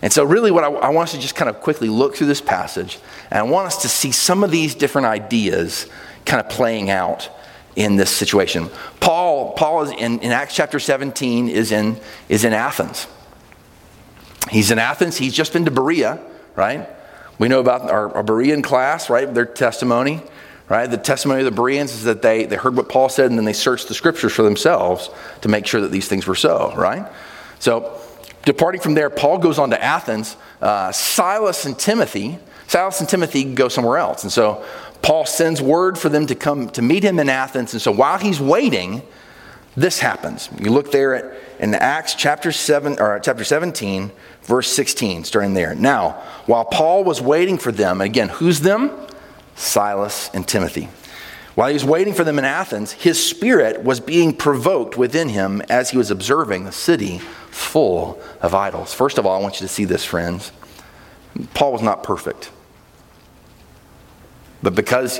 And 0.02 0.12
so, 0.12 0.26
really, 0.26 0.52
what 0.52 0.66
I, 0.66 0.68
I, 0.68 0.90
want 0.90 1.08
us 1.08 1.16
to 1.16 1.22
just 1.22 1.36
kind 1.36 1.50
of 1.50 1.62
quickly 1.62 1.88
look 1.88 2.18
through 2.18 2.28
this 2.28 2.42
passage, 2.42 3.00
and 3.30 3.40
I 3.40 3.44
want 3.44 3.68
us 3.68 3.82
to 3.84 3.88
see 3.88 4.12
some 4.12 4.44
of 4.44 4.52
these 4.52 4.76
different 4.76 5.08
ideas 5.08 5.88
kind 6.26 6.42
of 6.42 6.50
playing 6.50 6.90
out 6.90 7.30
in 7.78 7.96
this 7.96 8.10
situation. 8.10 8.70
Paul, 9.00 9.54
Paul 9.54 9.84
is 9.84 9.92
in, 9.92 10.20
in 10.20 10.34
Acts 10.34 10.54
chapter 10.54 10.80
17 10.80 11.48
is 11.48 11.72
in 11.72 11.98
is 12.28 12.44
in 12.44 12.52
Athens. 12.52 13.08
He's 14.50 14.70
in 14.70 14.80
Athens. 14.80 15.18
He's 15.18 15.34
just 15.34 15.54
been 15.54 15.64
to 15.64 15.72
Berea, 15.72 16.20
right? 16.58 16.90
We 17.42 17.48
know 17.48 17.60
about 17.60 17.90
our, 17.90 18.14
our 18.18 18.24
Berean 18.24 18.64
class, 18.64 19.10
right? 19.10 19.34
Their 19.34 19.48
testimony, 19.48 20.22
right? 20.70 20.86
The 20.86 20.96
testimony 20.96 21.40
of 21.40 21.46
the 21.46 21.60
Bereans 21.60 21.92
is 21.92 22.04
that 22.04 22.22
they, 22.22 22.46
they 22.46 22.56
heard 22.56 22.78
what 22.78 22.88
Paul 22.88 23.10
said 23.10 23.32
and 23.32 23.40
then 23.40 23.46
they 23.46 23.54
searched 23.54 23.88
the 23.88 23.96
scriptures 23.96 24.32
for 24.32 24.44
themselves 24.44 25.10
to 25.42 25.50
make 25.50 25.66
sure 25.66 25.82
that 25.82 25.90
these 25.90 26.08
things 26.08 26.28
were 26.28 26.36
so, 26.36 26.72
right? 26.76 27.12
So, 27.58 28.00
departing 28.46 28.80
from 28.80 28.94
there, 28.94 29.10
Paul 29.10 29.40
goes 29.40 29.58
on 29.58 29.72
to 29.72 29.84
Athens. 29.84 30.38
Uh, 30.62 30.92
Silas 30.92 31.66
and 31.66 31.80
Timothy, 31.80 32.38
Silas 32.68 33.00
and 33.00 33.10
Timothy 33.10 33.56
go 33.56 33.70
somewhere 33.70 33.98
else. 33.98 34.22
And 34.22 34.32
so, 34.32 34.64
Paul 35.02 35.26
sends 35.26 35.64
word 35.64 35.98
for 35.98 36.10
them 36.10 36.28
to 36.28 36.36
come 36.36 36.70
to 36.70 36.84
meet 36.84 37.02
him 37.02 37.18
in 37.18 37.28
Athens. 37.28 37.74
And 37.74 37.82
so, 37.82 37.92
while 37.92 38.20
he's 38.20 38.40
waiting, 38.40 39.02
this 39.76 40.00
happens. 40.00 40.48
You 40.60 40.70
look 40.70 40.92
there 40.92 41.16
at, 41.16 41.36
in 41.60 41.74
Acts 41.74 42.14
chapter 42.14 42.52
7 42.52 43.00
or 43.00 43.20
chapter 43.20 43.44
17 43.44 44.12
verse 44.44 44.72
16, 44.72 45.26
starting 45.26 45.54
there. 45.54 45.76
Now, 45.76 46.22
while 46.46 46.66
Paul 46.66 47.04
was 47.04 47.22
waiting 47.22 47.58
for 47.58 47.72
them, 47.72 48.02
again, 48.02 48.30
who's 48.30 48.62
them? 48.62 48.92
Silas 49.56 50.30
and 50.34 50.48
Timothy. 50.48 50.90
While 51.56 51.68
he 51.68 51.74
was 51.74 51.86
waiting 51.86 52.14
for 52.14 52.24
them 52.24 52.40
in 52.40 52.46
Athens, 52.46 52.94
his 52.94 53.24
spirit 53.24 53.84
was 53.84 54.00
being 54.00 54.34
provoked 54.34 54.98
within 54.98 55.30
him 55.30 55.62
as 55.70 55.90
he 55.90 55.98
was 55.98 56.10
observing 56.10 56.64
the 56.64 56.72
city 56.72 57.20
full 57.50 58.22
of 58.42 58.56
idols. 58.56 58.94
First 58.94 59.18
of 59.18 59.26
all, 59.26 59.38
I 59.38 59.42
want 59.42 59.56
you 59.60 59.68
to 59.68 59.74
see 59.74 59.86
this, 59.86 60.06
friends. 60.06 60.52
Paul 61.54 61.74
was 61.74 61.82
not 61.82 62.04
perfect. 62.04 62.52
But 64.64 64.76
because 64.76 65.20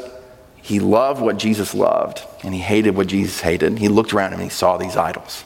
he 0.62 0.80
loved 0.80 1.22
what 1.22 1.38
Jesus 1.38 1.74
loved 1.74 2.22
and 2.44 2.54
he 2.54 2.62
hated 2.62 2.96
what 2.96 3.08
Jesus 3.08 3.42
hated, 3.42 3.78
he 3.80 3.88
looked 3.88 4.14
around 4.14 4.34
and 4.34 4.42
he 4.42 4.50
saw 4.50 4.78
these 4.78 4.96
idols, 4.96 5.44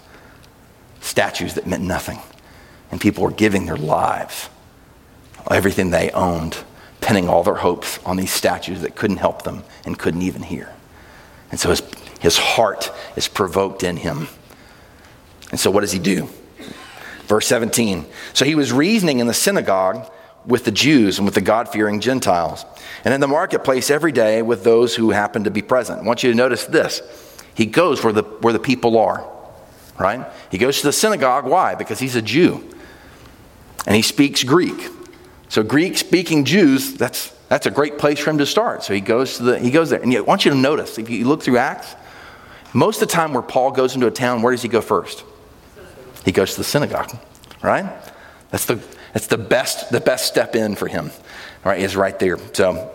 statues 1.01 1.55
that 1.55 1.65
meant 1.65 1.83
nothing. 1.83 2.19
And 2.95 3.01
people 3.01 3.25
were 3.25 3.31
giving 3.31 3.65
their 3.65 3.75
lives, 3.75 4.47
everything 5.51 5.89
they 5.89 6.11
owned, 6.11 6.57
pinning 7.01 7.27
all 7.27 7.43
their 7.43 7.55
hopes 7.55 7.99
on 8.05 8.15
these 8.15 8.31
statues 8.31 8.83
that 8.83 8.95
couldn't 8.95 9.17
help 9.17 9.41
them 9.41 9.65
and 9.83 9.99
couldn't 9.99 10.21
even 10.21 10.41
hear. 10.41 10.73
And 11.51 11.59
so 11.59 11.71
his, 11.71 11.83
his 12.21 12.37
heart 12.37 12.89
is 13.17 13.27
provoked 13.27 13.83
in 13.83 13.97
him. 13.97 14.29
And 15.51 15.59
so 15.59 15.69
what 15.71 15.81
does 15.81 15.91
he 15.91 15.99
do? 15.99 16.29
Verse 17.25 17.45
17. 17.47 18.05
So 18.31 18.45
he 18.45 18.55
was 18.55 18.71
reasoning 18.71 19.19
in 19.19 19.27
the 19.27 19.33
synagogue 19.33 20.09
with 20.45 20.63
the 20.63 20.71
Jews 20.71 21.17
and 21.17 21.27
with 21.27 21.35
the 21.35 21.41
God 21.41 21.67
fearing 21.67 21.99
Gentiles, 21.99 22.65
and 23.03 23.13
in 23.13 23.19
the 23.19 23.27
marketplace 23.27 23.89
every 23.89 24.13
day 24.13 24.41
with 24.41 24.63
those 24.63 24.95
who 24.95 25.09
happened 25.09 25.43
to 25.43 25.51
be 25.51 25.61
present. 25.61 25.99
I 25.99 26.05
want 26.05 26.23
you 26.23 26.31
to 26.31 26.37
notice 26.37 26.63
this. 26.63 27.01
He 27.55 27.65
goes 27.65 28.01
where 28.05 28.13
the, 28.13 28.23
where 28.23 28.53
the 28.53 28.59
people 28.59 28.97
are, 28.97 29.29
right? 29.99 30.25
He 30.49 30.57
goes 30.57 30.79
to 30.79 30.87
the 30.87 30.93
synagogue. 30.93 31.43
Why? 31.43 31.75
Because 31.75 31.99
he's 31.99 32.15
a 32.15 32.21
Jew 32.21 32.71
and 33.85 33.95
he 33.95 34.01
speaks 34.01 34.43
Greek. 34.43 34.89
So 35.49 35.63
Greek 35.63 35.97
speaking 35.97 36.45
Jews, 36.45 36.93
that's 36.93 37.29
that's 37.47 37.67
a 37.67 37.71
great 37.71 37.97
place 37.97 38.19
for 38.19 38.31
him 38.31 38.39
to 38.39 38.45
start. 38.45 38.83
So 38.83 38.93
he 38.93 39.01
goes 39.01 39.37
to 39.37 39.43
the 39.43 39.59
he 39.59 39.71
goes 39.71 39.89
there. 39.89 40.01
And 40.01 40.15
I 40.15 40.21
want 40.21 40.45
you 40.45 40.51
to 40.51 40.57
notice, 40.57 40.97
if 40.97 41.09
you 41.09 41.27
look 41.27 41.43
through 41.43 41.57
Acts, 41.57 41.95
most 42.73 43.01
of 43.01 43.07
the 43.07 43.13
time 43.13 43.33
where 43.33 43.43
Paul 43.43 43.71
goes 43.71 43.95
into 43.95 44.07
a 44.07 44.11
town, 44.11 44.41
where 44.41 44.51
does 44.51 44.61
he 44.61 44.67
go 44.67 44.81
first? 44.81 45.23
He 46.25 46.31
goes 46.31 46.51
to 46.51 46.57
the 46.57 46.63
synagogue, 46.63 47.15
right? 47.61 47.85
That's 48.49 48.65
the 48.65 48.79
that's 49.13 49.27
the 49.27 49.37
best 49.37 49.91
the 49.91 50.01
best 50.01 50.25
step 50.25 50.55
in 50.55 50.75
for 50.75 50.87
him, 50.87 51.11
right? 51.63 51.79
Is 51.79 51.95
right 51.95 52.17
there. 52.17 52.37
So 52.53 52.91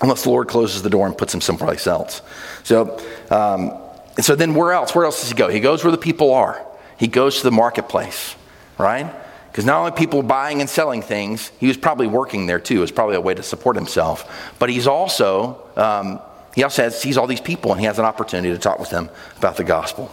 unless 0.00 0.22
the 0.22 0.30
Lord 0.30 0.48
closes 0.48 0.82
the 0.82 0.90
door 0.90 1.06
and 1.06 1.18
puts 1.18 1.34
him 1.34 1.40
someplace 1.40 1.86
else. 1.86 2.22
So 2.62 3.00
um, 3.30 3.72
so 4.20 4.36
then 4.36 4.54
where 4.54 4.72
else? 4.72 4.94
Where 4.94 5.04
else 5.04 5.20
does 5.20 5.30
he 5.30 5.34
go? 5.34 5.48
He 5.48 5.60
goes 5.60 5.82
where 5.82 5.90
the 5.90 5.98
people 5.98 6.32
are. 6.32 6.64
He 6.96 7.08
goes 7.08 7.38
to 7.38 7.42
the 7.42 7.50
marketplace, 7.50 8.36
right? 8.78 9.12
Because 9.54 9.66
not 9.66 9.78
only 9.78 9.92
people 9.92 10.24
buying 10.24 10.60
and 10.60 10.68
selling 10.68 11.00
things, 11.00 11.52
he 11.60 11.68
was 11.68 11.76
probably 11.76 12.08
working 12.08 12.46
there 12.46 12.58
too. 12.58 12.78
It 12.78 12.80
was 12.80 12.90
probably 12.90 13.14
a 13.14 13.20
way 13.20 13.34
to 13.34 13.42
support 13.44 13.76
himself. 13.76 14.52
But 14.58 14.68
he's 14.68 14.88
also, 14.88 15.62
um, 15.76 16.18
he 16.56 16.64
also 16.64 16.82
has, 16.82 17.00
sees 17.00 17.16
all 17.16 17.28
these 17.28 17.40
people 17.40 17.70
and 17.70 17.78
he 17.78 17.86
has 17.86 18.00
an 18.00 18.04
opportunity 18.04 18.52
to 18.52 18.58
talk 18.58 18.80
with 18.80 18.90
them 18.90 19.08
about 19.38 19.56
the 19.56 19.62
gospel. 19.62 20.12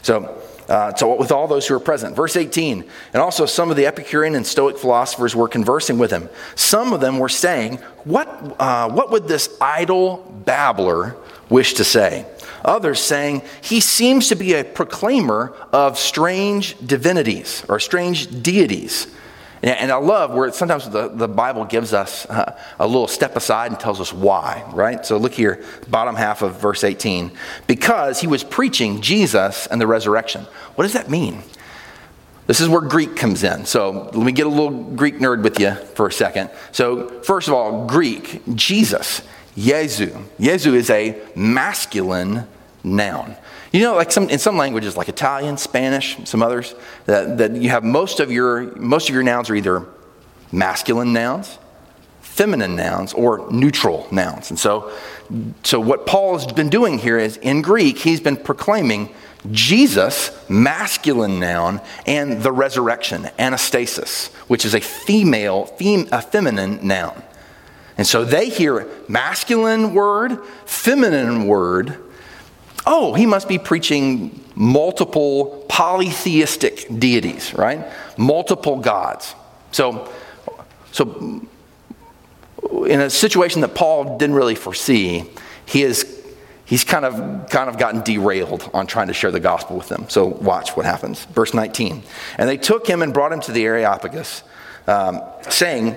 So, 0.00 0.42
uh, 0.70 0.94
so 0.94 1.14
with 1.16 1.32
all 1.32 1.46
those 1.46 1.68
who 1.68 1.74
are 1.74 1.80
present. 1.80 2.16
Verse 2.16 2.34
18, 2.34 2.82
and 3.12 3.22
also 3.22 3.44
some 3.44 3.70
of 3.70 3.76
the 3.76 3.84
Epicurean 3.84 4.34
and 4.34 4.46
Stoic 4.46 4.78
philosophers 4.78 5.36
were 5.36 5.48
conversing 5.48 5.98
with 5.98 6.10
him. 6.10 6.30
Some 6.54 6.94
of 6.94 7.02
them 7.02 7.18
were 7.18 7.28
saying, 7.28 7.76
What, 8.04 8.56
uh, 8.58 8.90
what 8.90 9.10
would 9.10 9.28
this 9.28 9.54
idle 9.60 10.42
babbler 10.46 11.14
wish 11.50 11.74
to 11.74 11.84
say? 11.84 12.24
Others 12.64 13.00
saying, 13.00 13.42
he 13.62 13.80
seems 13.80 14.28
to 14.28 14.34
be 14.34 14.54
a 14.54 14.64
proclaimer 14.64 15.54
of 15.72 15.98
strange 15.98 16.76
divinities 16.84 17.64
or 17.68 17.78
strange 17.78 18.42
deities. 18.42 19.06
And 19.62 19.90
I 19.90 19.96
love 19.96 20.32
where 20.32 20.52
sometimes 20.52 20.88
the, 20.88 21.08
the 21.08 21.26
Bible 21.26 21.64
gives 21.64 21.92
us 21.92 22.26
uh, 22.26 22.56
a 22.78 22.86
little 22.86 23.08
step 23.08 23.34
aside 23.34 23.72
and 23.72 23.80
tells 23.80 24.00
us 24.00 24.12
why, 24.12 24.64
right? 24.72 25.04
So 25.04 25.16
look 25.16 25.34
here, 25.34 25.64
bottom 25.88 26.14
half 26.14 26.42
of 26.42 26.60
verse 26.60 26.84
18. 26.84 27.32
Because 27.66 28.20
he 28.20 28.28
was 28.28 28.44
preaching 28.44 29.00
Jesus 29.00 29.66
and 29.66 29.80
the 29.80 29.86
resurrection. 29.86 30.42
What 30.76 30.84
does 30.84 30.92
that 30.92 31.10
mean? 31.10 31.42
This 32.46 32.60
is 32.60 32.68
where 32.68 32.80
Greek 32.80 33.16
comes 33.16 33.42
in. 33.42 33.66
So 33.66 34.10
let 34.14 34.24
me 34.24 34.32
get 34.32 34.46
a 34.46 34.50
little 34.50 34.70
Greek 34.70 35.16
nerd 35.16 35.42
with 35.42 35.58
you 35.58 35.74
for 35.74 36.06
a 36.06 36.12
second. 36.12 36.50
So, 36.72 37.20
first 37.22 37.48
of 37.48 37.54
all, 37.54 37.86
Greek, 37.86 38.42
Jesus, 38.54 39.20
Jesu. 39.58 40.16
Jesu 40.40 40.74
is 40.74 40.90
a 40.90 41.20
masculine 41.34 42.46
noun. 42.84 43.36
You 43.72 43.82
know, 43.82 43.96
like 43.96 44.12
some 44.12 44.30
in 44.30 44.38
some 44.38 44.56
languages, 44.56 44.96
like 44.96 45.08
Italian, 45.08 45.58
Spanish, 45.58 46.16
some 46.24 46.42
others, 46.42 46.74
that, 47.06 47.38
that 47.38 47.56
you 47.56 47.68
have 47.68 47.84
most 47.84 48.20
of 48.20 48.30
your 48.32 48.74
most 48.76 49.08
of 49.08 49.14
your 49.14 49.24
nouns 49.24 49.50
are 49.50 49.54
either 49.54 49.86
masculine 50.52 51.12
nouns, 51.12 51.58
feminine 52.20 52.76
nouns, 52.76 53.12
or 53.12 53.50
neutral 53.50 54.06
nouns. 54.10 54.50
And 54.50 54.58
so, 54.58 54.92
so 55.64 55.80
what 55.80 56.06
Paul 56.06 56.38
has 56.38 56.50
been 56.52 56.70
doing 56.70 56.98
here 56.98 57.18
is 57.18 57.36
in 57.38 57.60
Greek, 57.60 57.98
he's 57.98 58.20
been 58.20 58.36
proclaiming 58.36 59.14
Jesus, 59.50 60.30
masculine 60.48 61.38
noun, 61.38 61.80
and 62.06 62.42
the 62.42 62.52
resurrection, 62.52 63.24
anastasis, 63.38 64.32
which 64.48 64.64
is 64.64 64.74
a 64.74 64.80
female, 64.80 65.66
fem, 65.66 66.08
a 66.10 66.22
feminine 66.22 66.86
noun. 66.86 67.22
And 67.98 68.06
so 68.06 68.24
they 68.24 68.48
hear 68.48 68.88
masculine 69.08 69.92
word, 69.92 70.38
feminine 70.64 71.46
word, 71.46 71.98
oh, 72.86 73.12
he 73.12 73.26
must 73.26 73.48
be 73.48 73.58
preaching 73.58 74.42
multiple 74.54 75.64
polytheistic 75.68 76.86
deities, 76.98 77.52
right? 77.54 77.86
Multiple 78.16 78.78
gods. 78.78 79.34
So, 79.72 80.10
so 80.90 81.46
in 82.86 83.00
a 83.00 83.10
situation 83.10 83.60
that 83.60 83.74
Paul 83.74 84.16
didn't 84.16 84.36
really 84.36 84.54
foresee, 84.54 85.24
he 85.66 85.82
is 85.82 86.14
he's 86.64 86.84
kind 86.84 87.04
of 87.04 87.48
kind 87.50 87.68
of 87.68 87.78
gotten 87.78 88.02
derailed 88.02 88.70
on 88.72 88.86
trying 88.86 89.08
to 89.08 89.14
share 89.14 89.30
the 89.30 89.40
gospel 89.40 89.76
with 89.76 89.88
them. 89.88 90.06
So 90.08 90.26
watch 90.26 90.76
what 90.76 90.86
happens. 90.86 91.24
Verse 91.26 91.52
19. 91.52 92.02
And 92.38 92.48
they 92.48 92.56
took 92.56 92.86
him 92.86 93.02
and 93.02 93.12
brought 93.12 93.32
him 93.32 93.40
to 93.40 93.52
the 93.52 93.64
Areopagus, 93.64 94.42
um, 94.86 95.20
saying, 95.48 95.96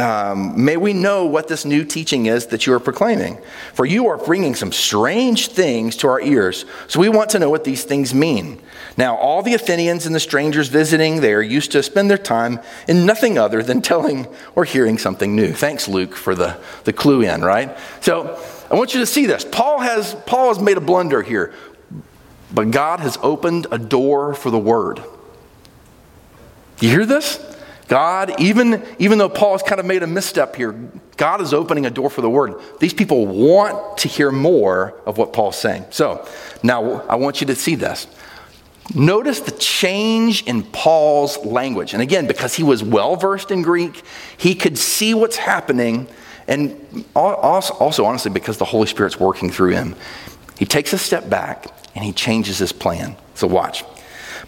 um, 0.00 0.64
may 0.64 0.76
we 0.76 0.92
know 0.92 1.26
what 1.26 1.46
this 1.46 1.64
new 1.64 1.84
teaching 1.84 2.26
is 2.26 2.46
that 2.46 2.66
you 2.66 2.72
are 2.72 2.80
proclaiming. 2.80 3.38
For 3.74 3.84
you 3.84 4.08
are 4.08 4.16
bringing 4.16 4.54
some 4.54 4.72
strange 4.72 5.48
things 5.48 5.96
to 5.96 6.08
our 6.08 6.20
ears, 6.20 6.64
so 6.88 6.98
we 6.98 7.08
want 7.08 7.30
to 7.30 7.38
know 7.38 7.50
what 7.50 7.64
these 7.64 7.84
things 7.84 8.14
mean. 8.14 8.60
Now, 8.96 9.16
all 9.16 9.42
the 9.42 9.54
Athenians 9.54 10.06
and 10.06 10.14
the 10.14 10.20
strangers 10.20 10.68
visiting 10.68 11.20
there 11.20 11.42
used 11.42 11.72
to 11.72 11.82
spend 11.82 12.10
their 12.10 12.18
time 12.18 12.60
in 12.88 13.06
nothing 13.06 13.38
other 13.38 13.62
than 13.62 13.82
telling 13.82 14.26
or 14.54 14.64
hearing 14.64 14.98
something 14.98 15.36
new. 15.36 15.52
Thanks, 15.52 15.86
Luke, 15.86 16.16
for 16.16 16.34
the, 16.34 16.58
the 16.84 16.92
clue 16.92 17.22
in, 17.22 17.42
right? 17.42 17.76
So 18.00 18.42
I 18.70 18.74
want 18.74 18.94
you 18.94 19.00
to 19.00 19.06
see 19.06 19.26
this. 19.26 19.44
Paul 19.44 19.80
has, 19.80 20.14
Paul 20.26 20.48
has 20.48 20.60
made 20.60 20.76
a 20.76 20.80
blunder 20.80 21.22
here, 21.22 21.52
but 22.52 22.70
God 22.70 23.00
has 23.00 23.18
opened 23.22 23.66
a 23.70 23.78
door 23.78 24.34
for 24.34 24.50
the 24.50 24.58
word. 24.58 25.02
You 26.80 26.88
hear 26.88 27.06
this? 27.06 27.49
God, 27.90 28.40
even, 28.40 28.86
even 29.00 29.18
though 29.18 29.28
Paul 29.28 29.50
has 29.50 29.64
kind 29.64 29.80
of 29.80 29.84
made 29.84 30.04
a 30.04 30.06
misstep 30.06 30.54
here, 30.54 30.70
God 31.16 31.40
is 31.40 31.52
opening 31.52 31.86
a 31.86 31.90
door 31.90 32.08
for 32.08 32.20
the 32.20 32.30
word. 32.30 32.54
These 32.78 32.94
people 32.94 33.26
want 33.26 33.98
to 33.98 34.08
hear 34.08 34.30
more 34.30 34.94
of 35.06 35.18
what 35.18 35.32
Paul's 35.32 35.58
saying. 35.58 35.86
So 35.90 36.24
now 36.62 37.02
I 37.08 37.16
want 37.16 37.40
you 37.40 37.48
to 37.48 37.56
see 37.56 37.74
this. 37.74 38.06
Notice 38.94 39.40
the 39.40 39.50
change 39.50 40.44
in 40.44 40.62
Paul's 40.62 41.36
language. 41.38 41.92
And 41.92 42.00
again, 42.00 42.28
because 42.28 42.54
he 42.54 42.62
was 42.62 42.84
well 42.84 43.16
versed 43.16 43.50
in 43.50 43.62
Greek, 43.62 44.04
he 44.36 44.54
could 44.54 44.78
see 44.78 45.12
what's 45.12 45.36
happening. 45.36 46.06
And 46.46 47.04
also, 47.16 47.74
also, 47.74 48.04
honestly, 48.04 48.30
because 48.30 48.58
the 48.58 48.64
Holy 48.64 48.86
Spirit's 48.86 49.18
working 49.18 49.50
through 49.50 49.70
him, 49.70 49.96
he 50.60 50.64
takes 50.64 50.92
a 50.92 50.98
step 50.98 51.28
back 51.28 51.66
and 51.96 52.04
he 52.04 52.12
changes 52.12 52.58
his 52.58 52.70
plan. 52.70 53.16
So 53.34 53.48
watch. 53.48 53.82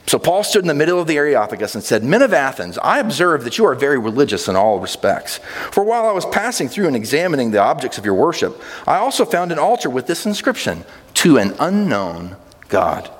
So 0.06 0.18
Paul 0.18 0.42
stood 0.42 0.62
in 0.62 0.68
the 0.68 0.74
middle 0.74 1.00
of 1.00 1.06
the 1.06 1.16
Areopagus 1.16 1.74
and 1.74 1.82
said, 1.82 2.02
Men 2.02 2.22
of 2.22 2.34
Athens, 2.34 2.76
I 2.78 2.98
observe 2.98 3.44
that 3.44 3.56
you 3.56 3.64
are 3.66 3.74
very 3.74 3.98
religious 3.98 4.48
in 4.48 4.56
all 4.56 4.80
respects. 4.80 5.38
For 5.70 5.84
while 5.84 6.06
I 6.06 6.12
was 6.12 6.26
passing 6.26 6.68
through 6.68 6.88
and 6.88 6.96
examining 6.96 7.50
the 7.50 7.60
objects 7.62 7.98
of 7.98 8.04
your 8.04 8.14
worship, 8.14 8.60
I 8.86 8.96
also 8.96 9.24
found 9.24 9.52
an 9.52 9.58
altar 9.58 9.88
with 9.88 10.06
this 10.06 10.26
inscription 10.26 10.84
To 11.14 11.38
an 11.38 11.54
unknown 11.58 12.36
God. 12.68 13.10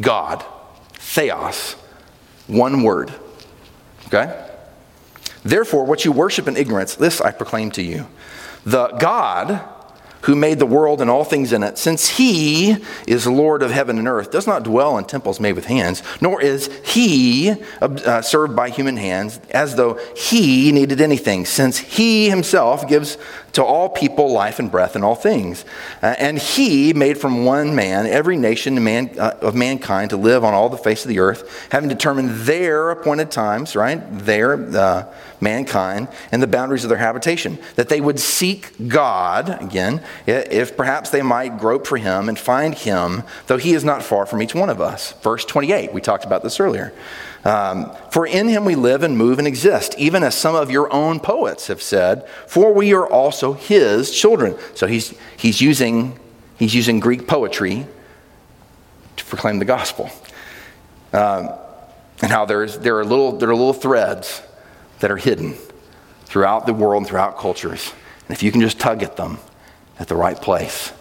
God. 0.00 0.44
Theos. 0.94 1.74
One 2.46 2.82
word. 2.82 3.12
Okay? 4.06 4.46
Therefore, 5.44 5.84
what 5.84 6.04
you 6.04 6.12
worship 6.12 6.48
in 6.48 6.56
ignorance, 6.56 6.94
this 6.94 7.20
I 7.20 7.30
proclaim 7.30 7.70
to 7.72 7.82
you. 7.82 8.06
The 8.64 8.88
God 8.88 9.62
who 10.22 10.36
made 10.36 10.58
the 10.58 10.66
world 10.66 11.00
and 11.00 11.10
all 11.10 11.24
things 11.24 11.52
in 11.52 11.62
it, 11.62 11.78
since 11.78 12.08
he 12.08 12.76
is 13.06 13.26
Lord 13.26 13.62
of 13.62 13.70
heaven 13.70 13.98
and 13.98 14.06
earth, 14.06 14.30
does 14.30 14.46
not 14.46 14.62
dwell 14.62 14.98
in 14.98 15.04
temples 15.04 15.40
made 15.40 15.52
with 15.52 15.66
hands, 15.66 16.02
nor 16.20 16.40
is 16.40 16.66
he 16.84 17.54
uh, 17.80 18.22
served 18.22 18.54
by 18.54 18.70
human 18.70 18.96
hands 18.96 19.40
as 19.50 19.76
though 19.76 19.98
he 20.16 20.72
needed 20.72 21.00
anything, 21.00 21.44
since 21.44 21.78
he 21.78 22.28
himself 22.28 22.86
gives 22.88 23.16
to 23.52 23.64
all 23.64 23.88
people 23.88 24.32
life 24.32 24.58
and 24.58 24.70
breath 24.70 24.96
and 24.96 25.04
all 25.04 25.14
things. 25.14 25.64
Uh, 26.02 26.14
and 26.18 26.38
he 26.38 26.92
made 26.92 27.18
from 27.18 27.44
one 27.44 27.74
man 27.74 28.06
every 28.06 28.36
nation 28.36 28.82
man, 28.82 29.10
uh, 29.18 29.36
of 29.40 29.54
mankind 29.54 30.10
to 30.10 30.16
live 30.16 30.44
on 30.44 30.54
all 30.54 30.68
the 30.68 30.76
face 30.76 31.04
of 31.04 31.08
the 31.08 31.18
earth, 31.18 31.68
having 31.70 31.88
determined 31.88 32.30
their 32.30 32.90
appointed 32.90 33.30
times, 33.30 33.74
right? 33.74 34.00
Their 34.18 34.54
uh, 34.76 35.12
mankind 35.40 36.08
and 36.32 36.42
the 36.42 36.46
boundaries 36.46 36.84
of 36.84 36.90
their 36.90 36.98
habitation, 36.98 37.58
that 37.76 37.88
they 37.88 38.00
would 38.00 38.20
seek 38.20 38.88
God, 38.88 39.62
again, 39.62 40.02
if 40.26 40.76
perhaps 40.76 41.10
they 41.10 41.22
might 41.22 41.58
grope 41.58 41.86
for 41.86 41.96
him 41.96 42.28
and 42.28 42.38
find 42.38 42.74
him, 42.74 43.22
though 43.46 43.56
he 43.56 43.72
is 43.72 43.84
not 43.84 44.02
far 44.02 44.26
from 44.26 44.42
each 44.42 44.54
one 44.54 44.70
of 44.70 44.80
us. 44.80 45.12
Verse 45.22 45.44
28, 45.44 45.92
we 45.92 46.00
talked 46.00 46.24
about 46.24 46.42
this 46.42 46.60
earlier. 46.60 46.92
Um, 47.44 47.90
for 48.10 48.26
in 48.26 48.48
him 48.48 48.64
we 48.64 48.74
live 48.74 49.02
and 49.02 49.16
move 49.16 49.38
and 49.38 49.48
exist, 49.48 49.94
even 49.96 50.22
as 50.22 50.34
some 50.34 50.54
of 50.54 50.70
your 50.70 50.92
own 50.92 51.20
poets 51.20 51.68
have 51.68 51.80
said, 51.80 52.28
for 52.46 52.72
we 52.72 52.92
are 52.92 53.06
also 53.06 53.54
his 53.54 54.10
children. 54.10 54.56
So 54.74 54.86
he's, 54.86 55.14
he's, 55.36 55.60
using, 55.60 56.18
he's 56.58 56.74
using 56.74 57.00
Greek 57.00 57.26
poetry 57.26 57.86
to 59.16 59.24
proclaim 59.24 59.58
the 59.58 59.64
gospel. 59.64 60.10
Um, 61.12 61.50
and 62.22 62.30
how 62.30 62.44
there's, 62.44 62.78
there, 62.78 62.98
are 62.98 63.04
little, 63.04 63.32
there 63.32 63.48
are 63.48 63.56
little 63.56 63.72
threads 63.72 64.42
that 64.98 65.10
are 65.10 65.16
hidden 65.16 65.56
throughout 66.24 66.66
the 66.66 66.74
world 66.74 67.02
and 67.02 67.08
throughout 67.08 67.38
cultures. 67.38 67.92
And 68.28 68.36
if 68.36 68.42
you 68.42 68.52
can 68.52 68.60
just 68.60 68.78
tug 68.78 69.02
at 69.02 69.16
them 69.16 69.38
at 69.98 70.08
the 70.08 70.14
right 70.14 70.40
place, 70.40 70.92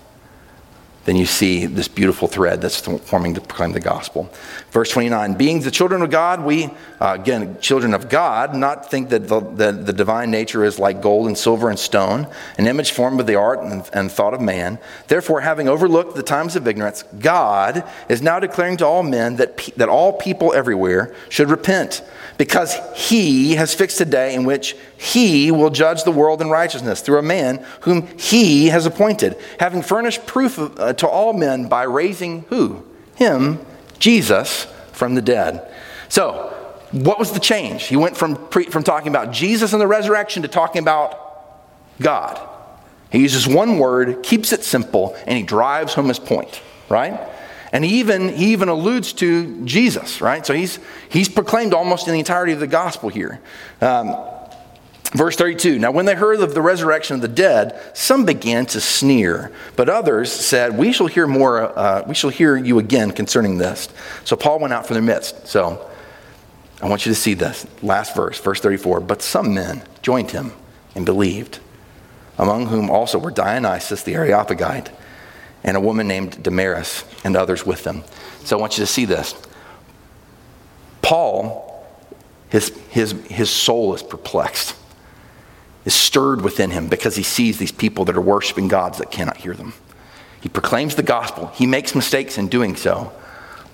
then 1.05 1.15
you 1.15 1.25
see 1.25 1.65
this 1.65 1.87
beautiful 1.87 2.27
thread 2.27 2.61
that's 2.61 2.79
forming 2.79 3.33
to 3.33 3.41
proclaim 3.41 3.71
the 3.71 3.79
gospel. 3.79 4.29
Verse 4.71 4.91
29 4.91 5.33
Being 5.35 5.61
the 5.61 5.71
children 5.71 6.01
of 6.01 6.09
God, 6.09 6.43
we, 6.43 6.65
uh, 6.99 7.17
again, 7.19 7.59
children 7.61 7.93
of 7.93 8.09
God, 8.09 8.53
not 8.53 8.91
think 8.91 9.09
that 9.09 9.27
the, 9.27 9.39
the, 9.39 9.71
the, 9.71 9.93
divine 9.93 10.29
nature 10.29 10.63
is 10.63 10.77
like 10.77 11.01
gold 11.01 11.27
and 11.27 11.37
silver 11.37 11.69
and 11.69 11.79
stone, 11.79 12.27
an 12.57 12.67
image 12.67 12.91
formed 12.91 13.17
with 13.17 13.27
the 13.27 13.35
art 13.35 13.59
and, 13.59 13.89
and 13.93 14.11
thought 14.11 14.33
of 14.33 14.41
man. 14.41 14.77
Therefore, 15.07 15.41
having 15.41 15.67
overlooked 15.67 16.15
the 16.15 16.23
times 16.23 16.55
of 16.55 16.67
ignorance, 16.67 17.03
God 17.19 17.83
is 18.07 18.21
now 18.21 18.39
declaring 18.39 18.77
to 18.77 18.85
all 18.85 19.03
men 19.03 19.37
that, 19.37 19.57
pe- 19.57 19.71
that 19.77 19.89
all 19.89 20.13
people 20.13 20.53
everywhere 20.53 21.15
should 21.29 21.49
repent 21.49 22.03
because 22.37 22.77
he 22.95 23.55
has 23.55 23.73
fixed 23.73 23.99
a 24.01 24.05
day 24.05 24.33
in 24.33 24.45
which 24.45 24.75
he 24.99 25.49
will 25.49 25.69
judge 25.69 26.03
the 26.03 26.11
world 26.11 26.41
in 26.41 26.49
righteousness 26.49 26.99
through 26.99 27.19
a 27.19 27.23
man 27.23 27.65
whom 27.81 28.05
he 28.17 28.67
has 28.67 28.85
appointed, 28.85 29.37
having 29.57 29.81
furnished 29.81 30.27
proof 30.27 30.57
of, 30.57 30.77
uh, 30.77 30.91
to 30.91 31.07
all 31.07 31.31
men 31.31 31.69
by 31.69 31.83
raising 31.83 32.41
who? 32.49 32.85
Him, 33.15 33.59
Jesus, 33.97 34.67
from 34.91 35.15
the 35.15 35.21
dead. 35.21 35.71
So, 36.09 36.53
what 36.91 37.17
was 37.17 37.31
the 37.31 37.39
change? 37.39 37.83
He 37.85 37.95
went 37.95 38.17
from, 38.17 38.35
pre, 38.49 38.65
from 38.65 38.83
talking 38.83 39.07
about 39.07 39.31
Jesus 39.31 39.71
and 39.71 39.81
the 39.81 39.87
resurrection 39.87 40.41
to 40.41 40.49
talking 40.49 40.81
about 40.81 41.17
God. 42.01 42.37
He 43.09 43.19
uses 43.19 43.47
one 43.47 43.79
word, 43.79 44.21
keeps 44.21 44.51
it 44.51 44.65
simple, 44.65 45.15
and 45.25 45.37
he 45.37 45.43
drives 45.43 45.93
home 45.93 46.09
his 46.09 46.19
point, 46.19 46.61
right? 46.89 47.17
And 47.71 47.85
he 47.85 48.01
even, 48.01 48.27
he 48.27 48.51
even 48.51 48.67
alludes 48.67 49.13
to 49.13 49.63
Jesus, 49.63 50.19
right? 50.19 50.45
So 50.45 50.53
he's, 50.53 50.77
he's 51.07 51.29
proclaimed 51.29 51.73
almost 51.73 52.07
in 52.07 52.13
the 52.13 52.19
entirety 52.19 52.51
of 52.51 52.59
the 52.59 52.67
gospel 52.67 53.07
here. 53.07 53.39
Um, 53.79 54.17
verse 55.11 55.35
32 55.35 55.79
Now, 55.79 55.91
when 55.91 56.05
they 56.05 56.15
heard 56.15 56.39
of 56.39 56.53
the 56.53 56.61
resurrection 56.61 57.15
of 57.15 57.21
the 57.21 57.27
dead, 57.27 57.79
some 57.93 58.25
began 58.25 58.65
to 58.67 58.81
sneer, 58.81 59.51
but 59.75 59.89
others 59.89 60.31
said, 60.31 60.77
We 60.77 60.91
shall 60.91 61.07
hear 61.07 61.27
more, 61.27 61.77
uh, 61.77 62.03
we 62.07 62.15
shall 62.15 62.29
hear 62.29 62.55
you 62.55 62.79
again 62.79 63.11
concerning 63.11 63.57
this. 63.57 63.89
So 64.25 64.35
Paul 64.35 64.59
went 64.59 64.73
out 64.73 64.85
from 64.85 64.95
their 64.95 65.03
midst. 65.03 65.47
So 65.47 65.89
I 66.81 66.87
want 66.87 67.05
you 67.05 67.11
to 67.11 67.19
see 67.19 67.33
this 67.33 67.67
last 67.81 68.15
verse, 68.15 68.39
verse 68.39 68.59
34. 68.61 69.01
But 69.01 69.21
some 69.21 69.53
men 69.53 69.83
joined 70.01 70.31
him 70.31 70.53
and 70.95 71.05
believed, 71.05 71.59
among 72.37 72.67
whom 72.67 72.89
also 72.89 73.19
were 73.19 73.31
Dionysius 73.31 74.03
the 74.03 74.15
Areopagite 74.15 74.91
and 75.63 75.75
a 75.75 75.79
woman 75.79 76.07
named 76.07 76.41
Damaris 76.41 77.03
and 77.23 77.35
others 77.35 77.65
with 77.65 77.83
them. 77.83 78.03
So 78.45 78.57
I 78.57 78.61
want 78.61 78.77
you 78.77 78.83
to 78.83 78.91
see 78.91 79.05
this. 79.05 79.35
Paul, 81.01 81.85
his, 82.49 82.69
his, 82.89 83.11
his 83.27 83.49
soul 83.49 83.93
is 83.93 84.03
perplexed, 84.03 84.75
is 85.85 85.93
stirred 85.93 86.41
within 86.41 86.71
him 86.71 86.87
because 86.87 87.15
he 87.15 87.23
sees 87.23 87.57
these 87.57 87.71
people 87.71 88.05
that 88.05 88.17
are 88.17 88.21
worshiping 88.21 88.67
gods 88.67 88.97
that 88.97 89.11
cannot 89.11 89.37
hear 89.37 89.53
them. 89.53 89.73
He 90.41 90.49
proclaims 90.49 90.95
the 90.95 91.03
gospel. 91.03 91.47
He 91.47 91.65
makes 91.65 91.95
mistakes 91.95 92.37
in 92.37 92.47
doing 92.47 92.75
so, 92.75 93.11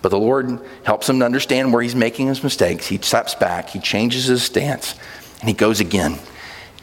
but 0.02 0.10
the 0.10 0.20
Lord 0.20 0.60
helps 0.84 1.10
him 1.10 1.20
to 1.20 1.26
understand 1.26 1.74
where 1.74 1.82
he's 1.82 1.96
making 1.96 2.28
his 2.28 2.44
mistakes. 2.44 2.88
He 2.88 2.98
steps 2.98 3.36
back, 3.36 3.70
he 3.70 3.80
changes 3.80 4.26
his 4.26 4.44
stance, 4.44 4.96
and 5.40 5.50
he 5.50 5.54
goes 5.54 5.80
again. 5.80 6.18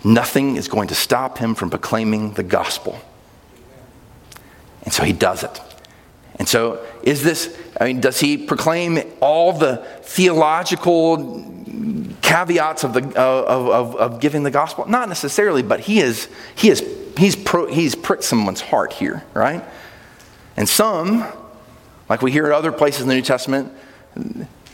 Nothing 0.04 0.56
is 0.56 0.68
going 0.68 0.88
to 0.88 0.94
stop 0.94 1.38
him 1.38 1.54
from 1.54 1.70
proclaiming 1.70 2.32
the 2.32 2.42
gospel. 2.42 2.98
And 4.82 4.92
so 4.92 5.04
he 5.04 5.12
does 5.12 5.44
it. 5.44 5.60
And 6.42 6.48
so, 6.48 6.84
is 7.04 7.22
this, 7.22 7.56
I 7.80 7.84
mean, 7.84 8.00
does 8.00 8.18
he 8.18 8.36
proclaim 8.36 8.98
all 9.20 9.52
the 9.52 9.76
theological 10.00 11.46
caveats 12.20 12.82
of, 12.82 12.94
the, 12.94 13.02
uh, 13.16 13.44
of, 13.46 13.68
of, 13.68 13.94
of 13.94 14.20
giving 14.20 14.42
the 14.42 14.50
gospel? 14.50 14.84
Not 14.88 15.08
necessarily, 15.08 15.62
but 15.62 15.78
he 15.78 16.00
is, 16.00 16.28
he 16.56 16.68
is, 16.68 16.84
he's, 17.16 17.36
pro, 17.36 17.68
he's 17.68 17.94
pricked 17.94 18.24
someone's 18.24 18.60
heart 18.60 18.92
here, 18.92 19.22
right? 19.34 19.62
And 20.56 20.68
some, 20.68 21.24
like 22.08 22.22
we 22.22 22.32
hear 22.32 22.46
at 22.46 22.52
other 22.52 22.72
places 22.72 23.02
in 23.02 23.08
the 23.08 23.14
New 23.14 23.22
Testament, 23.22 23.72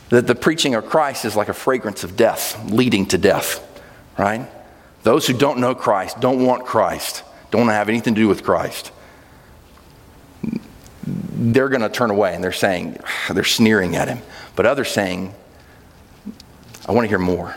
that 0.09 0.27
the 0.27 0.35
preaching 0.35 0.75
of 0.75 0.87
Christ 0.87 1.27
is 1.27 1.37
like 1.37 1.51
a 1.51 1.53
fragrance 1.53 2.03
of 2.03 2.17
death, 2.17 2.59
leading 2.71 3.05
to 3.09 3.19
death, 3.19 3.61
right? 4.19 4.49
Those 5.03 5.27
who 5.27 5.35
don't 5.35 5.59
know 5.59 5.75
Christ, 5.75 6.19
don't 6.19 6.47
want 6.47 6.65
Christ, 6.65 7.25
don't 7.51 7.67
want 7.67 7.73
to 7.73 7.75
have 7.75 7.91
anything 7.91 8.15
to 8.15 8.23
do 8.23 8.27
with 8.27 8.43
Christ, 8.43 8.91
they're 11.39 11.69
going 11.69 11.83
to 11.83 11.89
turn 11.89 12.11
away 12.11 12.35
and 12.35 12.43
they're 12.43 12.53
saying, 12.53 12.99
they're 13.31 13.45
sneering 13.45 13.97
at 13.97 14.09
him. 14.09 14.19
But 14.57 14.67
others 14.67 14.91
saying, 14.91 15.35
I 16.87 16.93
want 16.93 17.05
to 17.05 17.09
hear 17.09 17.19
more. 17.19 17.57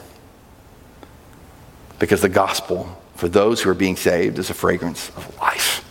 Because 1.99 2.21
the 2.21 2.29
gospel, 2.29 3.01
for 3.15 3.27
those 3.27 3.61
who 3.61 3.69
are 3.69 3.75
being 3.75 3.95
saved, 3.95 4.39
is 4.39 4.49
a 4.49 4.53
fragrance 4.53 5.09
of 5.09 5.37
life. 5.37 5.85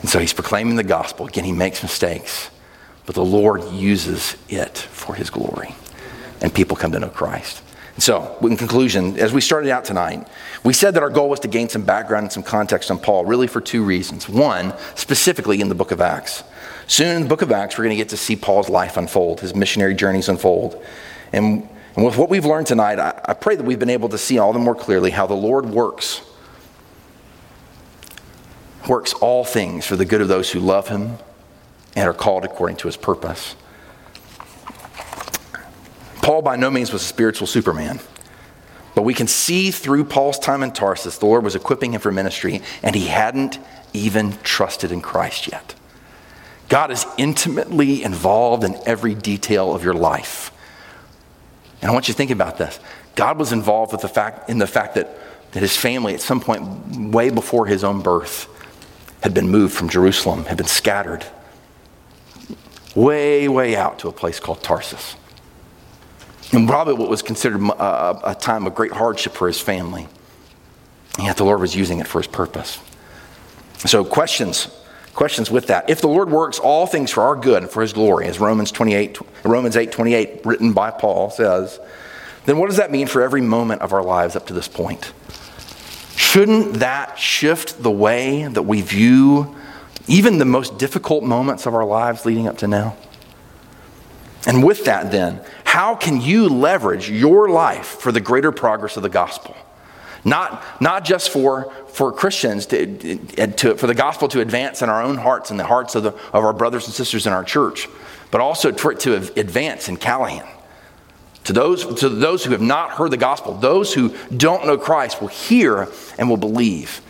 And 0.00 0.10
so 0.10 0.18
he's 0.18 0.32
proclaiming 0.32 0.76
the 0.76 0.82
gospel. 0.82 1.26
Again, 1.26 1.44
he 1.44 1.52
makes 1.52 1.82
mistakes, 1.82 2.50
but 3.06 3.14
the 3.14 3.24
Lord 3.24 3.64
uses 3.70 4.36
it 4.48 4.76
for 4.76 5.14
his 5.14 5.30
glory. 5.30 5.74
And 6.40 6.52
people 6.52 6.76
come 6.76 6.90
to 6.92 6.98
know 6.98 7.08
Christ. 7.08 7.62
So, 7.98 8.38
in 8.40 8.56
conclusion, 8.56 9.18
as 9.18 9.34
we 9.34 9.42
started 9.42 9.70
out 9.70 9.84
tonight, 9.84 10.26
we 10.64 10.72
said 10.72 10.94
that 10.94 11.02
our 11.02 11.10
goal 11.10 11.28
was 11.28 11.40
to 11.40 11.48
gain 11.48 11.68
some 11.68 11.82
background 11.82 12.24
and 12.24 12.32
some 12.32 12.42
context 12.42 12.90
on 12.90 12.98
Paul, 12.98 13.26
really 13.26 13.46
for 13.46 13.60
two 13.60 13.84
reasons. 13.84 14.28
One, 14.28 14.72
specifically 14.94 15.60
in 15.60 15.68
the 15.68 15.74
book 15.74 15.90
of 15.90 16.00
Acts. 16.00 16.42
Soon 16.86 17.16
in 17.16 17.22
the 17.22 17.28
book 17.28 17.42
of 17.42 17.52
Acts, 17.52 17.76
we're 17.76 17.84
going 17.84 17.96
to 17.96 18.00
get 18.02 18.08
to 18.08 18.16
see 18.16 18.34
Paul's 18.34 18.70
life 18.70 18.96
unfold, 18.96 19.40
his 19.40 19.54
missionary 19.54 19.94
journeys 19.94 20.28
unfold. 20.30 20.82
And, 21.32 21.68
and 21.94 22.04
with 22.04 22.16
what 22.16 22.30
we've 22.30 22.46
learned 22.46 22.66
tonight, 22.66 22.98
I, 22.98 23.20
I 23.26 23.34
pray 23.34 23.56
that 23.56 23.64
we've 23.64 23.78
been 23.78 23.90
able 23.90 24.08
to 24.08 24.18
see 24.18 24.38
all 24.38 24.54
the 24.54 24.58
more 24.58 24.74
clearly 24.74 25.10
how 25.10 25.26
the 25.26 25.34
Lord 25.34 25.66
works. 25.66 26.22
Works 28.88 29.12
all 29.14 29.44
things 29.44 29.86
for 29.86 29.96
the 29.96 30.06
good 30.06 30.22
of 30.22 30.28
those 30.28 30.50
who 30.50 30.60
love 30.60 30.88
him 30.88 31.18
and 31.94 32.08
are 32.08 32.14
called 32.14 32.44
according 32.44 32.78
to 32.78 32.88
his 32.88 32.96
purpose. 32.96 33.54
Paul 36.22 36.40
by 36.40 36.56
no 36.56 36.70
means 36.70 36.92
was 36.92 37.02
a 37.02 37.06
spiritual 37.06 37.46
superman. 37.46 38.00
But 38.94 39.02
we 39.02 39.12
can 39.12 39.26
see 39.26 39.70
through 39.70 40.04
Paul's 40.04 40.38
time 40.38 40.62
in 40.62 40.70
Tarsus, 40.70 41.18
the 41.18 41.26
Lord 41.26 41.44
was 41.44 41.56
equipping 41.56 41.92
him 41.92 42.00
for 42.00 42.12
ministry, 42.12 42.62
and 42.82 42.94
he 42.94 43.06
hadn't 43.06 43.58
even 43.92 44.38
trusted 44.42 44.92
in 44.92 45.00
Christ 45.02 45.50
yet. 45.50 45.74
God 46.68 46.90
is 46.90 47.04
intimately 47.18 48.02
involved 48.02 48.64
in 48.64 48.76
every 48.86 49.14
detail 49.14 49.74
of 49.74 49.82
your 49.84 49.94
life. 49.94 50.52
And 51.80 51.90
I 51.90 51.94
want 51.94 52.08
you 52.08 52.14
to 52.14 52.18
think 52.18 52.30
about 52.30 52.56
this. 52.56 52.78
God 53.14 53.38
was 53.38 53.52
involved 53.52 53.92
with 53.92 54.02
the 54.02 54.08
fact, 54.08 54.48
in 54.48 54.58
the 54.58 54.66
fact 54.66 54.94
that, 54.94 55.18
that 55.52 55.60
his 55.60 55.76
family, 55.76 56.14
at 56.14 56.20
some 56.20 56.40
point, 56.40 57.12
way 57.12 57.30
before 57.30 57.66
his 57.66 57.82
own 57.82 58.00
birth, 58.00 58.48
had 59.22 59.34
been 59.34 59.48
moved 59.48 59.74
from 59.74 59.88
Jerusalem, 59.88 60.44
had 60.44 60.56
been 60.56 60.66
scattered 60.66 61.26
way, 62.94 63.48
way 63.48 63.74
out 63.74 63.98
to 64.00 64.08
a 64.08 64.12
place 64.12 64.38
called 64.38 64.62
Tarsus 64.62 65.16
and 66.52 66.68
probably 66.68 66.94
what 66.94 67.08
was 67.08 67.22
considered 67.22 67.62
uh, 67.62 68.20
a, 68.24 68.30
a 68.30 68.34
time 68.34 68.66
of 68.66 68.74
great 68.74 68.92
hardship 68.92 69.32
for 69.32 69.46
his 69.46 69.60
family. 69.60 70.06
And 71.16 71.26
yet 71.26 71.36
the 71.36 71.44
Lord 71.44 71.60
was 71.60 71.74
using 71.74 71.98
it 71.98 72.06
for 72.06 72.18
his 72.20 72.26
purpose. 72.26 72.78
So, 73.78 74.04
questions. 74.04 74.68
Questions 75.14 75.50
with 75.50 75.66
that. 75.66 75.90
If 75.90 76.00
the 76.00 76.08
Lord 76.08 76.30
works 76.30 76.58
all 76.58 76.86
things 76.86 77.10
for 77.10 77.22
our 77.22 77.36
good 77.36 77.62
and 77.62 77.70
for 77.70 77.82
his 77.82 77.92
glory, 77.92 78.26
as 78.26 78.40
Romans 78.40 78.72
28, 78.72 79.18
Romans 79.44 79.76
8 79.76 79.92
28, 79.92 80.46
written 80.46 80.72
by 80.72 80.90
Paul, 80.90 81.28
says, 81.28 81.78
then 82.46 82.58
what 82.58 82.68
does 82.68 82.78
that 82.78 82.90
mean 82.90 83.06
for 83.06 83.22
every 83.22 83.40
moment 83.40 83.82
of 83.82 83.92
our 83.92 84.02
lives 84.02 84.36
up 84.36 84.46
to 84.46 84.54
this 84.54 84.68
point? 84.68 85.12
Shouldn't 86.16 86.74
that 86.74 87.18
shift 87.18 87.82
the 87.82 87.90
way 87.90 88.46
that 88.46 88.62
we 88.62 88.80
view 88.80 89.54
even 90.08 90.38
the 90.38 90.44
most 90.44 90.78
difficult 90.78 91.24
moments 91.24 91.66
of 91.66 91.74
our 91.74 91.84
lives 91.84 92.24
leading 92.24 92.48
up 92.48 92.58
to 92.58 92.68
now? 92.68 92.96
And 94.46 94.64
with 94.64 94.84
that, 94.86 95.12
then, 95.12 95.40
how 95.64 95.94
can 95.94 96.20
you 96.20 96.48
leverage 96.48 97.08
your 97.08 97.48
life 97.48 97.86
for 97.86 98.10
the 98.10 98.20
greater 98.20 98.50
progress 98.50 98.96
of 98.96 99.02
the 99.02 99.08
gospel? 99.08 99.56
Not, 100.24 100.62
not 100.80 101.04
just 101.04 101.30
for, 101.30 101.72
for 101.88 102.12
Christians, 102.12 102.66
to, 102.66 103.16
to, 103.46 103.76
for 103.76 103.86
the 103.86 103.94
gospel 103.94 104.28
to 104.28 104.40
advance 104.40 104.82
in 104.82 104.88
our 104.88 105.02
own 105.02 105.16
hearts 105.16 105.50
and 105.50 105.58
the 105.58 105.64
hearts 105.64 105.94
of, 105.94 106.04
the, 106.04 106.10
of 106.10 106.44
our 106.44 106.52
brothers 106.52 106.86
and 106.86 106.94
sisters 106.94 107.26
in 107.26 107.32
our 107.32 107.44
church, 107.44 107.88
but 108.30 108.40
also 108.40 108.72
for 108.72 108.92
it 108.92 109.00
to 109.00 109.14
advance 109.38 109.88
in 109.88 109.96
Callahan. 109.96 110.46
To 111.44 111.52
those, 111.52 112.00
to 112.00 112.08
those 112.08 112.44
who 112.44 112.52
have 112.52 112.60
not 112.60 112.92
heard 112.92 113.10
the 113.10 113.16
gospel, 113.16 113.54
those 113.54 113.92
who 113.92 114.14
don't 114.36 114.64
know 114.64 114.78
Christ 114.78 115.20
will 115.20 115.28
hear 115.28 115.88
and 116.18 116.28
will 116.28 116.36
believe. 116.36 117.00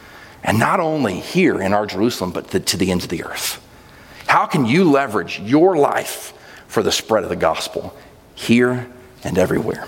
And 0.42 0.58
not 0.58 0.80
only 0.80 1.20
here 1.20 1.60
in 1.60 1.74
our 1.74 1.86
Jerusalem, 1.86 2.32
but 2.32 2.48
to 2.48 2.76
the 2.76 2.90
ends 2.90 3.04
of 3.04 3.10
the 3.10 3.24
earth. 3.24 3.62
How 4.26 4.46
can 4.46 4.64
you 4.64 4.90
leverage 4.90 5.38
your 5.40 5.76
life 5.76 6.32
for 6.72 6.82
the 6.82 6.90
spread 6.90 7.22
of 7.22 7.28
the 7.28 7.36
gospel 7.36 7.94
here 8.34 8.88
and 9.22 9.36
everywhere. 9.36 9.86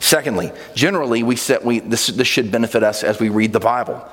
Secondly, 0.00 0.52
generally, 0.74 1.22
we 1.22 1.34
set, 1.34 1.64
we, 1.64 1.80
this, 1.80 2.08
this 2.08 2.28
should 2.28 2.52
benefit 2.52 2.82
us 2.82 3.02
as 3.02 3.18
we 3.18 3.30
read 3.30 3.54
the 3.54 3.58
Bible. 3.58 4.06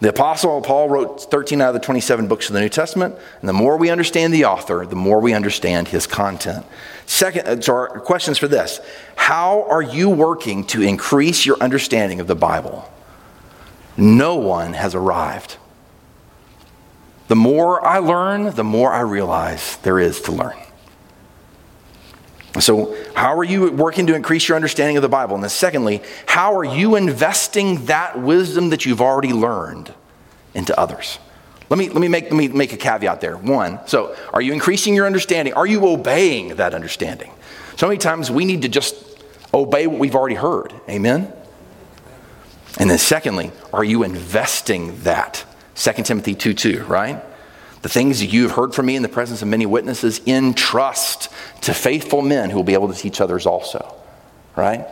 The 0.00 0.10
Apostle 0.10 0.60
Paul 0.60 0.90
wrote 0.90 1.30
13 1.30 1.62
out 1.62 1.68
of 1.68 1.74
the 1.74 1.80
27 1.80 2.28
books 2.28 2.48
of 2.48 2.52
the 2.52 2.60
New 2.60 2.68
Testament, 2.68 3.16
and 3.40 3.48
the 3.48 3.54
more 3.54 3.78
we 3.78 3.88
understand 3.88 4.34
the 4.34 4.44
author, 4.44 4.84
the 4.84 4.94
more 4.94 5.20
we 5.20 5.32
understand 5.32 5.88
his 5.88 6.06
content. 6.06 6.66
Second, 7.06 7.48
uh, 7.48 7.60
so 7.62 7.72
our 7.72 8.00
questions 8.00 8.36
for 8.36 8.46
this 8.46 8.80
How 9.16 9.62
are 9.62 9.82
you 9.82 10.10
working 10.10 10.64
to 10.66 10.82
increase 10.82 11.46
your 11.46 11.56
understanding 11.62 12.20
of 12.20 12.26
the 12.26 12.34
Bible? 12.34 12.86
No 13.96 14.36
one 14.36 14.74
has 14.74 14.94
arrived. 14.94 15.56
The 17.28 17.36
more 17.36 17.82
I 17.86 18.00
learn, 18.00 18.54
the 18.54 18.64
more 18.64 18.92
I 18.92 19.00
realize 19.00 19.78
there 19.78 19.98
is 19.98 20.20
to 20.22 20.32
learn. 20.32 20.58
So, 22.58 22.96
how 23.14 23.38
are 23.38 23.44
you 23.44 23.70
working 23.70 24.08
to 24.08 24.14
increase 24.14 24.48
your 24.48 24.56
understanding 24.56 24.96
of 24.96 25.02
the 25.02 25.08
Bible? 25.08 25.34
And 25.34 25.44
then, 25.44 25.50
secondly, 25.50 26.02
how 26.26 26.56
are 26.58 26.64
you 26.64 26.96
investing 26.96 27.86
that 27.86 28.20
wisdom 28.20 28.70
that 28.70 28.84
you've 28.84 29.00
already 29.00 29.32
learned 29.32 29.94
into 30.52 30.78
others? 30.78 31.20
Let 31.68 31.78
me, 31.78 31.88
let 31.88 32.00
me, 32.00 32.08
make, 32.08 32.24
let 32.24 32.32
me 32.32 32.48
make 32.48 32.72
a 32.72 32.76
caveat 32.76 33.20
there. 33.20 33.36
One, 33.36 33.78
so 33.86 34.16
are 34.32 34.42
you 34.42 34.52
increasing 34.52 34.96
your 34.96 35.06
understanding? 35.06 35.54
Are 35.54 35.66
you 35.66 35.86
obeying 35.86 36.56
that 36.56 36.74
understanding? 36.74 37.30
So 37.76 37.86
many 37.86 37.98
times 37.98 38.32
we 38.32 38.44
need 38.44 38.62
to 38.62 38.68
just 38.68 38.96
obey 39.54 39.86
what 39.86 40.00
we've 40.00 40.16
already 40.16 40.34
heard. 40.34 40.72
Amen? 40.88 41.32
And 42.78 42.90
then, 42.90 42.98
secondly, 42.98 43.52
are 43.72 43.84
you 43.84 44.02
investing 44.02 45.00
that? 45.02 45.44
2 45.76 46.02
Timothy 46.02 46.34
2 46.34 46.54
2, 46.54 46.84
right? 46.84 47.22
The 47.82 47.88
things 47.88 48.22
you 48.22 48.42
have 48.42 48.52
heard 48.52 48.74
from 48.74 48.86
me 48.86 48.96
in 48.96 49.02
the 49.02 49.08
presence 49.08 49.40
of 49.42 49.48
many 49.48 49.64
witnesses, 49.64 50.20
in 50.26 50.54
trust 50.54 51.30
to 51.62 51.72
faithful 51.72 52.20
men 52.20 52.50
who 52.50 52.56
will 52.56 52.64
be 52.64 52.74
able 52.74 52.92
to 52.92 52.98
teach 52.98 53.20
others 53.20 53.46
also. 53.46 53.94
Right? 54.54 54.86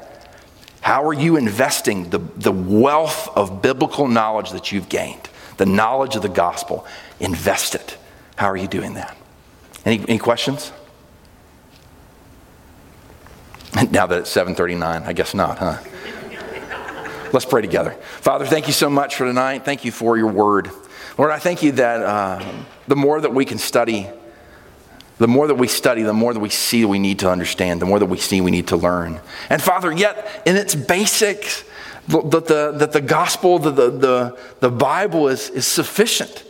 How 0.80 1.05
are 1.07 1.12
you 1.12 1.36
investing 1.36 2.09
the, 2.11 2.18
the 2.18 2.53
wealth 2.53 3.28
of 3.36 3.61
biblical 3.61 4.09
knowledge 4.09 4.53
that 4.53 4.72
you've 4.72 4.89
gained, 4.89 5.28
the 5.59 5.66
knowledge 5.66 6.16
of 6.16 6.22
the 6.22 6.30
gospel? 6.30 6.86
Invest 7.20 7.74
it. 7.74 7.99
How 8.36 8.47
are 8.47 8.57
you 8.57 8.68
doing 8.68 8.95
that? 8.95 9.16
Any, 9.84 9.99
any 10.09 10.18
questions? 10.18 10.72
Now 13.91 14.07
that 14.07 14.20
it's 14.20 14.34
7:39, 14.34 15.07
I 15.07 15.12
guess 15.12 15.34
not, 15.34 15.59
huh? 15.59 15.76
Let's 17.32 17.45
pray 17.45 17.61
together. 17.61 17.93
Father, 18.20 18.47
thank 18.47 18.66
you 18.66 18.72
so 18.72 18.89
much 18.89 19.16
for 19.16 19.26
tonight. 19.26 19.64
Thank 19.64 19.84
you 19.84 19.93
for 19.93 20.16
your 20.16 20.28
word. 20.28 20.70
Lord, 21.18 21.30
I 21.30 21.39
thank 21.39 21.62
you 21.62 21.72
that 21.72 22.01
uh, 22.01 22.43
the 22.89 22.97
more 22.97 23.20
that 23.20 23.32
we 23.32 23.45
can 23.45 23.59
study, 23.59 24.09
the 25.18 25.28
more 25.28 25.47
that 25.47 25.57
we 25.57 25.68
study, 25.68 26.03
the 26.03 26.12
more 26.12 26.32
that 26.32 26.41
we 26.41 26.49
see 26.49 26.84
we 26.84 26.99
need 26.99 27.20
to 27.20 27.30
understand, 27.30 27.80
the 27.80 27.86
more 27.86 27.99
that 27.99 28.07
we 28.07 28.18
see 28.18 28.41
we 28.41 28.51
need 28.51 28.68
to 28.68 28.76
learn. 28.76 29.20
And 29.51 29.62
Father, 29.62 29.93
yet 29.93 30.43
in 30.47 30.57
its 30.57 30.74
basics, 30.74 31.64
that 32.09 32.47
the, 32.47 32.72
that 32.72 32.93
the 32.93 33.01
gospel, 33.01 33.59
the, 33.59 33.70
the, 33.70 34.39
the, 34.61 34.70
Bible 34.70 35.28
is, 35.28 35.51
is 35.51 35.66
sufficient. 35.66 36.45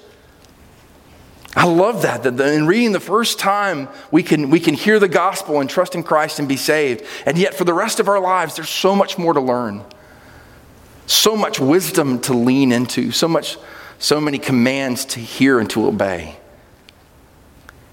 I 1.56 1.64
love 1.64 2.02
that, 2.02 2.22
that 2.22 2.40
in 2.40 2.66
reading 2.66 2.92
the 2.92 3.00
first 3.00 3.40
time, 3.40 3.88
we 4.12 4.22
can, 4.22 4.50
we 4.50 4.60
can 4.60 4.74
hear 4.74 5.00
the 5.00 5.08
gospel 5.08 5.60
and 5.60 5.68
trust 5.68 5.96
in 5.96 6.04
Christ 6.04 6.38
and 6.38 6.46
be 6.46 6.56
saved. 6.56 7.04
And 7.26 7.36
yet, 7.36 7.54
for 7.54 7.64
the 7.64 7.74
rest 7.74 7.98
of 7.98 8.06
our 8.06 8.20
lives, 8.20 8.54
there's 8.54 8.68
so 8.68 8.94
much 8.94 9.18
more 9.18 9.32
to 9.32 9.40
learn, 9.40 9.82
so 11.06 11.34
much 11.34 11.58
wisdom 11.58 12.20
to 12.20 12.34
lean 12.34 12.70
into, 12.70 13.10
so, 13.10 13.26
much, 13.26 13.56
so 13.98 14.20
many 14.20 14.38
commands 14.38 15.04
to 15.04 15.20
hear 15.20 15.58
and 15.58 15.68
to 15.70 15.86
obey. 15.86 16.36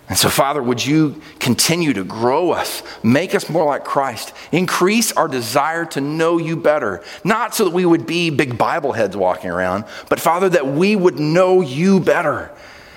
And 0.08 0.18
so, 0.18 0.30
Father, 0.30 0.62
would 0.62 0.86
you 0.86 1.20
continue 1.40 1.92
to 1.94 2.04
grow 2.04 2.52
us, 2.52 2.84
make 3.02 3.34
us 3.34 3.50
more 3.50 3.66
like 3.66 3.84
Christ, 3.84 4.34
increase 4.52 5.12
our 5.12 5.28
desire 5.28 5.84
to 5.88 6.02
know 6.02 6.38
you 6.38 6.56
better, 6.56 7.04
not 7.24 7.56
so 7.56 7.66
that 7.66 7.74
we 7.74 7.86
would 7.86 8.06
be 8.06 8.30
big 8.30 8.56
Bible 8.56 8.94
heads 8.94 9.18
walking 9.18 9.50
around, 9.50 9.86
but 10.08 10.20
Father, 10.20 10.48
that 10.50 10.68
we 10.68 10.96
would 10.96 11.20
know 11.20 11.62
you 11.62 12.00
better, 12.00 12.52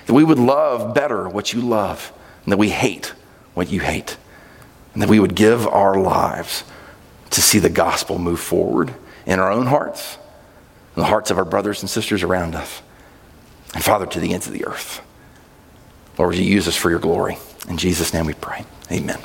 that 0.05 0.13
we 0.13 0.23
would 0.23 0.37
love 0.37 0.93
better 0.93 1.27
what 1.27 1.51
you 1.51 1.61
love, 1.61 2.13
and 2.43 2.51
that 2.51 2.57
we 2.57 2.69
hate 2.69 3.07
what 3.55 3.71
you 3.71 3.79
hate, 3.79 4.17
and 4.93 5.01
that 5.01 5.09
we 5.09 5.19
would 5.19 5.33
give 5.33 5.67
our 5.67 5.99
lives 5.99 6.63
to 7.31 7.41
see 7.41 7.57
the 7.57 7.69
gospel 7.69 8.19
move 8.19 8.39
forward 8.39 8.93
in 9.25 9.39
our 9.39 9.51
own 9.51 9.65
hearts, 9.65 10.19
in 10.95 11.01
the 11.01 11.07
hearts 11.07 11.31
of 11.31 11.39
our 11.39 11.45
brothers 11.45 11.81
and 11.81 11.89
sisters 11.89 12.21
around 12.21 12.53
us, 12.53 12.83
and 13.73 13.83
Father, 13.83 14.05
to 14.05 14.19
the 14.19 14.33
ends 14.33 14.47
of 14.47 14.53
the 14.53 14.65
earth. 14.65 15.01
Lord, 16.17 16.31
would 16.31 16.39
you 16.39 16.45
use 16.45 16.67
us 16.67 16.75
for 16.75 16.89
your 16.89 16.99
glory? 16.99 17.37
In 17.69 17.77
Jesus' 17.77 18.13
name 18.13 18.25
we 18.25 18.33
pray. 18.33 18.65
Amen. 18.91 19.17